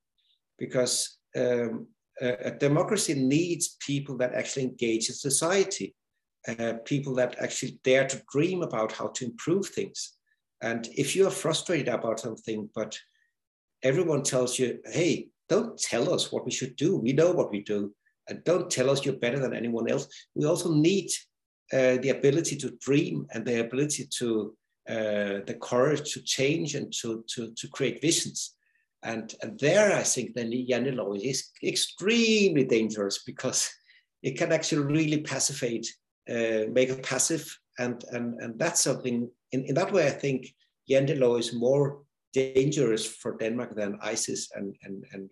because 0.59 1.19
um, 1.37 1.87
a, 2.21 2.29
a 2.47 2.51
democracy 2.51 3.14
needs 3.14 3.77
people 3.87 4.16
that 4.19 4.35
actually 4.35 4.64
engage 4.64 5.09
in 5.09 5.14
society. 5.14 5.95
uh, 6.47 6.75
people 6.85 7.14
that 7.14 7.37
actually 7.41 7.79
dare 7.85 8.07
to 8.07 8.23
dream 8.33 8.62
about 8.62 8.93
how 8.93 9.09
to 9.09 9.25
improve 9.25 9.66
things. 9.66 10.18
And 10.61 10.89
if 10.97 11.15
you 11.15 11.27
are 11.27 11.31
frustrated 11.31 11.89
about 11.89 12.21
something, 12.21 12.69
but 12.75 12.99
everyone 13.83 14.23
tells 14.23 14.59
you, 14.59 14.79
hey, 14.87 15.29
don't 15.49 15.79
tell 15.79 16.13
us 16.13 16.33
what 16.33 16.45
we 16.45 16.51
should 16.51 16.77
do. 16.77 16.97
We 16.97 17.13
know 17.13 17.33
what 17.33 17.51
we 17.51 17.63
do. 17.63 17.95
And 18.29 18.45
don't 18.45 18.71
tell 18.71 18.91
us 18.91 19.05
you're 19.05 19.17
better 19.17 19.39
than 19.39 19.55
anyone 19.55 19.91
else. 19.91 20.07
We 20.35 20.45
also 20.45 20.73
need 20.73 21.11
uh, 21.73 21.97
the 22.03 22.11
ability 22.11 22.57
to 22.57 22.77
dream 22.81 23.27
and 23.33 23.45
the 23.45 23.61
ability 23.61 24.09
to, 24.19 24.55
uh, 24.89 25.45
the 25.47 25.57
courage 25.61 26.13
to 26.13 26.23
change 26.23 26.75
and 26.75 26.93
to, 27.01 27.25
to, 27.35 27.53
to 27.57 27.69
create 27.69 28.03
visions. 28.03 28.55
And, 29.03 29.33
and 29.43 29.59
there, 29.61 29.97
I 29.97 30.03
think 30.03 30.35
the 30.35 30.45
Jantelov 30.45 31.21
is 31.23 31.51
extremely 31.63 32.65
dangerous 32.65 33.23
because 33.25 33.71
it 34.23 34.37
can 34.37 34.53
actually 34.53 34.85
really 34.85 35.19
pacifiate, 35.23 35.87
uh, 36.29 36.67
make 36.73 36.89
it 36.89 37.03
passive. 37.03 37.47
And, 37.79 38.05
and, 38.11 38.41
and 38.41 38.59
that's 38.59 38.81
something, 38.81 39.31
in, 39.53 39.64
in 39.64 39.74
that 39.74 39.93
way, 39.93 40.07
I 40.07 40.11
think 40.11 40.49
Jantelov 40.91 41.39
is 41.39 41.53
more 41.55 42.03
dangerous 42.33 43.07
for 43.07 43.37
Denmark 43.37 43.76
than 43.76 43.99
ISIS 44.03 44.51
and, 44.55 44.74
and, 44.83 45.05
and 45.12 45.31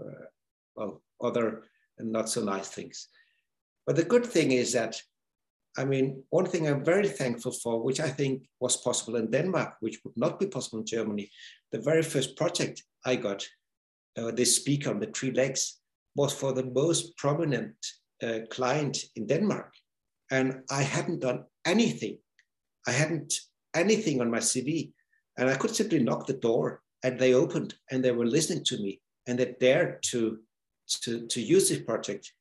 uh, 0.00 0.26
well, 0.74 1.02
other 1.22 1.64
not 1.98 2.28
so 2.28 2.42
nice 2.42 2.68
things. 2.68 3.08
But 3.86 3.96
the 3.96 4.04
good 4.04 4.26
thing 4.26 4.52
is 4.52 4.72
that, 4.72 5.00
I 5.76 5.84
mean, 5.84 6.22
one 6.30 6.46
thing 6.46 6.66
I'm 6.66 6.84
very 6.84 7.08
thankful 7.08 7.52
for, 7.52 7.82
which 7.82 8.00
I 8.00 8.08
think 8.08 8.44
was 8.60 8.76
possible 8.76 9.16
in 9.16 9.30
Denmark, 9.30 9.76
which 9.80 10.00
would 10.04 10.16
not 10.16 10.38
be 10.38 10.46
possible 10.46 10.80
in 10.80 10.86
Germany, 10.86 11.30
the 11.72 11.80
very 11.80 12.02
first 12.02 12.36
project 12.36 12.82
I 13.04 13.16
got, 13.16 13.46
uh, 14.18 14.30
this 14.30 14.56
speaker 14.56 14.90
on 14.90 15.00
the 15.00 15.06
three 15.06 15.32
legs, 15.32 15.80
was 16.14 16.32
for 16.32 16.52
the 16.52 16.64
most 16.64 17.16
prominent 17.16 17.74
uh, 18.22 18.40
client 18.50 18.98
in 19.16 19.26
Denmark. 19.26 19.72
And 20.32 20.62
I 20.70 20.82
hadn't 20.82 21.20
done 21.20 21.44
anything. 21.64 22.18
I 22.88 22.92
hadn't 22.92 23.32
anything 23.74 24.20
on 24.20 24.30
my 24.30 24.38
CV. 24.38 24.92
And 25.38 25.48
I 25.48 25.54
could 25.54 25.76
simply 25.76 26.02
knock 26.02 26.26
the 26.26 26.32
door 26.48 26.80
and 27.04 27.18
they 27.18 27.34
opened 27.34 27.74
and 27.90 28.02
they 28.02 28.12
were 28.12 28.26
listening 28.26 28.64
to 28.64 28.78
me 28.78 29.00
and 29.26 29.38
they 29.38 29.54
dared 29.60 30.02
to, 30.10 30.38
to, 31.02 31.26
to 31.26 31.40
use 31.40 31.68
this 31.68 31.80
project, 31.80 32.32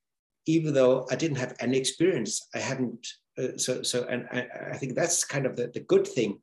even 0.46 0.74
though 0.74 1.06
I 1.12 1.16
didn't 1.16 1.38
have 1.38 1.56
any 1.60 1.78
experience. 1.78 2.48
I 2.56 2.60
hadn't, 2.60 3.06
uh, 3.38 3.58
so, 3.58 3.84
so 3.84 4.06
and 4.06 4.28
I, 4.32 4.48
I, 4.72 4.78
think 4.78 4.96
that's 4.96 5.24
kind 5.24 5.46
of 5.46 5.56
the, 5.56 5.68
the 5.74 5.82
good 5.82 6.08
thing 6.08 6.40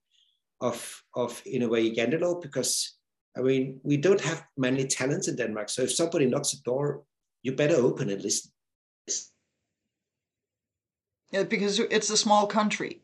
of, 0.61 1.03
of, 1.16 1.42
in 1.46 1.62
a 1.62 1.68
way, 1.68 1.94
Jantelov, 1.94 2.42
because 2.42 2.99
I 3.36 3.40
mean, 3.40 3.80
we 3.82 3.96
don't 3.96 4.20
have 4.20 4.44
many 4.57 4.84
talents 4.86 5.28
in 5.28 5.36
Denmark. 5.36 5.68
So 5.68 5.82
if 5.82 5.94
somebody 5.94 6.26
knocks 6.26 6.53
the 6.53 6.61
door, 6.64 7.05
you 7.42 7.53
better 7.53 7.76
open 7.76 8.11
and 8.11 8.20
listen. 8.20 8.51
Yeah, 11.31 11.43
because 11.43 11.79
it's 11.79 12.11
a 12.11 12.16
small 12.16 12.47
country. 12.47 13.01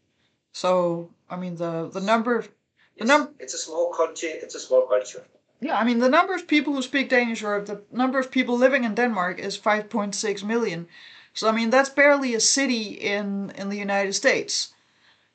So 0.53 1.11
I 1.29 1.37
mean 1.37 1.57
the 1.57 1.91
the 1.93 2.01
number 2.01 2.37
of 2.39 2.49
the 2.99 3.05
number 3.05 3.33
it's 3.39 3.55
a 3.55 3.59
small 3.59 3.93
country, 3.93 4.29
it's 4.29 4.55
a 4.55 4.61
small 4.61 4.87
culture. 4.87 5.25
Yeah, 5.61 5.79
I 5.79 5.85
mean 5.85 5.99
the 5.99 6.09
number 6.09 6.35
of 6.35 6.47
people 6.47 6.73
who 6.75 6.83
speak 6.83 7.09
Danish 7.09 7.43
or 7.43 7.61
the 7.61 7.83
number 7.91 8.19
of 8.19 8.31
people 8.31 8.57
living 8.57 8.85
in 8.85 8.95
Denmark 8.95 9.39
is 9.39 9.59
5.6 9.59 10.45
million. 10.45 10.87
So 11.33 11.49
I 11.49 11.53
mean 11.53 11.71
that's 11.71 11.91
barely 11.91 12.35
a 12.35 12.41
city 12.41 12.83
in 13.15 13.51
in 13.59 13.69
the 13.69 13.79
United 13.79 14.15
States. 14.15 14.73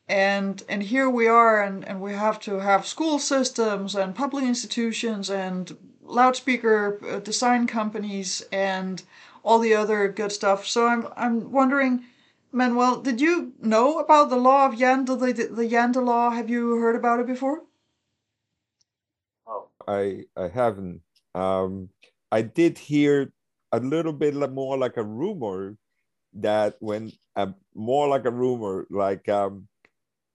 And 0.07 0.63
and 0.69 0.81
here 0.83 1.09
we 1.09 1.27
are 1.27 1.61
and, 1.61 1.87
and 1.87 2.01
we 2.01 2.13
have 2.13 2.39
to 2.39 2.59
have 2.59 2.87
school 2.87 3.19
systems 3.19 3.95
and 3.95 4.15
public 4.15 4.45
institutions 4.45 5.29
and 5.29 5.77
loudspeaker 6.01 6.99
uh, 7.07 7.19
design 7.19 7.67
companies 7.67 8.41
and 8.51 9.03
all 9.43 9.59
the 9.59 9.75
other 9.75 10.07
good 10.07 10.31
stuff. 10.31 10.65
So 10.65 10.87
I'm 10.87 11.07
I'm 11.15 11.51
wondering 11.51 12.05
Manuel, 12.51 13.01
did 13.01 13.21
you 13.21 13.53
know 13.59 13.99
about 13.99 14.29
the 14.29 14.37
law 14.37 14.65
of 14.67 14.73
Jante, 14.73 15.19
the, 15.19 15.33
the 15.53 15.69
Jante 15.69 16.03
law? 16.03 16.31
Have 16.31 16.49
you 16.49 16.77
heard 16.77 16.95
about 16.95 17.19
it 17.19 17.27
before? 17.27 17.63
Oh, 19.47 19.69
I 19.87 20.25
I 20.35 20.47
haven't. 20.47 21.01
Um, 21.35 21.89
I 22.31 22.41
did 22.41 22.77
hear 22.77 23.31
a 23.71 23.79
little 23.79 24.13
bit 24.13 24.33
more 24.51 24.77
like 24.77 24.97
a 24.97 25.03
rumor 25.03 25.77
that 26.33 26.75
when 26.79 27.11
uh, 27.35 27.53
more 27.75 28.07
like 28.07 28.25
a 28.25 28.31
rumor, 28.31 28.87
like 28.89 29.29
um, 29.29 29.67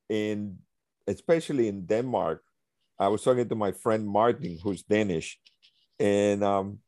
in 0.09 0.59
especially 1.07 1.69
in 1.69 1.87
Denmark, 1.87 2.43
I 2.99 3.09
was 3.09 3.23
talking 3.23 3.49
to 3.49 3.55
my 3.55 3.73
friend 3.73 4.07
Martin, 4.07 4.59
who's 4.63 4.83
Danish, 4.83 5.39
and 5.99 6.45
um, 6.45 6.79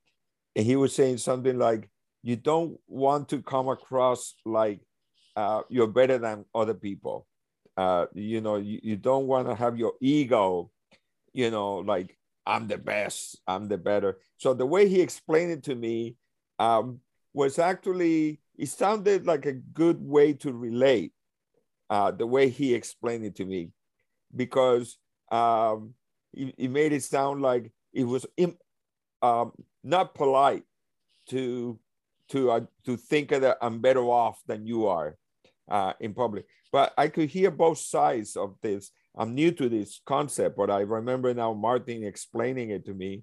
and 0.54 0.64
he 0.64 0.76
was 0.76 0.94
saying 0.94 1.18
something 1.18 1.58
like, 1.58 1.90
"You 2.22 2.36
don't 2.36 2.78
want 2.86 3.28
to 3.30 3.42
come 3.42 3.68
across 3.68 4.34
like 4.44 4.85
uh, 5.36 5.62
you're 5.68 5.86
better 5.86 6.18
than 6.18 6.44
other 6.54 6.74
people. 6.74 7.26
Uh, 7.76 8.06
you 8.14 8.40
know, 8.40 8.56
you, 8.56 8.80
you 8.82 8.96
don't 8.96 9.26
want 9.26 9.46
to 9.46 9.54
have 9.54 9.78
your 9.78 9.92
ego, 10.00 10.70
you 11.34 11.50
know, 11.50 11.76
like 11.76 12.16
I'm 12.46 12.66
the 12.66 12.78
best, 12.78 13.38
I'm 13.46 13.68
the 13.68 13.76
better. 13.76 14.18
So 14.38 14.54
the 14.54 14.64
way 14.64 14.88
he 14.88 15.02
explained 15.02 15.52
it 15.52 15.64
to 15.64 15.74
me 15.74 16.16
um, 16.58 17.00
was 17.34 17.58
actually, 17.58 18.40
it 18.56 18.70
sounded 18.70 19.26
like 19.26 19.44
a 19.44 19.52
good 19.52 20.00
way 20.00 20.32
to 20.32 20.52
relate 20.52 21.12
uh, 21.90 22.10
the 22.10 22.26
way 22.26 22.48
he 22.48 22.74
explained 22.74 23.24
it 23.24 23.36
to 23.36 23.44
me, 23.44 23.70
because 24.34 24.96
um, 25.30 25.94
he, 26.32 26.66
made 26.66 26.92
it 26.92 27.04
sound 27.04 27.42
like 27.42 27.70
it 27.92 28.04
was 28.04 28.26
Im- 28.36 28.58
um, 29.22 29.52
not 29.84 30.14
polite 30.14 30.64
to 31.28 31.78
to 32.30 32.50
uh, 32.50 32.60
to 32.84 32.96
think 32.96 33.28
that 33.28 33.58
I'm 33.60 33.80
better 33.80 34.02
off 34.02 34.40
than 34.46 34.66
you 34.66 34.86
are 34.86 35.16
uh, 35.70 35.92
in 36.00 36.14
public. 36.14 36.46
But 36.72 36.92
I 36.98 37.08
could 37.08 37.30
hear 37.30 37.50
both 37.50 37.78
sides 37.78 38.36
of 38.36 38.56
this. 38.62 38.90
I'm 39.16 39.34
new 39.34 39.50
to 39.52 39.68
this 39.68 40.00
concept, 40.04 40.56
but 40.56 40.70
I 40.70 40.80
remember 40.80 41.32
now 41.32 41.54
Martin 41.54 42.04
explaining 42.04 42.70
it 42.70 42.84
to 42.86 42.94
me. 42.94 43.22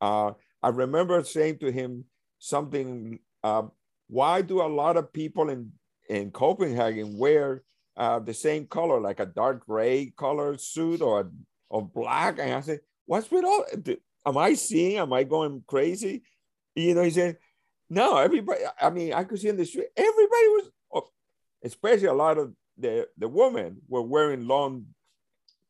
Uh, 0.00 0.32
I 0.62 0.68
remember 0.68 1.22
saying 1.24 1.58
to 1.60 1.72
him 1.72 2.04
something. 2.38 3.18
Uh, 3.42 3.62
why 4.08 4.42
do 4.42 4.60
a 4.60 4.68
lot 4.68 4.96
of 4.96 5.12
people 5.12 5.48
in 5.48 5.72
in 6.08 6.30
Copenhagen 6.30 7.16
wear 7.16 7.62
uh, 7.96 8.18
the 8.18 8.34
same 8.34 8.66
color, 8.66 9.00
like 9.00 9.20
a 9.20 9.26
dark 9.26 9.64
gray 9.66 10.12
color 10.16 10.58
suit 10.58 11.00
or 11.00 11.30
or 11.70 11.86
black? 11.86 12.38
And 12.38 12.52
I 12.52 12.60
said, 12.60 12.80
"What's 13.06 13.30
with 13.30 13.44
all? 13.44 13.64
Am 14.26 14.36
I 14.36 14.54
seeing? 14.54 14.98
Am 14.98 15.12
I 15.12 15.24
going 15.24 15.62
crazy?" 15.66 16.22
You 16.74 16.94
know, 16.94 17.02
he 17.02 17.10
said, 17.10 17.38
"No, 17.88 18.18
everybody. 18.18 18.60
I 18.80 18.90
mean, 18.90 19.14
I 19.14 19.24
could 19.24 19.38
see 19.38 19.48
in 19.48 19.56
the 19.56 19.64
street, 19.64 19.88
everybody 19.96 20.48
was 20.48 20.70
especially 21.64 22.06
a 22.06 22.12
lot 22.12 22.38
of 22.38 22.52
the, 22.78 23.06
the 23.18 23.28
women 23.28 23.78
were 23.88 24.02
wearing 24.02 24.46
long 24.46 24.86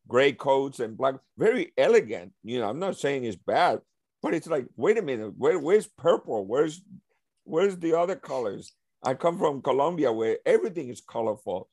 gray 0.09 0.33
coats 0.33 0.81
and 0.81 0.97
black, 0.97 1.15
very 1.39 1.73
elegant. 1.79 2.33
You 2.43 2.61
know, 2.61 2.69
I'm 2.69 2.79
not 2.79 2.97
saying 2.97 3.25
it's 3.25 3.37
bad, 3.37 3.81
but 4.23 4.35
it's 4.35 4.47
like, 4.47 4.67
wait 4.77 4.99
a 4.99 5.03
minute, 5.03 5.33
where, 5.37 5.59
where's 5.59 5.87
purple? 5.87 6.47
Where's 6.47 6.83
where's 7.45 7.77
the 7.77 7.99
other 7.99 8.17
colors? 8.17 8.73
I 9.03 9.15
come 9.15 9.39
from 9.39 9.63
Colombia 9.63 10.13
where 10.13 10.39
everything 10.45 10.89
is 10.89 11.01
colorful. 11.01 11.69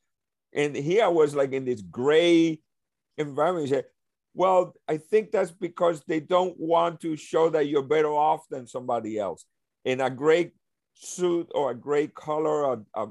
And 0.53 0.75
here 0.75 1.03
I 1.03 1.09
was 1.09 1.35
like 1.35 1.51
in 1.51 1.65
this 1.65 1.81
gray 1.81 2.59
environment. 3.17 3.85
Well, 4.33 4.73
I 4.87 4.97
think 4.97 5.31
that's 5.31 5.51
because 5.51 6.03
they 6.07 6.19
don't 6.19 6.57
want 6.57 7.01
to 7.01 7.15
show 7.17 7.49
that 7.49 7.67
you're 7.67 7.83
better 7.83 8.11
off 8.11 8.47
than 8.49 8.65
somebody 8.65 9.19
else. 9.19 9.45
In 9.83 9.99
a 9.99 10.09
gray 10.09 10.53
suit 10.93 11.51
or 11.53 11.71
a 11.71 11.75
gray 11.75 12.07
color, 12.07 12.73
a, 12.73 13.03
a 13.03 13.07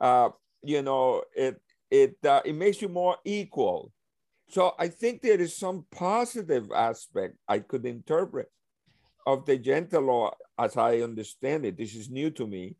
uh, 0.00 0.30
you 0.62 0.82
know, 0.82 1.22
it 1.34 1.60
it 1.90 2.16
uh, 2.24 2.42
it 2.44 2.54
makes 2.54 2.82
you 2.82 2.88
more 2.88 3.16
equal. 3.24 3.92
So 4.50 4.74
I 4.78 4.88
think 4.88 5.20
there 5.20 5.40
is 5.40 5.54
some 5.54 5.84
positive 5.90 6.70
aspect 6.74 7.36
I 7.46 7.58
could 7.58 7.84
interpret 7.84 8.50
of 9.26 9.44
the 9.44 9.58
Jante 9.58 10.04
law 10.04 10.34
as 10.58 10.76
I 10.76 11.00
understand 11.00 11.66
it. 11.66 11.76
This 11.76 11.94
is 11.94 12.08
new 12.08 12.30
to 12.30 12.46
me, 12.46 12.76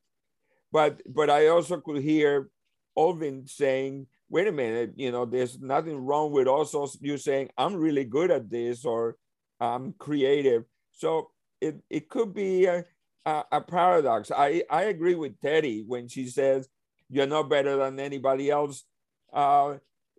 but 0.73 1.03
but 1.07 1.31
I 1.31 1.49
also 1.49 1.81
could 1.81 2.03
hear 2.03 2.51
Oyvind 2.97 3.49
saying, 3.51 4.07
"Wait 4.31 4.49
a 4.49 4.53
minute, 4.53 4.93
you 4.97 5.13
know, 5.13 5.25
there's 5.25 5.61
nothing 5.61 5.99
wrong 6.05 6.33
with 6.33 6.49
also 6.49 6.89
you 7.01 7.19
saying 7.19 7.51
I'm 7.59 7.77
really 7.77 8.05
good 8.05 8.31
at 8.31 8.51
this 8.51 8.85
or 8.85 9.17
I'm 9.61 9.93
creative." 9.93 10.65
So 10.93 11.31
it 11.61 11.77
it 11.91 12.09
could 12.09 12.35
be 12.35 12.65
a, 12.65 12.85
a, 13.27 13.45
a 13.53 13.61
paradox. 13.61 14.31
I 14.31 14.63
I 14.71 14.85
agree 14.85 15.15
with 15.15 15.41
Teddy 15.41 15.85
when 15.87 16.09
she 16.09 16.27
says 16.27 16.69
you're 17.11 17.27
not 17.27 17.49
better 17.49 17.77
than 17.77 18.01
anybody 18.01 18.51
else. 18.51 18.85
Uh, 19.33 19.77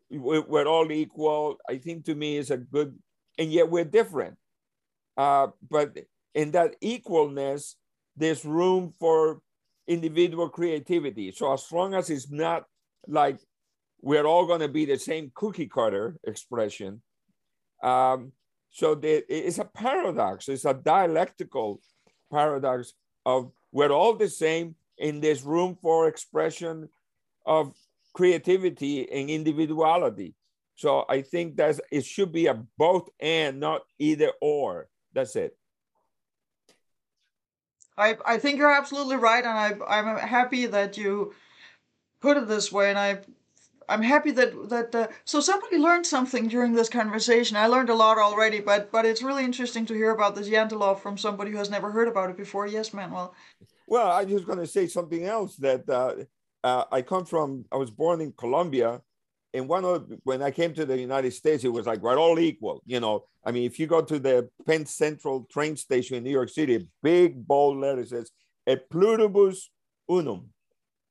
we're 0.09 0.67
all 0.67 0.91
equal. 0.91 1.57
I 1.69 1.77
think 1.77 2.05
to 2.05 2.15
me 2.15 2.37
is 2.37 2.51
a 2.51 2.57
good, 2.57 2.97
and 3.37 3.51
yet 3.51 3.69
we're 3.69 3.85
different. 3.85 4.37
Uh, 5.15 5.47
but 5.69 5.97
in 6.33 6.51
that 6.51 6.79
equalness, 6.81 7.75
there's 8.15 8.45
room 8.45 8.93
for 8.99 9.41
individual 9.87 10.49
creativity. 10.49 11.31
So 11.31 11.53
as 11.53 11.71
long 11.71 11.93
as 11.93 12.09
it's 12.09 12.29
not 12.31 12.65
like 13.07 13.39
we're 14.01 14.25
all 14.25 14.45
going 14.45 14.61
to 14.61 14.67
be 14.67 14.85
the 14.85 14.97
same 14.97 15.31
cookie 15.33 15.67
cutter 15.67 16.15
expression, 16.23 17.01
um, 17.83 18.31
so 18.71 18.99
it's 19.01 19.57
a 19.57 19.65
paradox. 19.65 20.47
It's 20.47 20.65
a 20.65 20.73
dialectical 20.73 21.81
paradox 22.31 22.93
of 23.25 23.51
we're 23.71 23.91
all 23.91 24.15
the 24.15 24.29
same, 24.29 24.75
in 24.99 25.19
this 25.19 25.43
room 25.43 25.77
for 25.81 26.07
expression 26.07 26.89
of 27.45 27.73
creativity 28.13 29.09
and 29.11 29.29
individuality. 29.29 30.35
So 30.75 31.05
I 31.09 31.21
think 31.21 31.57
that 31.57 31.79
it 31.91 32.05
should 32.05 32.31
be 32.31 32.47
a 32.47 32.53
both 32.77 33.09
and 33.19 33.59
not 33.59 33.81
either 33.97 34.31
or. 34.41 34.87
That's 35.13 35.35
it. 35.35 35.57
I, 37.97 38.17
I 38.25 38.37
think 38.37 38.59
you're 38.59 38.71
absolutely 38.71 39.17
right, 39.17 39.43
and 39.43 39.83
I, 39.83 39.99
I'm 39.99 40.17
happy 40.17 40.67
that 40.67 40.97
you 40.97 41.33
put 42.21 42.37
it 42.37 42.47
this 42.47 42.71
way, 42.71 42.89
and 42.89 42.97
I 42.97 43.19
I'm 43.89 44.01
happy 44.01 44.31
that 44.31 44.69
that 44.69 44.95
uh, 44.95 45.07
so 45.25 45.41
somebody 45.41 45.77
learned 45.77 46.05
something 46.05 46.47
during 46.47 46.73
this 46.73 46.89
conversation. 46.89 47.57
I 47.57 47.67
learned 47.67 47.89
a 47.89 47.95
lot 47.95 48.17
already, 48.17 48.59
but 48.59 48.91
but 48.91 49.05
it's 49.05 49.23
really 49.23 49.43
interesting 49.43 49.85
to 49.87 49.93
hear 49.93 50.11
about 50.11 50.35
this 50.35 50.47
Jantelov 50.47 50.99
from 50.99 51.17
somebody 51.17 51.51
who 51.51 51.57
has 51.57 51.69
never 51.69 51.91
heard 51.91 52.07
about 52.07 52.29
it 52.29 52.37
before. 52.37 52.67
Yes, 52.67 52.93
Manuel. 52.93 53.33
Well, 53.89 54.11
I'm 54.11 54.29
just 54.29 54.45
going 54.45 54.59
to 54.59 54.67
say 54.67 54.85
something 54.85 55.25
else 55.25 55.55
that 55.55 55.89
uh, 55.89 56.13
uh, 56.63 56.83
I 56.91 57.01
come 57.01 57.25
from. 57.25 57.65
I 57.71 57.77
was 57.77 57.89
born 57.89 58.21
in 58.21 58.31
Colombia, 58.33 59.01
and 59.51 59.67
one 59.67 59.83
of 59.83 60.13
when 60.21 60.43
I 60.43 60.51
came 60.51 60.75
to 60.75 60.85
the 60.85 60.95
United 60.95 61.31
States, 61.33 61.63
it 61.63 61.69
was 61.69 61.87
like 61.87 61.99
we're 62.03 62.19
all 62.19 62.37
equal. 62.37 62.83
You 62.85 62.99
know, 62.99 63.25
I 63.43 63.51
mean, 63.51 63.63
if 63.63 63.79
you 63.79 63.87
go 63.87 64.03
to 64.03 64.19
the 64.19 64.47
Penn 64.67 64.85
Central 64.85 65.47
train 65.51 65.75
station 65.75 66.17
in 66.17 66.23
New 66.23 66.29
York 66.29 66.49
City, 66.49 66.87
big 67.01 67.47
bold 67.47 67.77
letter 67.77 68.05
says 68.05 68.29
"E 68.69 68.75
pluribus 68.75 69.71
unum." 70.07 70.51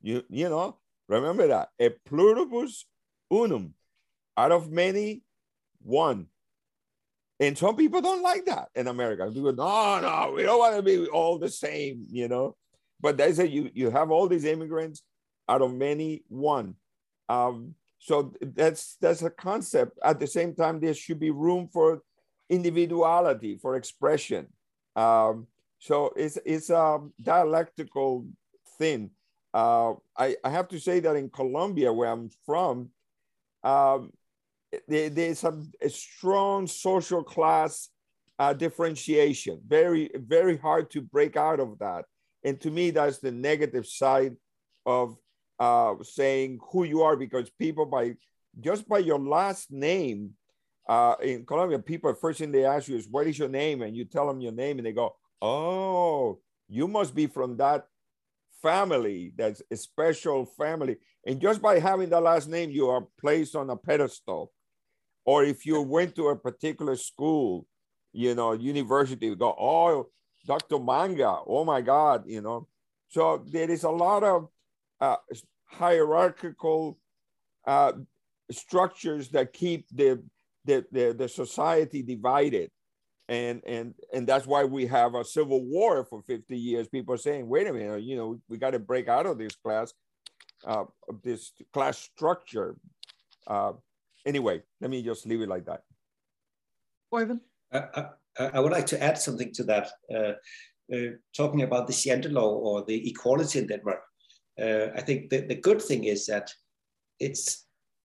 You 0.01 0.23
you 0.31 0.49
know, 0.49 0.79
remember 1.09 1.49
that 1.49 1.71
"E 1.81 1.89
pluribus 2.07 2.87
unum," 3.33 3.75
out 4.37 4.53
of 4.53 4.71
many, 4.71 5.23
one. 5.83 6.29
And 7.41 7.59
some 7.59 7.75
people 7.75 8.01
don't 8.01 8.23
like 8.23 8.45
that 8.47 8.69
in 8.77 8.87
America. 8.87 9.29
People, 9.33 9.53
no, 9.53 10.01
no, 10.01 10.33
we 10.37 10.45
don't 10.45 10.59
want 10.61 10.77
to 10.77 10.83
be 10.83 11.07
all 11.09 11.39
the 11.39 11.49
same, 11.49 12.07
you 12.09 12.29
know. 12.29 12.57
But 13.01 13.17
they 13.17 13.33
say 13.33 13.47
you 13.47 13.71
you 13.75 13.91
have 13.91 14.11
all 14.11 14.29
these 14.29 14.45
immigrants 14.45 15.03
out 15.49 15.63
of 15.63 15.75
many, 15.75 16.23
one. 16.29 16.75
Um, 17.29 17.75
so 17.99 18.33
that's 18.41 18.97
that's 19.01 19.23
a 19.23 19.31
concept. 19.31 19.99
At 20.05 20.21
the 20.21 20.27
same 20.27 20.55
time, 20.55 20.81
there 20.81 20.95
should 20.95 21.19
be 21.19 21.31
room 21.31 21.69
for 21.73 22.03
individuality, 22.49 23.59
for 23.61 23.77
expression. 23.77 24.47
Um, 24.97 25.47
so 25.79 26.13
it's 26.17 26.39
it's 26.45 26.71
a 26.71 26.99
dialectical 27.21 28.27
thing. 28.79 29.11
Uh, 29.55 29.95
I, 30.17 30.37
I 30.45 30.51
have 30.51 30.69
to 30.69 30.79
say 30.79 31.01
that 31.01 31.17
in 31.17 31.31
Colombia, 31.31 31.93
where 31.93 32.11
I'm 32.11 32.31
from, 32.45 32.91
um, 33.65 34.13
there, 34.87 35.09
there's 35.09 35.43
a, 35.43 35.59
a, 35.81 35.89
strong 35.89 36.67
social 36.67 37.25
class 37.25 37.89
uh, 38.39 38.53
differentiation. 38.53 39.61
Very 39.67 40.11
very 40.15 40.57
hard 40.57 40.91
to 40.91 41.01
break 41.01 41.37
out 41.37 41.61
of 41.61 41.79
that. 41.79 42.05
And 42.45 42.61
to 42.61 42.71
me, 42.71 42.91
that's 42.91 43.19
the 43.19 43.33
negative 43.33 43.87
side 43.87 44.37
of 44.87 45.17
uh, 45.59 45.95
saying 46.03 46.61
who 46.71 46.85
you 46.85 47.03
are 47.03 47.17
because 47.17 47.51
people 47.51 47.87
by 47.87 48.15
just 48.61 48.89
by 48.89 48.99
your 48.99 49.19
last 49.19 49.71
name 49.71 50.31
uh, 50.89 51.15
in 51.23 51.45
Colombia, 51.45 51.79
people 51.79 52.13
first 52.15 52.39
thing 52.39 52.51
they 52.51 52.65
ask 52.65 52.89
you 52.89 52.97
is 52.97 53.09
what 53.09 53.27
is 53.27 53.39
your 53.39 53.49
name, 53.49 53.83
and 53.83 53.95
you 53.97 54.05
tell 54.05 54.27
them 54.27 54.41
your 54.41 54.53
name, 54.53 54.79
and 54.79 54.87
they 54.87 54.93
go, 54.93 55.15
"Oh, 55.43 56.41
you 56.67 56.89
must 56.89 57.15
be 57.15 57.27
from 57.27 57.59
that 57.59 57.87
family. 58.63 59.33
That's 59.37 59.63
a 59.71 59.77
special 59.77 60.47
family." 60.47 60.97
And 61.27 61.41
just 61.41 61.61
by 61.61 61.79
having 61.79 62.09
that 62.11 62.23
last 62.23 62.49
name, 62.49 62.71
you 62.71 62.89
are 62.89 63.07
placed 63.21 63.55
on 63.55 63.69
a 63.69 63.77
pedestal. 63.77 64.51
Or 65.27 65.45
if 65.45 65.67
you 65.67 65.83
went 65.83 66.15
to 66.17 66.29
a 66.29 66.37
particular 66.37 66.97
school, 66.97 67.67
you 68.15 68.35
know, 68.35 68.53
university, 68.53 69.27
you 69.27 69.37
go, 69.37 69.55
"Oh, 69.59 70.09
Dr. 70.49 70.79
Manga, 70.81 71.41
oh 71.47 71.65
my 71.65 71.81
God," 71.83 72.25
you 72.27 72.41
know. 72.41 72.67
So 73.09 73.45
there 73.47 73.71
is 73.71 73.85
a 73.85 73.91
lot 73.91 74.25
of 74.25 74.49
uh, 75.01 75.17
hierarchical 75.67 76.99
uh, 77.67 77.93
structures 78.51 79.29
that 79.31 79.53
keep 79.53 79.87
the, 79.95 80.23
the, 80.65 80.85
the, 80.91 81.15
the, 81.17 81.29
society 81.29 82.03
divided. 82.03 82.71
And, 83.29 83.63
and, 83.67 83.95
and 84.15 84.27
that's 84.27 84.47
why 84.47 84.65
we 84.65 84.87
have 84.87 85.15
a 85.15 85.25
civil 85.25 85.63
war 85.65 86.05
for 86.05 86.23
50 86.23 86.57
years. 86.57 86.89
People 86.89 87.15
are 87.15 87.19
saying, 87.19 87.47
wait 87.47 87.67
a 87.67 87.73
minute, 87.73 88.03
you 88.03 88.17
know, 88.17 88.41
we 88.49 88.57
got 88.57 88.71
to 88.71 88.79
break 88.79 89.09
out 89.09 89.27
of 89.27 89.37
this 89.37 89.55
class, 89.55 89.93
uh, 90.67 90.85
this 91.23 91.53
class 91.75 91.99
structure. 91.99 92.77
Uh, 93.47 93.73
anyway, 94.25 94.63
let 94.81 94.91
me 94.91 95.03
just 95.03 95.27
leave 95.27 95.43
it 95.43 95.49
like 95.49 95.67
that. 95.67 95.83
Oyvind? 97.13 97.41
I, 98.39 98.61
would 98.61 98.73
like 98.73 98.87
to 98.87 99.03
add 99.03 99.19
something 99.19 99.53
to 99.55 99.65
that. 99.65 99.91
Uh, 100.15 100.33
uh, 100.95 101.11
talking 101.37 101.63
about 101.63 101.87
the 101.87 101.93
Jante 101.93 102.33
law 102.33 102.51
or 102.51 102.85
the 102.85 103.11
equality 103.11 103.59
in 103.59 103.67
Denmark, 103.67 104.01
uh, 104.61 104.87
I 104.97 105.03
think 105.03 105.29
the, 105.29 105.41
the 105.41 105.55
good 105.55 105.83
thing 105.83 106.05
is 106.05 106.27
that 106.27 106.51
it's 107.21 107.67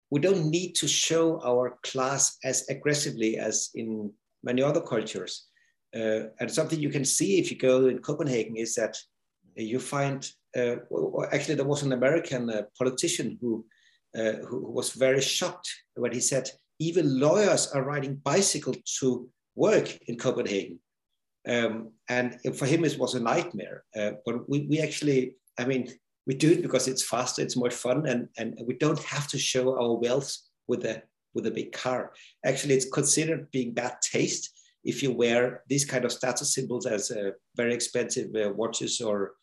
we 0.09 0.19
don't 0.19 0.49
need 0.49 0.73
to 0.75 0.88
show 0.88 1.39
our 1.45 1.77
class 1.84 2.38
as 2.43 2.67
aggressively 2.69 3.38
as 3.38 3.69
in 3.75 4.11
many 4.43 4.61
other 4.61 4.82
cultures. 4.82 5.47
Uh, 5.95 6.27
and 6.39 6.51
something 6.51 6.79
you 6.79 6.89
can 6.89 7.05
see 7.05 7.39
if 7.39 7.51
you 7.51 7.57
go 7.57 7.88
in 7.88 7.99
Copenhagen 7.99 8.57
is 8.57 8.75
that 8.75 8.97
you 9.55 9.79
find, 9.79 10.29
uh, 10.57 10.75
well, 10.89 11.27
actually, 11.32 11.55
there 11.55 11.65
was 11.65 11.84
an 11.84 11.93
American 11.93 12.49
uh, 12.49 12.63
politician 12.77 13.38
who, 13.41 13.65
who 14.13 14.71
was 14.71 14.91
very 14.91 15.21
shocked 15.21 15.69
when 15.95 16.11
he 16.11 16.19
said, 16.19 16.49
even 16.79 17.19
lawyers 17.19 17.67
are 17.71 17.84
riding 17.84 18.15
bicycle 18.15 18.73
to 18.99 19.29
work 19.55 19.97
in 20.07 20.17
Copenhagen. 20.17 20.79
Um, 21.47 21.91
and 22.07 22.37
for 22.55 22.65
him, 22.65 22.85
it 22.85 22.97
was 22.97 23.15
a 23.15 23.19
nightmare. 23.19 23.83
Uh, 23.95 24.11
but 24.25 24.49
we, 24.49 24.67
we 24.69 24.79
actually, 24.79 25.35
I 25.57 25.65
mean, 25.65 25.91
we 26.27 26.35
do 26.35 26.51
it 26.51 26.61
because 26.61 26.87
it's 26.87 27.03
faster, 27.03 27.41
it's 27.41 27.57
more 27.57 27.71
fun, 27.71 28.05
and, 28.07 28.27
and 28.37 28.59
we 28.65 28.75
don't 28.75 29.01
have 29.03 29.27
to 29.29 29.39
show 29.39 29.75
our 29.79 29.95
wealth 29.95 30.35
with 30.67 30.85
a 30.85 31.03
with 31.33 31.47
a 31.47 31.51
big 31.51 31.71
car. 31.71 32.11
Actually, 32.45 32.75
it's 32.75 32.89
considered 32.89 33.49
being 33.51 33.73
bad 33.73 33.93
taste 34.01 34.51
if 34.83 35.01
you 35.01 35.11
wear 35.11 35.63
these 35.67 35.85
kind 35.85 36.03
of 36.05 36.11
status 36.11 36.53
symbols 36.53 36.85
as 36.85 37.09
uh, 37.11 37.31
very 37.55 37.73
expensive 37.73 38.29
uh, 38.35 38.51
watches 38.53 38.99
or 38.99 39.33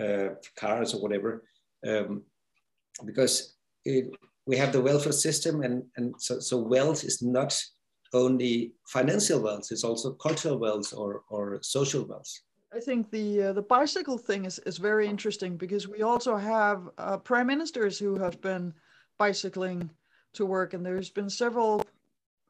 uh, 0.00 0.28
cars 0.58 0.94
or 0.94 1.00
whatever, 1.00 1.44
um, 1.86 2.22
because 3.06 3.56
it, 3.84 4.14
we 4.46 4.56
have 4.56 4.72
the 4.72 4.80
welfare 4.80 5.12
system, 5.12 5.62
and 5.62 5.82
and 5.96 6.14
so, 6.18 6.38
so 6.40 6.58
wealth 6.58 7.04
is 7.04 7.22
not 7.22 7.58
only 8.12 8.72
financial 8.86 9.40
wealth; 9.40 9.68
it's 9.70 9.84
also 9.84 10.12
cultural 10.14 10.58
wealth 10.58 10.92
or 10.94 11.22
or 11.28 11.58
social 11.62 12.04
wealth. 12.04 12.30
I 12.72 12.78
think 12.78 13.10
the 13.10 13.42
uh, 13.42 13.52
the 13.52 13.62
bicycle 13.62 14.18
thing 14.18 14.44
is, 14.44 14.58
is 14.60 14.78
very 14.78 15.06
interesting 15.06 15.56
because 15.56 15.88
we 15.88 16.02
also 16.02 16.36
have 16.36 16.88
uh, 16.98 17.16
prime 17.18 17.48
ministers 17.48 17.98
who 17.98 18.16
have 18.16 18.40
been 18.40 18.72
bicycling 19.18 19.90
to 20.34 20.46
work, 20.46 20.74
and 20.74 20.86
there's 20.86 21.10
been 21.10 21.30
several 21.30 21.82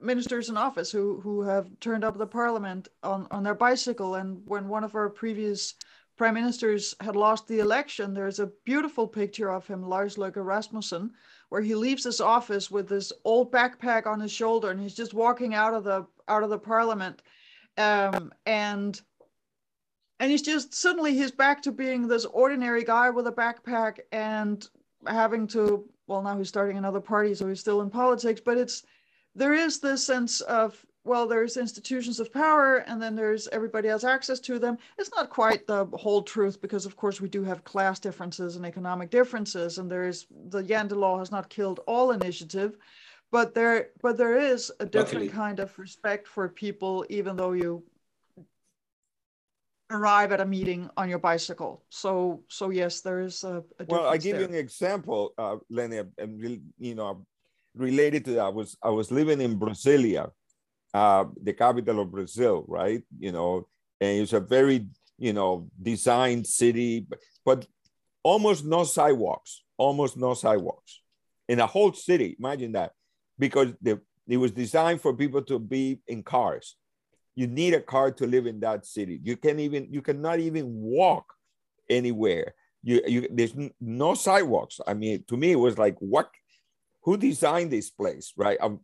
ministers 0.01 0.49
in 0.51 0.57
office 0.57 0.91
who 0.91 1.21
who 1.21 1.43
have 1.43 1.69
turned 1.81 2.05
up 2.05 2.19
the 2.19 2.27
parliament 2.27 2.89
on 3.03 3.27
on 3.31 3.43
their 3.43 3.55
bicycle. 3.55 4.17
And 4.17 4.43
when 4.47 4.69
one 4.69 4.85
of 4.85 4.95
our 4.95 5.09
previous 5.09 5.75
prime 6.17 6.35
ministers 6.35 6.95
had 7.01 7.17
lost 7.17 7.49
the 7.49 7.61
election, 7.61 8.13
there's 8.13 8.41
a 8.41 8.53
beautiful 8.67 9.09
picture 9.09 9.51
of 9.51 9.67
him, 9.67 9.83
Lars 9.83 10.17
Løkke 10.17 10.45
Rasmussen, 10.45 11.13
where 11.51 11.61
he 11.61 11.75
leaves 11.75 12.05
his 12.05 12.21
office 12.21 12.71
with 12.71 12.89
this 12.89 13.13
old 13.25 13.53
backpack 13.53 14.07
on 14.07 14.21
his 14.21 14.33
shoulder, 14.33 14.71
and 14.71 14.81
he's 14.81 14.95
just 14.95 15.13
walking 15.13 15.55
out 15.55 15.75
of 15.75 15.85
the 15.85 16.07
out 16.29 16.43
of 16.43 16.51
the 16.51 16.59
parliament, 16.59 17.21
um, 17.77 18.33
and 18.47 19.01
and 20.21 20.31
he's 20.31 20.43
just 20.43 20.73
suddenly 20.73 21.15
he's 21.15 21.33
back 21.33 21.63
to 21.63 21.73
being 21.73 22.07
this 22.07 22.25
ordinary 22.25 22.85
guy 22.85 23.11
with 23.11 23.27
a 23.27 23.33
backpack 23.33 23.99
and 24.13 24.69
having 25.07 25.47
to 25.49 25.89
well 26.07 26.23
now 26.23 26.37
he's 26.39 26.49
starting 26.49 26.77
another 26.77 27.01
party 27.01 27.35
so 27.35 27.49
he's 27.49 27.61
still 27.61 27.81
in 27.81 27.91
politics 27.91 28.41
but 28.45 28.59
it's 28.59 28.85
there 29.35 29.55
is 29.55 29.81
this 29.81 30.05
sense 30.05 30.43
of 30.43 30.85
well 31.05 31.27
there's 31.27 31.57
institutions 31.57 32.21
of 32.21 32.33
power 32.33 32.79
and 32.87 33.01
then 33.01 33.15
there's 33.15 33.49
everybody 33.49 33.89
has 33.89 34.05
access 34.05 34.41
to 34.41 34.59
them 34.59 34.77
it's 34.99 35.11
not 35.15 35.31
quite 35.31 35.67
the 35.67 35.87
whole 35.95 36.23
truth 36.23 36.61
because 36.61 36.87
of 36.87 36.97
course 36.97 37.21
we 37.21 37.29
do 37.29 37.43
have 37.43 37.65
class 37.65 37.99
differences 37.99 38.57
and 38.57 38.67
economic 38.67 39.11
differences 39.11 39.79
and 39.79 39.91
there's 39.91 40.27
the 40.49 40.63
Jante 40.63 40.97
law 40.97 41.19
has 41.19 41.31
not 41.31 41.49
killed 41.49 41.81
all 41.87 42.13
initiative 42.13 42.77
but 43.31 43.55
there 43.55 43.89
but 44.03 44.17
there 44.17 44.39
is 44.39 44.71
a 44.81 44.87
different 44.87 45.27
Luckily. 45.27 45.29
kind 45.29 45.61
of 45.61 45.79
respect 45.79 46.27
for 46.27 46.49
people 46.49 47.05
even 47.09 47.37
though 47.37 47.53
you 47.53 47.83
arrive 49.91 50.33
at 50.33 50.41
a 50.41 50.47
meeting 50.47 50.89
on 50.97 51.09
your 51.09 51.19
bicycle. 51.19 51.85
So, 51.91 52.43
so 52.49 52.71
yes, 52.71 53.01
there 53.01 53.21
is 53.21 53.45
a. 53.45 53.63
a 53.79 53.85
well, 53.89 54.07
I 54.07 54.17
give 54.17 54.37
there. 54.37 54.43
you 54.43 54.49
an 54.49 54.55
example, 54.55 55.35
uh, 55.37 55.57
Lene, 55.69 56.11
and 56.19 56.61
you 56.79 56.95
know, 56.95 57.27
related 57.75 58.25
to 58.27 58.33
that. 58.33 58.45
I 58.45 58.49
was 58.49 58.77
I 58.83 58.91
was 58.91 59.11
living 59.11 59.41
in 59.41 59.59
Brasilia, 59.59 60.31
uh, 60.95 61.25
the 61.43 61.53
capital 61.53 62.01
of 62.01 62.11
Brazil, 62.11 62.65
right? 62.69 63.03
You 63.19 63.33
know, 63.33 63.69
and 64.01 64.21
it's 64.21 64.33
a 64.33 64.41
very 64.41 64.87
you 65.19 65.33
know 65.33 65.69
designed 65.81 66.47
city, 66.47 67.07
but, 67.09 67.19
but 67.45 67.67
almost 68.23 68.65
no 68.65 68.85
sidewalks, 68.85 69.63
almost 69.77 70.17
no 70.17 70.35
sidewalks 70.35 71.01
in 71.49 71.61
a 71.61 71.67
whole 71.67 71.93
city. 71.93 72.37
Imagine 72.39 72.73
that, 72.73 72.93
because 73.39 73.73
the, 73.81 74.01
it 74.29 74.37
was 74.37 74.53
designed 74.53 75.01
for 75.01 75.15
people 75.15 75.43
to 75.43 75.59
be 75.59 76.01
in 76.07 76.23
cars 76.23 76.77
you 77.35 77.47
need 77.47 77.75
a 77.75 77.81
car 77.81 78.11
to 78.11 78.27
live 78.27 78.47
in 78.47 78.61
that 78.61 78.85
city. 78.85 79.21
You 79.23 79.37
can 79.37 79.61
even 79.61 79.89
you 79.91 80.03
cannot 80.03 80.41
even 80.41 80.67
walk 80.69 81.25
anywhere. 81.89 82.55
You, 82.83 83.03
you 83.07 83.29
there's 83.31 83.55
no 83.81 84.15
sidewalks. 84.15 84.81
I 84.87 84.95
mean, 84.95 85.25
to 85.29 85.37
me, 85.37 85.53
it 85.53 85.59
was 85.59 85.79
like 85.79 85.97
what 86.01 86.31
who 87.03 87.17
designed 87.17 87.71
this 87.71 87.91
place, 87.91 88.33
right? 88.37 88.59
Um, 88.61 88.81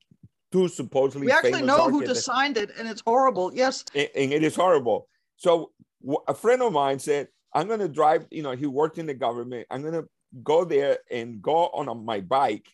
two 0.53 0.69
supposedly 0.69 1.27
we 1.27 1.33
actually 1.33 1.63
know 1.63 1.89
who 1.89 2.05
designed 2.05 2.57
it, 2.57 2.71
and 2.79 2.89
it's 2.89 3.03
horrible. 3.07 3.53
Yes, 3.55 3.85
and, 3.95 4.09
and 4.15 4.33
it 4.33 4.43
is 4.43 4.55
horrible. 4.55 5.09
So 5.37 5.73
a 6.29 6.35
friend 6.35 6.63
of 6.63 6.73
mine 6.73 6.99
said, 6.99 7.29
"I'm 7.53 7.67
going 7.67 7.81
to 7.81 7.89
drive." 7.89 8.27
You 8.31 8.43
know, 8.43 8.53
he 8.53 8.67
worked 8.67 8.99
in 8.99 9.07
the 9.07 9.15
government. 9.15 9.67
I'm 9.71 9.83
going 9.83 9.95
to 9.95 10.09
go 10.43 10.65
there 10.65 10.99
and 11.11 11.41
go 11.41 11.67
on 11.69 12.05
my 12.05 12.21
bike. 12.21 12.67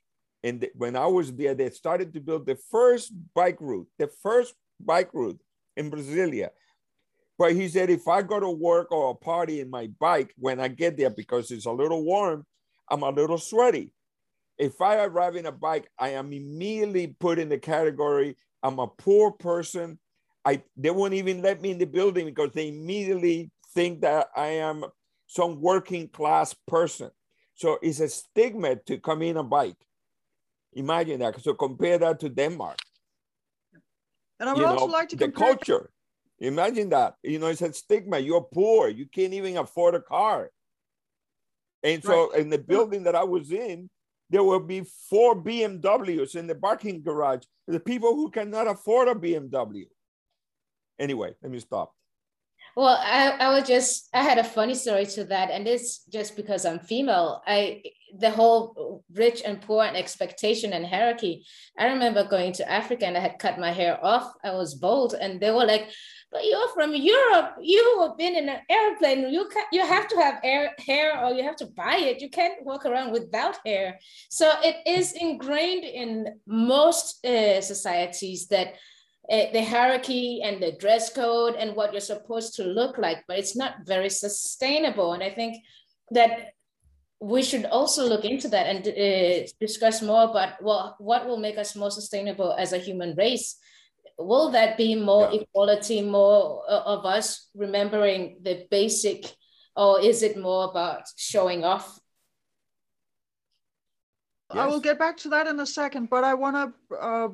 And 0.44 0.66
when 0.74 0.96
I 0.96 1.06
was 1.06 1.32
there, 1.32 1.54
they 1.54 1.70
started 1.70 2.12
to 2.14 2.20
build 2.20 2.46
the 2.46 2.56
first 2.70 3.12
bike 3.34 3.58
route, 3.60 3.86
the 3.98 4.08
first 4.22 4.54
bike 4.80 5.10
route 5.12 5.40
in 5.76 5.90
Brasilia. 5.90 6.50
But 7.38 7.52
he 7.52 7.68
said, 7.68 7.90
if 7.90 8.08
I 8.08 8.22
go 8.22 8.40
to 8.40 8.50
work 8.50 8.92
or 8.92 9.10
a 9.10 9.14
party 9.14 9.60
in 9.60 9.70
my 9.70 9.88
bike 9.98 10.34
when 10.36 10.60
I 10.60 10.68
get 10.68 10.96
there 10.96 11.10
because 11.10 11.50
it's 11.50 11.66
a 11.66 11.72
little 11.72 12.04
warm, 12.04 12.44
I'm 12.90 13.02
a 13.02 13.10
little 13.10 13.38
sweaty. 13.38 13.92
If 14.62 14.80
I 14.80 15.04
arrive 15.04 15.34
in 15.36 15.46
a 15.46 15.52
bike, 15.52 15.88
I 15.98 16.10
am 16.10 16.32
immediately 16.32 17.16
put 17.18 17.38
in 17.38 17.48
the 17.48 17.58
category 17.58 18.36
I'm 18.62 18.78
a 18.78 18.86
poor 18.86 19.32
person. 19.32 19.98
I 20.44 20.62
they 20.76 20.90
won't 20.90 21.14
even 21.14 21.42
let 21.42 21.60
me 21.60 21.70
in 21.70 21.78
the 21.78 21.84
building 21.84 22.26
because 22.26 22.52
they 22.52 22.68
immediately 22.68 23.50
think 23.74 24.02
that 24.02 24.28
I 24.36 24.48
am 24.68 24.84
some 25.26 25.60
working 25.60 26.08
class 26.08 26.54
person. 26.66 27.10
So 27.54 27.78
it's 27.82 28.00
a 28.00 28.08
stigma 28.08 28.76
to 28.86 28.98
come 28.98 29.22
in 29.22 29.36
a 29.36 29.42
bike. 29.42 29.76
Imagine 30.74 31.20
that. 31.20 31.40
So 31.40 31.54
compare 31.54 31.98
that 31.98 32.20
to 32.20 32.28
Denmark. 32.28 32.78
And 34.40 34.48
I 34.48 34.52
would 34.52 34.60
you 34.60 34.66
also 34.66 34.86
know, 34.86 34.92
like 34.92 35.08
to 35.10 35.16
the 35.16 35.30
culture. 35.30 35.90
Imagine 36.38 36.88
that. 36.90 37.14
You 37.22 37.38
know, 37.38 37.48
it's 37.48 37.62
a 37.62 37.72
stigma. 37.72 38.18
You're 38.18 38.42
poor. 38.42 38.88
You 38.88 39.06
can't 39.06 39.34
even 39.34 39.56
afford 39.58 39.94
a 39.94 40.00
car. 40.00 40.50
And 41.84 42.02
so 42.02 42.30
right. 42.30 42.40
in 42.40 42.50
the 42.50 42.58
building 42.58 43.04
that 43.04 43.14
I 43.14 43.24
was 43.24 43.52
in, 43.52 43.90
there 44.32 44.42
will 44.42 44.60
be 44.60 44.82
four 45.10 45.36
BMWs 45.36 46.34
in 46.36 46.46
the 46.46 46.54
parking 46.54 47.02
garage. 47.02 47.42
The 47.68 47.78
people 47.78 48.16
who 48.16 48.30
cannot 48.30 48.66
afford 48.66 49.08
a 49.08 49.14
BMW. 49.14 49.84
Anyway, 50.98 51.34
let 51.42 51.52
me 51.52 51.60
stop. 51.60 51.94
Well, 52.74 52.98
I, 52.98 53.36
I 53.38 53.52
was 53.52 53.68
just 53.68 54.08
I 54.14 54.22
had 54.22 54.38
a 54.38 54.44
funny 54.44 54.74
story 54.74 55.04
to 55.04 55.24
that, 55.24 55.50
and 55.50 55.68
it's 55.68 56.04
just 56.06 56.34
because 56.34 56.64
I'm 56.64 56.78
female. 56.78 57.42
I 57.46 57.82
the 58.18 58.30
whole 58.30 59.04
rich 59.12 59.42
and 59.44 59.60
poor 59.60 59.84
and 59.84 59.96
expectation 59.96 60.72
and 60.72 60.86
hierarchy. 60.86 61.44
I 61.78 61.88
remember 61.88 62.24
going 62.24 62.52
to 62.54 62.70
Africa 62.70 63.06
and 63.06 63.16
I 63.16 63.20
had 63.20 63.38
cut 63.38 63.58
my 63.58 63.72
hair 63.72 64.02
off. 64.02 64.32
I 64.42 64.52
was 64.52 64.74
bald, 64.74 65.12
and 65.12 65.38
they 65.38 65.50
were 65.50 65.66
like, 65.66 65.90
"But 66.32 66.46
you're 66.46 66.68
from 66.68 66.94
Europe. 66.94 67.50
You 67.60 67.84
have 68.00 68.16
been 68.16 68.34
in 68.34 68.48
an 68.48 68.60
airplane. 68.68 69.32
You 69.32 69.48
can, 69.52 69.64
you 69.70 69.86
have 69.86 70.08
to 70.08 70.16
have 70.16 70.40
air, 70.42 70.74
hair, 70.78 71.22
or 71.22 71.32
you 71.32 71.42
have 71.42 71.56
to 71.56 71.66
buy 71.66 71.98
it. 71.98 72.22
You 72.22 72.30
can't 72.30 72.64
walk 72.64 72.86
around 72.86 73.12
without 73.12 73.56
hair." 73.66 73.98
So 74.30 74.46
it 74.62 74.76
is 74.86 75.12
ingrained 75.12 75.84
in 75.84 76.10
most 76.46 77.24
uh, 77.24 77.60
societies 77.60 78.48
that 78.48 78.68
uh, 79.30 79.52
the 79.52 79.64
hierarchy 79.64 80.42
and 80.42 80.60
the 80.62 80.72
dress 80.72 81.12
code 81.12 81.54
and 81.54 81.76
what 81.76 81.92
you're 81.92 82.00
supposed 82.00 82.54
to 82.54 82.64
look 82.64 82.98
like, 82.98 83.24
but 83.28 83.38
it's 83.38 83.56
not 83.56 83.86
very 83.86 84.10
sustainable. 84.10 85.12
And 85.12 85.22
I 85.22 85.30
think 85.30 85.62
that 86.10 86.54
we 87.20 87.42
should 87.42 87.64
also 87.66 88.08
look 88.08 88.24
into 88.24 88.48
that 88.48 88.66
and 88.66 88.88
uh, 88.88 89.46
discuss 89.60 90.02
more 90.02 90.24
about 90.24 90.60
well, 90.60 90.96
what 90.98 91.26
will 91.26 91.38
make 91.38 91.56
us 91.56 91.76
more 91.76 91.90
sustainable 91.90 92.52
as 92.58 92.72
a 92.72 92.78
human 92.78 93.14
race. 93.14 93.56
Will 94.18 94.50
that 94.50 94.76
be 94.76 94.94
more 94.94 95.28
yeah. 95.32 95.40
equality, 95.40 96.02
more 96.02 96.62
uh, 96.68 96.82
of 96.84 97.04
us 97.04 97.48
remembering 97.54 98.38
the 98.42 98.66
basic, 98.70 99.24
or 99.74 100.00
is 100.00 100.22
it 100.22 100.36
more 100.38 100.70
about 100.70 101.02
showing 101.16 101.64
off? 101.64 101.98
Yes. 104.54 104.62
I 104.62 104.66
will 104.66 104.80
get 104.80 104.98
back 104.98 105.16
to 105.18 105.30
that 105.30 105.46
in 105.46 105.58
a 105.60 105.66
second, 105.66 106.10
but 106.10 106.24
I 106.24 106.34
want 106.34 106.56
to 106.90 106.96
uh, 106.96 107.28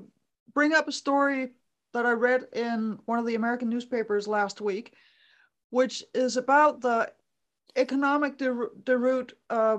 bring 0.55 0.73
up 0.73 0.89
a 0.89 0.93
story 0.93 1.51
that 1.93 2.07
I 2.07 2.13
read 2.13 2.47
in 2.53 2.99
one 3.07 3.19
of 3.19 3.27
the 3.27 3.35
American 3.35 3.69
newspapers 3.69 4.29
last 4.29 4.61
week, 4.61 4.95
which 5.71 6.05
is 6.15 6.37
about 6.37 6.81
the 6.81 7.11
economic 7.77 8.39
deroute 8.39 9.33
uh, 9.51 9.79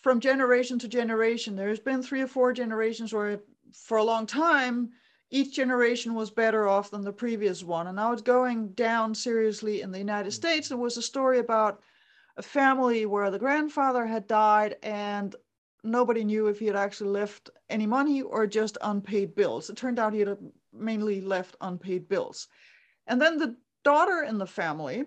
from 0.00 0.20
generation 0.20 0.78
to 0.78 0.88
generation. 0.88 1.56
There's 1.56 1.80
been 1.80 2.02
three 2.02 2.20
or 2.20 2.26
four 2.26 2.52
generations 2.52 3.12
where, 3.12 3.40
for 3.72 3.98
a 3.98 4.04
long 4.04 4.26
time, 4.26 4.90
each 5.30 5.54
generation 5.54 6.14
was 6.14 6.30
better 6.30 6.68
off 6.68 6.90
than 6.90 7.02
the 7.02 7.12
previous 7.12 7.62
one. 7.62 7.86
And 7.86 7.96
now 7.96 8.12
it's 8.12 8.22
going 8.22 8.68
down 8.70 9.14
seriously 9.14 9.82
in 9.82 9.90
the 9.90 9.98
United 9.98 10.30
States. 10.32 10.68
There 10.68 10.78
was 10.78 10.96
a 10.96 11.02
story 11.02 11.38
about 11.38 11.82
a 12.36 12.42
family 12.42 13.04
where 13.04 13.30
the 13.30 13.38
grandfather 13.38 14.06
had 14.06 14.26
died 14.26 14.76
and 14.82 15.34
nobody 15.84 16.24
knew 16.24 16.46
if 16.46 16.58
he 16.58 16.66
had 16.66 16.76
actually 16.76 17.10
left 17.10 17.50
any 17.68 17.86
money 17.86 18.22
or 18.22 18.46
just 18.46 18.78
unpaid 18.80 19.34
bills. 19.34 19.68
It 19.68 19.76
turned 19.76 19.98
out 19.98 20.12
he 20.12 20.20
had 20.20 20.38
mainly 20.72 21.20
left 21.20 21.56
unpaid 21.60 22.08
bills. 22.08 22.48
And 23.06 23.20
then 23.20 23.38
the 23.38 23.56
daughter 23.84 24.22
in 24.22 24.38
the 24.38 24.46
family 24.46 25.04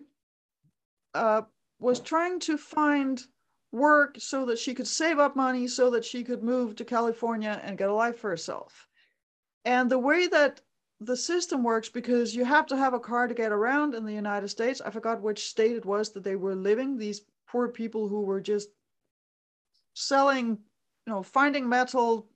uh, 1.13 1.43
was 1.79 1.99
trying 1.99 2.39
to 2.41 2.57
find 2.57 3.21
work 3.71 4.15
so 4.19 4.45
that 4.45 4.59
she 4.59 4.73
could 4.73 4.87
save 4.87 5.17
up 5.17 5.35
money 5.35 5.67
so 5.67 5.89
that 5.91 6.05
she 6.05 6.23
could 6.23 6.43
move 6.43 6.75
to 6.75 6.85
California 6.85 7.59
and 7.63 7.77
get 7.77 7.89
a 7.89 7.93
life 7.93 8.19
for 8.19 8.29
herself. 8.29 8.87
And 9.65 9.89
the 9.89 9.99
way 9.99 10.27
that 10.27 10.61
the 10.99 11.17
system 11.17 11.63
works, 11.63 11.89
because 11.89 12.35
you 12.35 12.45
have 12.45 12.67
to 12.67 12.77
have 12.77 12.93
a 12.93 12.99
car 12.99 13.27
to 13.27 13.33
get 13.33 13.51
around 13.51 13.95
in 13.95 14.05
the 14.05 14.13
United 14.13 14.47
States, 14.49 14.81
I 14.81 14.91
forgot 14.91 15.21
which 15.21 15.47
state 15.47 15.75
it 15.75 15.85
was 15.85 16.11
that 16.11 16.23
they 16.23 16.35
were 16.35 16.55
living, 16.55 16.97
these 16.97 17.21
poor 17.47 17.67
people 17.67 18.07
who 18.07 18.21
were 18.21 18.41
just 18.41 18.69
selling, 19.93 20.49
you 21.05 21.13
know, 21.13 21.23
finding 21.23 21.67
metal, 21.67 22.29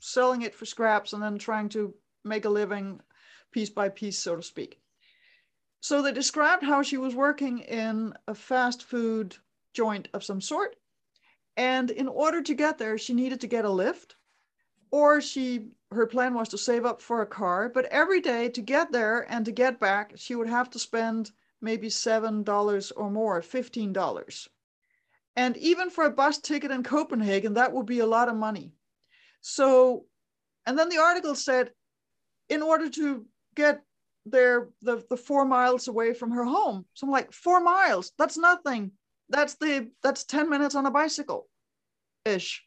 selling 0.00 0.42
it 0.42 0.54
for 0.54 0.64
scraps, 0.64 1.12
and 1.12 1.22
then 1.22 1.38
trying 1.38 1.68
to 1.70 1.94
make 2.24 2.46
a 2.46 2.50
living 2.50 3.00
piece 3.52 3.70
by 3.70 3.88
piece, 3.88 4.18
so 4.18 4.36
to 4.36 4.42
speak. 4.42 4.80
So 5.80 6.00
they 6.00 6.12
described 6.12 6.64
how 6.64 6.82
she 6.82 6.96
was 6.96 7.14
working 7.14 7.58
in 7.58 8.14
a 8.26 8.34
fast 8.34 8.84
food 8.84 9.36
joint 9.74 10.08
of 10.14 10.24
some 10.24 10.40
sort. 10.40 10.76
And 11.56 11.90
in 11.90 12.08
order 12.08 12.42
to 12.42 12.54
get 12.54 12.78
there, 12.78 12.96
she 12.96 13.12
needed 13.12 13.42
to 13.42 13.46
get 13.46 13.66
a 13.66 13.70
lift, 13.70 14.16
or 14.90 15.20
she 15.20 15.68
her 15.94 16.06
plan 16.06 16.34
was 16.34 16.48
to 16.50 16.58
save 16.58 16.84
up 16.84 17.00
for 17.00 17.22
a 17.22 17.26
car. 17.26 17.68
But 17.68 17.86
every 17.86 18.20
day 18.20 18.48
to 18.50 18.60
get 18.60 18.92
there 18.92 19.30
and 19.30 19.44
to 19.44 19.52
get 19.52 19.80
back, 19.80 20.12
she 20.16 20.34
would 20.34 20.48
have 20.48 20.70
to 20.70 20.78
spend 20.78 21.30
maybe 21.60 21.88
seven 21.88 22.42
dollars 22.42 22.90
or 22.90 23.10
more, 23.10 23.40
fifteen 23.42 23.92
dollars. 23.92 24.48
And 25.36 25.56
even 25.56 25.90
for 25.90 26.04
a 26.04 26.10
bus 26.10 26.38
ticket 26.38 26.70
in 26.70 26.82
Copenhagen, 26.82 27.54
that 27.54 27.72
would 27.72 27.86
be 27.86 28.00
a 28.00 28.06
lot 28.06 28.28
of 28.28 28.36
money. 28.36 28.72
So, 29.40 30.06
and 30.66 30.78
then 30.78 30.88
the 30.88 30.98
article 30.98 31.34
said 31.34 31.72
in 32.48 32.62
order 32.62 32.88
to 32.90 33.26
get 33.54 33.82
there 34.26 34.68
the, 34.82 35.04
the 35.10 35.16
four 35.16 35.44
miles 35.44 35.88
away 35.88 36.14
from 36.14 36.30
her 36.30 36.44
home. 36.44 36.86
So 36.94 37.06
I'm 37.06 37.12
like, 37.12 37.32
four 37.32 37.60
miles, 37.60 38.12
that's 38.18 38.38
nothing. 38.38 38.92
That's 39.28 39.54
the 39.54 39.90
that's 40.02 40.24
10 40.24 40.50
minutes 40.50 40.74
on 40.74 40.86
a 40.86 40.90
bicycle 40.90 41.48
ish. 42.24 42.63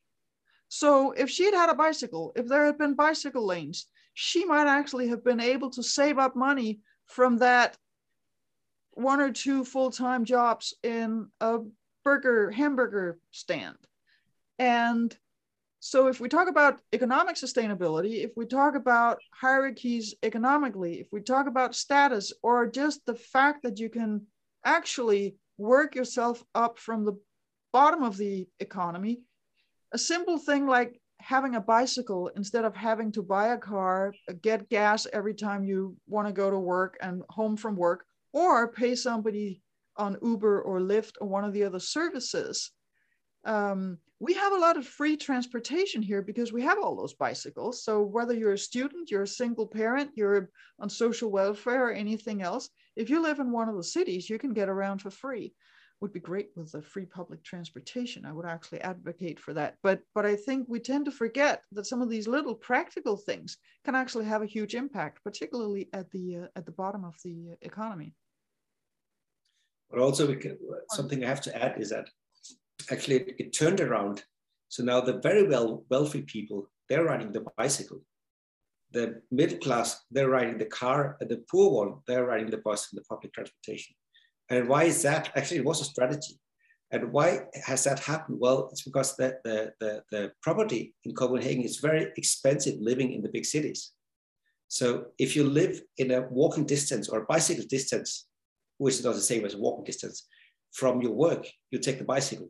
So 0.70 1.11
if 1.11 1.30
she 1.30 1.45
had 1.45 1.53
had 1.53 1.70
a 1.70 1.76
bicycle, 1.76 2.34
if 2.36 2.47
there 2.47 2.65
had 2.65 2.78
been 2.78 2.93
bicycle 2.93 3.45
lanes, 3.45 3.88
she 4.13 4.45
might 4.45 4.68
actually 4.68 5.07
have 5.09 5.24
been 5.24 5.39
able 5.39 5.70
to 5.72 5.84
save 5.84 6.18
up 6.18 6.36
money 6.36 6.82
from 7.05 7.38
that 7.38 7.78
one 8.91 9.22
or 9.22 9.32
two 9.32 9.63
full-time 9.63 10.26
jobs 10.26 10.74
in 10.84 11.28
a 11.39 11.59
burger 12.03 12.51
hamburger 12.51 13.20
stand. 13.32 13.78
And 14.57 15.15
so 15.80 16.07
if 16.07 16.20
we 16.20 16.30
talk 16.30 16.49
about 16.49 16.82
economic 16.91 17.36
sustainability, 17.36 18.26
if 18.26 18.32
we 18.36 18.45
talk 18.45 18.76
about 18.76 19.20
hierarchies 19.34 20.15
economically, 20.24 20.99
if 20.99 21.07
we 21.11 21.22
talk 21.22 21.47
about 21.47 21.76
status 21.76 22.34
or 22.41 22.65
just 22.65 23.05
the 23.05 23.15
fact 23.15 23.63
that 23.63 23.80
you 23.80 23.89
can 23.89 24.26
actually 24.65 25.36
work 25.57 25.95
yourself 25.95 26.43
up 26.55 26.80
from 26.80 27.05
the 27.05 27.13
bottom 27.72 28.03
of 28.03 28.18
the 28.18 28.47
economy, 28.59 29.22
a 29.93 29.97
simple 29.97 30.38
thing 30.38 30.67
like 30.67 30.99
having 31.19 31.55
a 31.55 31.61
bicycle 31.61 32.29
instead 32.35 32.65
of 32.65 32.75
having 32.75 33.11
to 33.11 33.21
buy 33.21 33.49
a 33.49 33.57
car, 33.57 34.13
get 34.41 34.69
gas 34.69 35.07
every 35.13 35.33
time 35.33 35.63
you 35.63 35.95
want 36.07 36.27
to 36.27 36.33
go 36.33 36.49
to 36.49 36.59
work 36.59 36.97
and 37.01 37.23
home 37.29 37.57
from 37.57 37.75
work, 37.75 38.05
or 38.33 38.71
pay 38.71 38.95
somebody 38.95 39.61
on 39.95 40.17
Uber 40.21 40.61
or 40.61 40.79
Lyft 40.79 41.13
or 41.19 41.27
one 41.27 41.43
of 41.43 41.53
the 41.53 41.63
other 41.63 41.79
services. 41.79 42.71
Um, 43.45 43.97
we 44.19 44.33
have 44.33 44.53
a 44.53 44.57
lot 44.57 44.77
of 44.77 44.85
free 44.85 45.15
transportation 45.15 46.01
here 46.01 46.21
because 46.21 46.51
we 46.51 46.61
have 46.63 46.79
all 46.79 46.95
those 46.95 47.13
bicycles. 47.13 47.83
So 47.83 48.01
whether 48.01 48.33
you're 48.33 48.53
a 48.53 48.57
student, 48.57 49.11
you're 49.11 49.23
a 49.23 49.27
single 49.27 49.67
parent, 49.67 50.11
you're 50.15 50.49
on 50.79 50.89
social 50.89 51.29
welfare 51.29 51.88
or 51.88 51.91
anything 51.91 52.41
else, 52.41 52.69
if 52.95 53.09
you 53.09 53.21
live 53.21 53.39
in 53.39 53.51
one 53.51 53.69
of 53.69 53.75
the 53.75 53.83
cities, 53.83 54.29
you 54.29 54.39
can 54.39 54.53
get 54.53 54.69
around 54.69 55.01
for 55.01 55.11
free. 55.11 55.53
Would 55.99 56.13
be 56.13 56.19
great 56.19 56.49
with 56.55 56.71
the 56.71 56.81
free 56.81 57.05
public 57.05 57.43
transportation. 57.43 58.23
I 58.23 58.31
would 58.31 58.45
actually 58.45 58.81
advocate 58.81 59.39
for 59.39 59.53
that. 59.55 59.77
But 59.81 60.01
but 60.13 60.25
I 60.27 60.35
think 60.35 60.67
we 60.67 60.79
tend 60.79 61.05
to 61.05 61.11
forget 61.11 61.63
that 61.71 61.87
some 61.87 62.03
of 62.03 62.09
these 62.09 62.27
little 62.27 62.53
practical 62.53 63.17
things 63.17 63.57
can 63.83 63.95
actually 63.95 64.25
have 64.25 64.43
a 64.43 64.45
huge 64.45 64.75
impact, 64.75 65.23
particularly 65.23 65.89
at 65.93 66.11
the 66.11 66.37
uh, 66.37 66.47
at 66.55 66.65
the 66.67 66.71
bottom 66.71 67.03
of 67.03 67.15
the 67.23 67.55
economy. 67.61 68.13
But 69.89 69.99
also, 69.99 70.35
can, 70.35 70.57
something 70.91 71.23
I 71.23 71.27
have 71.29 71.41
to 71.41 71.63
add 71.63 71.81
is 71.81 71.89
that 71.89 72.09
actually 72.91 73.15
it, 73.15 73.35
it 73.39 73.57
turned 73.57 73.81
around 73.81 74.23
So 74.69 74.83
now 74.83 75.01
the 75.01 75.19
very 75.19 75.47
well 75.47 75.85
wealthy 75.89 76.21
people, 76.21 76.69
they're 76.89 77.05
riding 77.05 77.31
the 77.31 77.45
bicycle. 77.57 78.01
The 78.91 79.21
middle 79.31 79.57
class, 79.57 80.03
they're 80.11 80.29
riding 80.29 80.57
the 80.57 80.65
car, 80.65 81.17
and 81.19 81.29
the 81.29 81.43
poor 81.49 81.71
one, 81.71 81.99
they're 82.07 82.25
riding 82.25 82.49
the 82.49 82.57
bus 82.57 82.87
and 82.91 82.99
the 82.99 83.05
public 83.05 83.33
transportation. 83.33 83.95
And 84.49 84.67
why 84.67 84.83
is 84.83 85.01
that? 85.03 85.31
Actually, 85.35 85.57
it 85.57 85.65
was 85.65 85.81
a 85.81 85.85
strategy. 85.85 86.39
And 86.91 87.11
why 87.11 87.41
has 87.65 87.83
that 87.83 87.99
happened? 87.99 88.37
Well, 88.39 88.69
it's 88.71 88.83
because 88.83 89.15
the, 89.17 89.37
the, 89.43 89.73
the, 89.79 90.03
the 90.09 90.31
property 90.41 90.93
in 91.03 91.13
Copenhagen 91.13 91.63
is 91.63 91.77
very 91.77 92.13
expensive 92.15 92.75
living 92.79 93.11
in 93.11 93.21
the 93.21 93.29
big 93.29 93.45
cities. 93.45 93.91
So 94.69 95.07
if 95.17 95.35
you 95.35 95.43
live 95.43 95.81
in 95.97 96.11
a 96.11 96.21
walking 96.29 96.65
distance 96.65 97.09
or 97.09 97.19
a 97.19 97.25
bicycle 97.25 97.65
distance, 97.69 98.27
which 98.77 98.95
is 98.95 99.03
not 99.03 99.15
the 99.15 99.21
same 99.21 99.45
as 99.45 99.55
walking 99.55 99.83
distance, 99.83 100.27
from 100.71 101.01
your 101.01 101.11
work, 101.11 101.47
you 101.71 101.79
take 101.79 101.97
the 101.97 102.05
bicycle. 102.05 102.49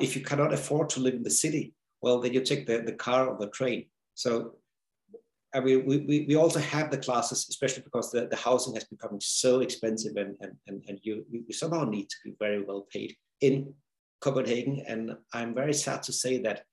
If 0.00 0.14
you 0.14 0.22
cannot 0.22 0.52
afford 0.52 0.90
to 0.90 1.00
live 1.00 1.14
in 1.14 1.22
the 1.22 1.30
city, 1.30 1.74
well, 2.02 2.20
then 2.20 2.34
you 2.34 2.42
take 2.42 2.66
the, 2.66 2.82
the 2.82 2.92
car 2.92 3.28
or 3.28 3.38
the 3.38 3.48
train. 3.48 3.86
So 4.14 4.56
We, 5.60 5.76
we, 5.76 6.26
we 6.28 6.36
also 6.36 6.60
have 6.60 6.90
the 6.90 6.98
classes, 6.98 7.46
especially 7.48 7.82
because 7.82 8.10
the, 8.10 8.26
the 8.26 8.36
housing 8.36 8.74
has 8.74 8.84
become 8.84 9.20
so 9.20 9.60
expensive 9.60 10.16
and, 10.16 10.36
and, 10.40 10.52
and, 10.66 10.84
and 10.88 10.98
you, 11.02 11.24
you 11.30 11.52
somehow 11.52 11.84
need 11.84 12.08
to 12.10 12.16
be 12.24 12.34
very 12.38 12.62
well 12.62 12.86
paid 12.92 13.16
in 13.40 13.72
Copenhagen. 14.20 14.82
And 14.86 15.12
I'm 15.32 15.54
very 15.54 15.74
sad 15.74 16.02
to 16.04 16.12
say 16.12 16.38
that 16.42 16.64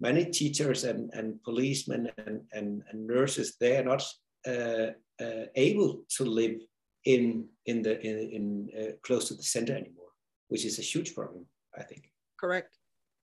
many 0.00 0.24
teachers 0.24 0.84
and, 0.84 1.12
and 1.12 1.42
policemen 1.42 2.10
and, 2.26 2.40
and, 2.52 2.82
and 2.90 3.06
nurses, 3.06 3.56
they 3.60 3.76
are 3.76 3.84
not 3.84 4.04
uh, 4.46 4.92
uh, 5.20 5.44
able 5.54 6.04
to 6.16 6.24
live 6.24 6.60
in, 7.04 7.46
in, 7.66 7.82
the, 7.82 8.00
in, 8.00 8.18
in 8.30 8.68
uh, 8.80 8.92
close 9.02 9.28
to 9.28 9.34
the 9.34 9.42
center 9.42 9.74
anymore, 9.74 10.12
which 10.48 10.64
is 10.64 10.78
a 10.78 10.82
huge 10.82 11.14
problem, 11.14 11.44
I 11.76 11.82
think. 11.82 12.10
Correct. 12.38 12.77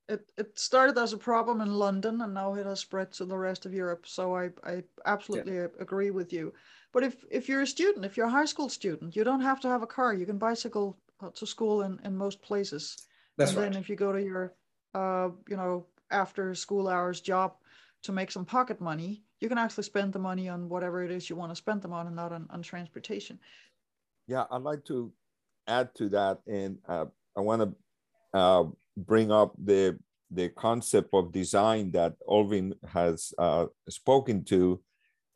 It, 0.08 0.30
it 0.38 0.58
started 0.58 0.98
as 0.98 1.12
a 1.12 1.18
problem 1.18 1.60
in 1.60 1.74
London 1.74 2.20
and 2.20 2.32
now 2.32 2.54
it 2.54 2.66
has 2.66 2.80
spread 2.80 3.12
to 3.12 3.24
the 3.24 3.36
rest 3.36 3.66
of 3.66 3.74
Europe. 3.74 4.06
So 4.06 4.36
I, 4.36 4.50
I 4.64 4.84
absolutely 5.04 5.56
yeah. 5.56 5.66
agree 5.80 6.10
with 6.10 6.32
you. 6.32 6.52
But 6.92 7.02
if, 7.02 7.24
if 7.30 7.48
you're 7.48 7.62
a 7.62 7.66
student, 7.66 8.04
if 8.04 8.16
you're 8.16 8.26
a 8.26 8.30
high 8.30 8.44
school 8.44 8.68
student, 8.68 9.16
you 9.16 9.24
don't 9.24 9.40
have 9.40 9.60
to 9.60 9.68
have 9.68 9.82
a 9.82 9.86
car. 9.86 10.14
You 10.14 10.24
can 10.24 10.38
bicycle 10.38 10.96
to 11.34 11.46
school 11.46 11.82
in, 11.82 11.98
in 12.04 12.16
most 12.16 12.40
places. 12.40 12.96
That's 13.36 13.50
and 13.50 13.60
right. 13.60 13.72
then 13.72 13.80
if 13.80 13.88
you 13.88 13.96
go 13.96 14.12
to 14.12 14.22
your, 14.22 14.54
uh, 14.94 15.30
you 15.48 15.56
know, 15.56 15.86
after 16.10 16.54
school 16.54 16.88
hours 16.88 17.20
job 17.20 17.54
to 18.04 18.12
make 18.12 18.30
some 18.30 18.44
pocket 18.44 18.80
money, 18.80 19.24
you 19.40 19.48
can 19.48 19.58
actually 19.58 19.84
spend 19.84 20.12
the 20.12 20.18
money 20.18 20.48
on 20.48 20.68
whatever 20.68 21.02
it 21.02 21.10
is 21.10 21.28
you 21.28 21.36
want 21.36 21.50
to 21.50 21.56
spend 21.56 21.82
them 21.82 21.92
on 21.92 22.06
and 22.06 22.16
not 22.16 22.32
on, 22.32 22.46
on 22.50 22.62
transportation. 22.62 23.38
Yeah, 24.26 24.44
I'd 24.50 24.62
like 24.62 24.84
to 24.86 25.12
add 25.66 25.94
to 25.96 26.08
that. 26.10 26.40
And 26.46 26.78
uh, 26.88 27.06
I 27.36 27.40
want 27.40 27.62
to 27.62 28.38
uh, 28.38 28.64
bring 28.96 29.30
up 29.30 29.52
the 29.62 29.98
the 30.30 30.48
concept 30.48 31.10
of 31.12 31.32
design 31.32 31.92
that 31.92 32.14
Oyvind 32.28 32.74
has 32.92 33.32
uh, 33.38 33.66
spoken 33.88 34.44
to. 34.44 34.80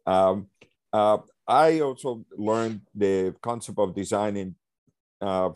Um, 0.07 0.49
uh, 0.93 1.19
I 1.47 1.81
also 1.81 2.25
learned 2.37 2.81
the 2.95 3.35
concept 3.41 3.79
of 3.79 3.95
design 3.95 4.37
in 4.37 4.55
uh, 5.21 5.51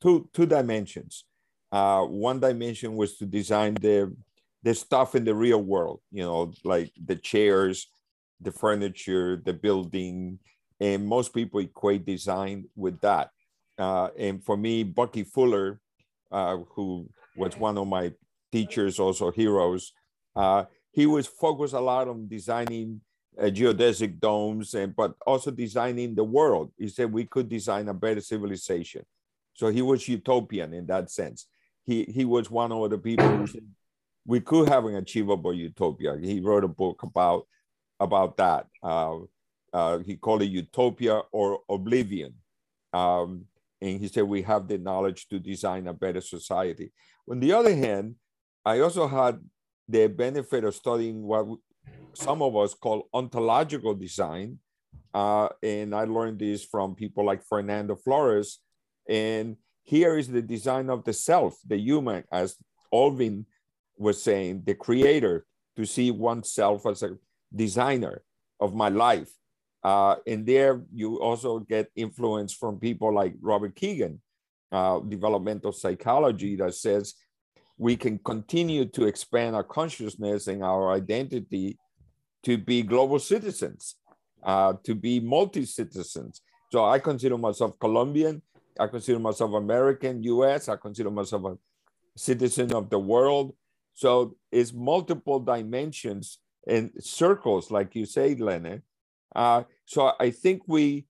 two 0.00 0.28
two 0.32 0.46
dimensions. 0.46 1.24
Uh, 1.70 2.04
one 2.04 2.40
dimension 2.40 2.96
was 2.96 3.16
to 3.16 3.26
design 3.26 3.74
the 3.74 4.14
the 4.62 4.74
stuff 4.74 5.14
in 5.14 5.24
the 5.24 5.34
real 5.34 5.62
world, 5.62 6.00
you 6.12 6.22
know, 6.22 6.52
like 6.64 6.92
the 7.04 7.16
chairs, 7.16 7.88
the 8.40 8.52
furniture, 8.52 9.42
the 9.44 9.52
building, 9.52 10.38
and 10.80 11.06
most 11.06 11.34
people 11.34 11.60
equate 11.60 12.06
design 12.06 12.66
with 12.76 13.00
that. 13.00 13.30
Uh, 13.78 14.08
and 14.16 14.44
for 14.44 14.56
me, 14.56 14.84
Bucky 14.84 15.24
Fuller, 15.24 15.80
uh, 16.30 16.58
who 16.74 17.08
was 17.36 17.56
one 17.56 17.78
of 17.78 17.86
my 17.86 18.12
teachers, 18.50 18.98
also 18.98 19.30
heroes, 19.30 19.92
uh, 20.36 20.64
he 20.90 21.06
was 21.06 21.26
focused 21.26 21.74
a 21.74 21.80
lot 21.80 22.08
on 22.08 22.28
designing 22.28 23.00
uh, 23.38 23.44
geodesic 23.44 24.20
domes, 24.20 24.74
and 24.74 24.94
but 24.94 25.14
also 25.26 25.50
designing 25.50 26.14
the 26.14 26.24
world. 26.24 26.70
He 26.78 26.88
said 26.88 27.12
we 27.12 27.24
could 27.24 27.48
design 27.48 27.88
a 27.88 27.94
better 27.94 28.20
civilization. 28.20 29.04
So 29.54 29.68
he 29.68 29.82
was 29.82 30.06
utopian 30.06 30.74
in 30.74 30.86
that 30.86 31.10
sense. 31.10 31.46
He 31.84 32.04
he 32.04 32.24
was 32.24 32.50
one 32.50 32.72
of 32.72 32.90
the 32.90 32.98
people 32.98 33.28
who 33.28 33.46
said 33.46 33.62
we 34.26 34.40
could 34.40 34.68
have 34.68 34.84
an 34.84 34.96
achievable 34.96 35.54
utopia. 35.54 36.16
He 36.20 36.40
wrote 36.40 36.64
a 36.64 36.68
book 36.68 37.02
about 37.02 37.46
about 37.98 38.36
that. 38.36 38.66
Uh, 38.82 39.18
uh, 39.72 39.98
he 39.98 40.16
called 40.16 40.42
it 40.42 40.50
Utopia 40.50 41.22
or 41.32 41.60
Oblivion. 41.68 42.34
Um, 42.92 43.46
and 43.80 43.98
he 43.98 44.08
said 44.08 44.24
we 44.24 44.42
have 44.42 44.68
the 44.68 44.78
knowledge 44.78 45.28
to 45.28 45.38
design 45.38 45.86
a 45.86 45.94
better 45.94 46.20
society. 46.20 46.92
On 47.30 47.40
the 47.40 47.52
other 47.52 47.74
hand, 47.74 48.16
I 48.64 48.80
also 48.80 49.06
had 49.06 49.40
the 49.88 50.06
benefit 50.08 50.64
of 50.64 50.74
studying 50.74 51.22
what 51.22 51.46
some 52.14 52.42
of 52.42 52.56
us 52.56 52.74
call 52.74 53.08
ontological 53.12 53.94
design. 53.94 54.58
Uh, 55.14 55.48
and 55.62 55.94
I 55.94 56.04
learned 56.04 56.38
this 56.38 56.64
from 56.64 56.94
people 56.94 57.24
like 57.24 57.44
Fernando 57.44 57.96
Flores. 57.96 58.58
And 59.08 59.56
here 59.82 60.16
is 60.16 60.28
the 60.28 60.42
design 60.42 60.90
of 60.90 61.04
the 61.04 61.12
self, 61.12 61.56
the 61.66 61.76
human, 61.76 62.24
as 62.32 62.56
Oyvind 62.92 63.44
was 63.96 64.22
saying, 64.22 64.62
the 64.64 64.74
creator, 64.74 65.44
to 65.76 65.84
see 65.84 66.10
oneself 66.10 66.86
as 66.86 67.02
a 67.02 67.16
designer 67.54 68.22
of 68.60 68.74
my 68.74 68.88
life. 68.88 69.30
Uh, 69.82 70.16
and 70.26 70.46
there 70.46 70.82
you 70.94 71.20
also 71.20 71.58
get 71.58 71.90
influence 71.96 72.54
from 72.54 72.78
people 72.78 73.12
like 73.12 73.34
Robert 73.40 73.74
Kegan, 73.74 74.20
uh, 74.72 75.00
developmental 75.00 75.72
psychology, 75.72 76.56
that 76.56 76.74
says 76.74 77.14
we 77.78 77.96
can 77.96 78.18
continue 78.18 78.84
to 78.86 79.04
expand 79.04 79.54
our 79.54 79.64
consciousness 79.64 80.46
and 80.46 80.62
our 80.62 80.92
identity 80.92 81.78
to 82.44 82.58
be 82.58 82.82
global 82.82 83.18
citizens, 83.18 83.96
uh, 84.42 84.74
to 84.84 84.94
be 84.94 85.20
multi 85.20 85.64
citizens. 85.64 86.40
So 86.70 86.84
I 86.84 86.98
consider 86.98 87.38
myself 87.38 87.78
Colombian. 87.78 88.42
I 88.78 88.86
consider 88.86 89.18
myself 89.18 89.52
American, 89.52 90.22
US. 90.22 90.68
I 90.68 90.76
consider 90.76 91.10
myself 91.10 91.44
a 91.44 91.58
citizen 92.16 92.72
of 92.72 92.88
the 92.90 92.98
world. 92.98 93.54
So 93.94 94.36
it's 94.50 94.72
multiple 94.72 95.38
dimensions 95.38 96.38
and 96.66 96.90
circles, 97.00 97.70
like 97.70 97.94
you 97.94 98.06
say, 98.06 98.34
Lene. 98.34 98.82
Uh, 99.34 99.64
so 99.84 100.12
I 100.18 100.30
think 100.30 100.62
we, 100.66 101.06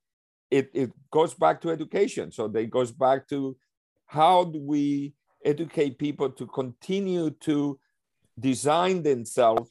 it, 0.52 0.70
it 0.74 0.92
goes 1.10 1.32
back 1.32 1.62
to 1.62 1.70
education. 1.70 2.30
So 2.30 2.44
it 2.44 2.70
goes 2.70 2.92
back 2.92 3.26
to 3.28 3.56
how 4.06 4.44
do 4.44 4.60
we 4.60 5.14
educate 5.44 5.98
people 5.98 6.28
to 6.30 6.46
continue 6.46 7.30
to 7.48 7.80
design 8.38 9.02
themselves 9.02 9.70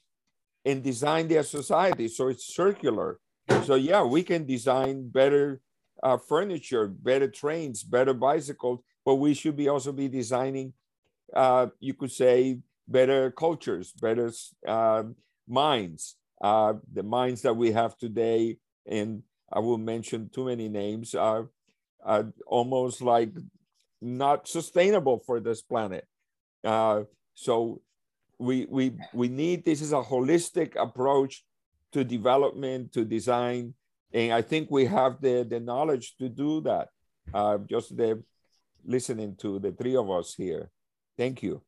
and 0.66 0.82
design 0.84 1.28
their 1.28 1.44
society. 1.44 2.08
So 2.08 2.30
it's 2.30 2.56
circular. 2.56 3.20
So 3.64 3.76
yeah, 3.76 4.04
we 4.04 4.24
can 4.24 4.46
design 4.46 5.08
better 5.08 5.62
uh, 6.02 6.18
furniture, 6.18 6.88
better 6.88 7.30
trains, 7.30 7.84
better 7.84 8.16
bicycles, 8.16 8.80
but 9.06 9.16
we 9.16 9.36
should 9.36 9.56
be 9.56 9.70
also 9.70 9.92
be 9.92 10.08
designing, 10.08 10.74
uh, 11.36 11.68
you 11.80 11.94
could 11.94 12.12
say, 12.12 12.60
better 12.88 13.30
cultures, 13.30 13.94
better 14.02 14.32
uh, 14.68 15.04
minds. 15.48 16.18
Uh, 16.42 16.74
the 16.92 17.04
minds 17.04 17.44
that 17.44 17.56
we 17.56 17.72
have 17.72 17.96
today, 18.00 18.58
and 18.88 19.22
I 19.52 19.60
will 19.60 19.78
mention 19.78 20.30
too 20.30 20.46
many 20.46 20.70
names, 20.70 21.14
are, 21.16 21.50
are 22.04 22.32
almost 22.48 23.02
like 23.02 23.32
not 24.02 24.48
sustainable 24.48 25.20
for 25.26 25.40
this 25.40 25.62
planet. 25.62 26.08
Uh, 26.64 27.04
so 27.36 27.82
we, 28.40 28.66
we, 28.70 28.94
we 29.14 29.28
need, 29.28 29.66
this 29.66 29.82
is 29.82 29.94
a 29.94 30.02
holistic 30.02 30.76
approach 30.76 31.44
to 31.92 32.04
development, 32.04 32.94
to 32.94 33.06
design. 33.06 33.74
And 34.14 34.34
I 34.34 34.42
think 34.42 34.72
we 34.72 34.86
have 34.86 35.22
the, 35.22 35.46
the 35.48 35.60
knowledge 35.60 36.16
to 36.18 36.30
do 36.30 36.62
that. 36.62 36.90
Uh, 37.34 37.60
just 37.70 37.96
the 37.96 38.24
listening 38.86 39.36
to 39.38 39.60
the 39.60 39.72
three 39.72 39.96
of 39.96 40.10
us 40.10 40.34
here. 40.34 40.70
Thank 41.18 41.44
you. 41.44 41.62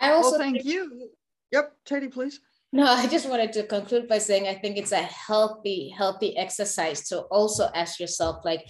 I 0.00 0.12
also 0.12 0.32
well, 0.32 0.38
thank 0.38 0.64
you. 0.64 1.10
Yep, 1.52 1.76
Teddy, 1.84 2.08
please. 2.08 2.40
No, 2.74 2.86
I 2.86 3.06
just 3.06 3.28
wanted 3.28 3.52
to 3.52 3.64
conclude 3.64 4.08
by 4.08 4.16
saying 4.16 4.48
I 4.48 4.54
think 4.54 4.78
it's 4.78 4.92
a 4.92 5.02
healthy, 5.02 5.90
healthy 5.90 6.36
exercise 6.38 7.06
to 7.08 7.20
also 7.22 7.68
ask 7.74 8.00
yourself, 8.00 8.44
like, 8.46 8.66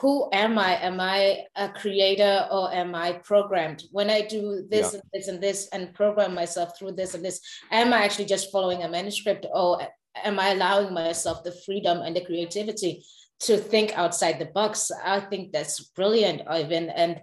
who 0.00 0.28
am 0.32 0.58
I? 0.58 0.74
Am 0.82 0.98
I 1.00 1.44
a 1.54 1.68
creator 1.68 2.48
or 2.50 2.74
am 2.74 2.94
I 2.94 3.12
programmed? 3.12 3.84
When 3.92 4.10
I 4.10 4.22
do 4.22 4.66
this 4.68 4.92
yeah. 4.92 5.00
and 5.00 5.10
this 5.12 5.28
and 5.28 5.40
this 5.40 5.68
and 5.72 5.94
program 5.94 6.34
myself 6.34 6.76
through 6.76 6.92
this 6.92 7.14
and 7.14 7.24
this, 7.24 7.40
am 7.70 7.92
I 7.92 8.02
actually 8.02 8.24
just 8.24 8.50
following 8.50 8.82
a 8.82 8.88
manuscript 8.88 9.46
or 9.52 9.80
am 10.24 10.40
I 10.40 10.50
allowing 10.50 10.92
myself 10.92 11.44
the 11.44 11.52
freedom 11.52 11.98
and 11.98 12.16
the 12.16 12.24
creativity 12.24 13.04
to 13.40 13.56
think 13.56 13.96
outside 13.96 14.40
the 14.40 14.46
box? 14.46 14.90
I 15.04 15.20
think 15.20 15.52
that's 15.52 15.80
brilliant, 15.80 16.46
Oyvind. 16.46 16.92
And 16.92 17.20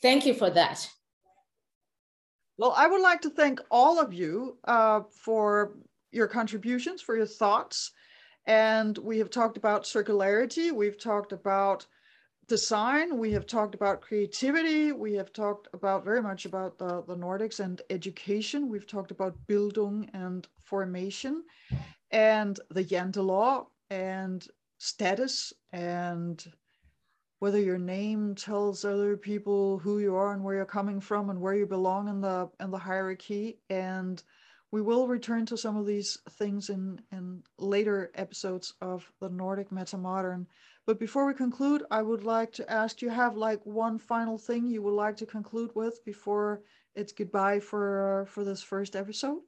thank 0.00 0.26
you 0.26 0.34
for 0.34 0.50
that. 0.50 0.88
Well, 2.62 2.74
I 2.76 2.86
would 2.86 3.00
like 3.00 3.20
to 3.22 3.30
thank 3.30 3.58
all 3.72 3.98
of 3.98 4.14
you 4.14 4.56
uh, 4.68 5.00
for 5.10 5.72
your 6.12 6.28
contributions, 6.28 7.02
for 7.02 7.16
your 7.16 7.26
thoughts. 7.26 7.90
And 8.46 8.96
we 8.98 9.18
have 9.18 9.30
talked 9.30 9.56
about 9.56 9.82
circularity. 9.82 10.70
We've 10.70 10.96
talked 10.96 11.32
about 11.32 11.84
design, 12.46 13.18
we 13.18 13.32
have 13.32 13.46
talked 13.46 13.74
about 13.74 14.00
creativity, 14.00 14.92
we 14.92 15.12
have 15.14 15.32
talked 15.32 15.66
about 15.72 16.04
very 16.04 16.22
much 16.22 16.44
about 16.44 16.78
the, 16.78 17.02
the 17.08 17.16
Nordics 17.16 17.58
and 17.58 17.82
education, 17.90 18.68
we've 18.68 18.86
talked 18.86 19.10
about 19.10 19.36
Bildung 19.48 20.08
and 20.14 20.46
formation, 20.62 21.42
and 22.12 22.60
the 22.70 22.84
Jantelov 22.84 23.66
and 23.90 24.46
status 24.78 25.52
and 25.72 26.44
whether 27.42 27.58
your 27.58 27.76
name 27.76 28.36
tells 28.36 28.84
other 28.84 29.16
people 29.16 29.76
who 29.76 29.98
you 29.98 30.14
are 30.14 30.32
and 30.32 30.44
where 30.44 30.54
you're 30.54 30.64
coming 30.64 31.00
from 31.00 31.28
and 31.28 31.40
where 31.40 31.54
you 31.54 31.66
belong 31.66 32.06
in 32.06 32.20
the 32.20 32.48
in 32.60 32.70
the 32.70 32.78
hierarchy 32.78 33.58
and 33.68 34.22
we 34.70 34.80
will 34.80 35.08
return 35.08 35.44
to 35.44 35.56
some 35.56 35.76
of 35.76 35.84
these 35.84 36.18
things 36.38 36.70
in 36.70 37.00
in 37.10 37.42
later 37.58 38.12
episodes 38.14 38.74
of 38.80 39.10
the 39.20 39.28
Nordic 39.28 39.70
Metamodern. 39.70 40.46
But 40.86 41.00
before 41.00 41.26
we 41.26 41.34
conclude, 41.34 41.82
I 41.90 42.00
would 42.00 42.22
like 42.22 42.52
to 42.52 42.70
ask, 42.70 42.98
do 42.98 43.06
you 43.06 43.10
have 43.10 43.36
like 43.36 43.66
one 43.66 43.98
final 43.98 44.38
thing 44.38 44.68
you 44.68 44.80
would 44.82 44.94
like 44.94 45.16
to 45.16 45.26
conclude 45.26 45.72
with 45.74 45.98
before 46.04 46.62
it's 46.94 47.12
goodbye 47.12 47.58
for 47.58 48.24
for 48.28 48.44
this 48.44 48.62
first 48.62 48.94
episode? 48.94 49.40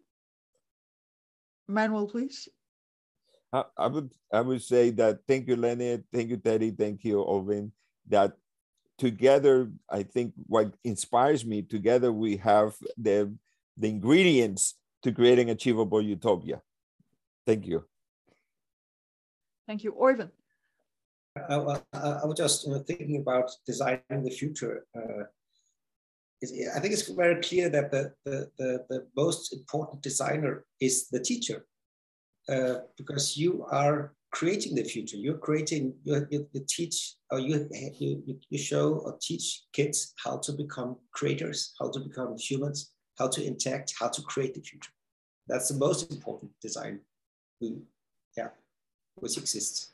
Manuel, 1.68 2.08
please. 2.08 2.48
I, 3.52 3.62
I 3.78 3.86
would 3.86 4.10
I 4.32 4.40
would 4.40 4.62
say 4.62 4.90
that 4.98 5.20
thank 5.28 5.46
you, 5.46 5.54
Lene, 5.54 6.02
thank 6.12 6.30
you, 6.30 6.38
Teddy, 6.38 6.72
thank 6.72 7.04
you, 7.04 7.18
Oyvind. 7.18 7.70
That 8.08 8.36
together, 8.98 9.70
I 9.90 10.02
think 10.02 10.34
what 10.46 10.74
inspires 10.84 11.44
me, 11.44 11.62
together 11.62 12.12
we 12.12 12.36
have 12.38 12.76
the 12.96 13.34
the 13.76 13.88
ingredients 13.88 14.74
to 15.02 15.12
creating 15.12 15.50
achievable 15.50 16.00
utopia. 16.00 16.62
Thank 17.46 17.66
you. 17.66 17.84
Thank 19.66 19.84
you, 19.84 19.92
Oyvind. 19.92 20.30
I, 21.36 21.54
I, 21.54 21.98
I 22.22 22.24
was 22.26 22.36
just 22.36 22.66
you 22.66 22.72
know, 22.72 22.78
thinking 22.78 23.16
about 23.16 23.50
designing 23.66 24.22
the 24.22 24.30
future. 24.30 24.86
Uh, 24.94 25.24
I 26.76 26.80
think 26.80 26.92
it's 26.92 27.08
very 27.08 27.40
clear 27.42 27.68
that 27.70 27.90
the, 27.90 28.12
the, 28.24 28.50
the, 28.58 28.84
the 28.88 29.06
most 29.16 29.52
important 29.52 30.02
designer 30.02 30.64
is 30.80 31.08
the 31.08 31.20
teacher 31.20 31.66
uh, 32.48 32.80
because 32.96 33.36
you 33.36 33.66
are 33.70 34.14
creating 34.34 34.74
the 34.74 34.82
future. 34.82 35.16
You're 35.16 35.38
creating, 35.38 35.94
you, 36.02 36.26
you, 36.28 36.48
you 36.52 36.64
teach, 36.68 37.14
or 37.30 37.38
you, 37.38 37.68
you, 38.00 38.40
you 38.50 38.58
show 38.58 38.94
or 38.94 39.16
teach 39.22 39.62
kids 39.72 40.12
how 40.22 40.38
to 40.38 40.52
become 40.52 40.96
creators, 41.12 41.72
how 41.78 41.88
to 41.92 42.00
become 42.00 42.36
humans, 42.36 42.92
how 43.16 43.28
to 43.28 43.44
interact, 43.46 43.94
how 43.98 44.08
to 44.08 44.22
create 44.22 44.54
the 44.54 44.60
future. 44.60 44.90
That's 45.46 45.68
the 45.68 45.78
most 45.78 46.10
important 46.10 46.50
design, 46.60 47.00
we, 47.60 47.76
yeah, 48.36 48.48
which 49.14 49.38
exists. 49.38 49.92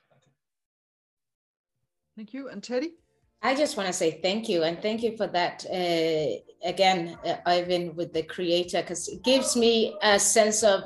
Thank 2.16 2.32
you. 2.32 2.48
And 2.48 2.62
Teddy? 2.62 2.94
I 3.42 3.54
just 3.54 3.76
want 3.76 3.88
to 3.88 3.92
say 3.92 4.20
thank 4.22 4.48
you 4.48 4.62
and 4.62 4.80
thank 4.80 5.02
you 5.02 5.16
for 5.16 5.26
that 5.28 5.64
uh, 5.70 6.68
again, 6.68 7.18
uh, 7.26 7.36
Oyvind, 7.46 7.94
with 7.94 8.12
the 8.12 8.22
creator, 8.22 8.80
because 8.80 9.08
it 9.08 9.22
gives 9.22 9.56
me 9.56 9.96
a 10.02 10.18
sense 10.18 10.62
of 10.62 10.84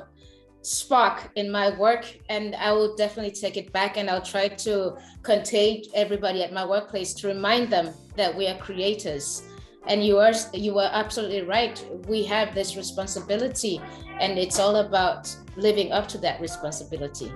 spark 0.64 1.30
in 1.36 1.50
my 1.50 1.76
work 1.78 2.18
and 2.28 2.54
i 2.56 2.72
will 2.72 2.96
definitely 2.96 3.30
take 3.30 3.56
it 3.56 3.72
back 3.72 3.96
and 3.96 4.08
i'll 4.08 4.22
try 4.22 4.48
to 4.48 4.96
contain 5.22 5.82
everybody 5.94 6.42
at 6.42 6.52
my 6.52 6.64
workplace 6.64 7.12
to 7.12 7.28
remind 7.28 7.70
them 7.70 7.92
that 8.16 8.34
we 8.36 8.46
are 8.46 8.58
creators. 8.58 9.42
And 9.86 10.04
you 10.04 10.18
are 10.18 10.32
you 10.52 10.78
are 10.78 10.90
absolutely 10.92 11.42
right. 11.42 11.84
We 12.08 12.24
have 12.24 12.54
this 12.54 12.76
responsibility 12.76 13.80
and 14.20 14.38
it's 14.38 14.58
all 14.58 14.76
about 14.76 15.34
living 15.56 15.92
up 15.92 16.08
to 16.08 16.18
that 16.18 16.40
responsibility 16.40 17.30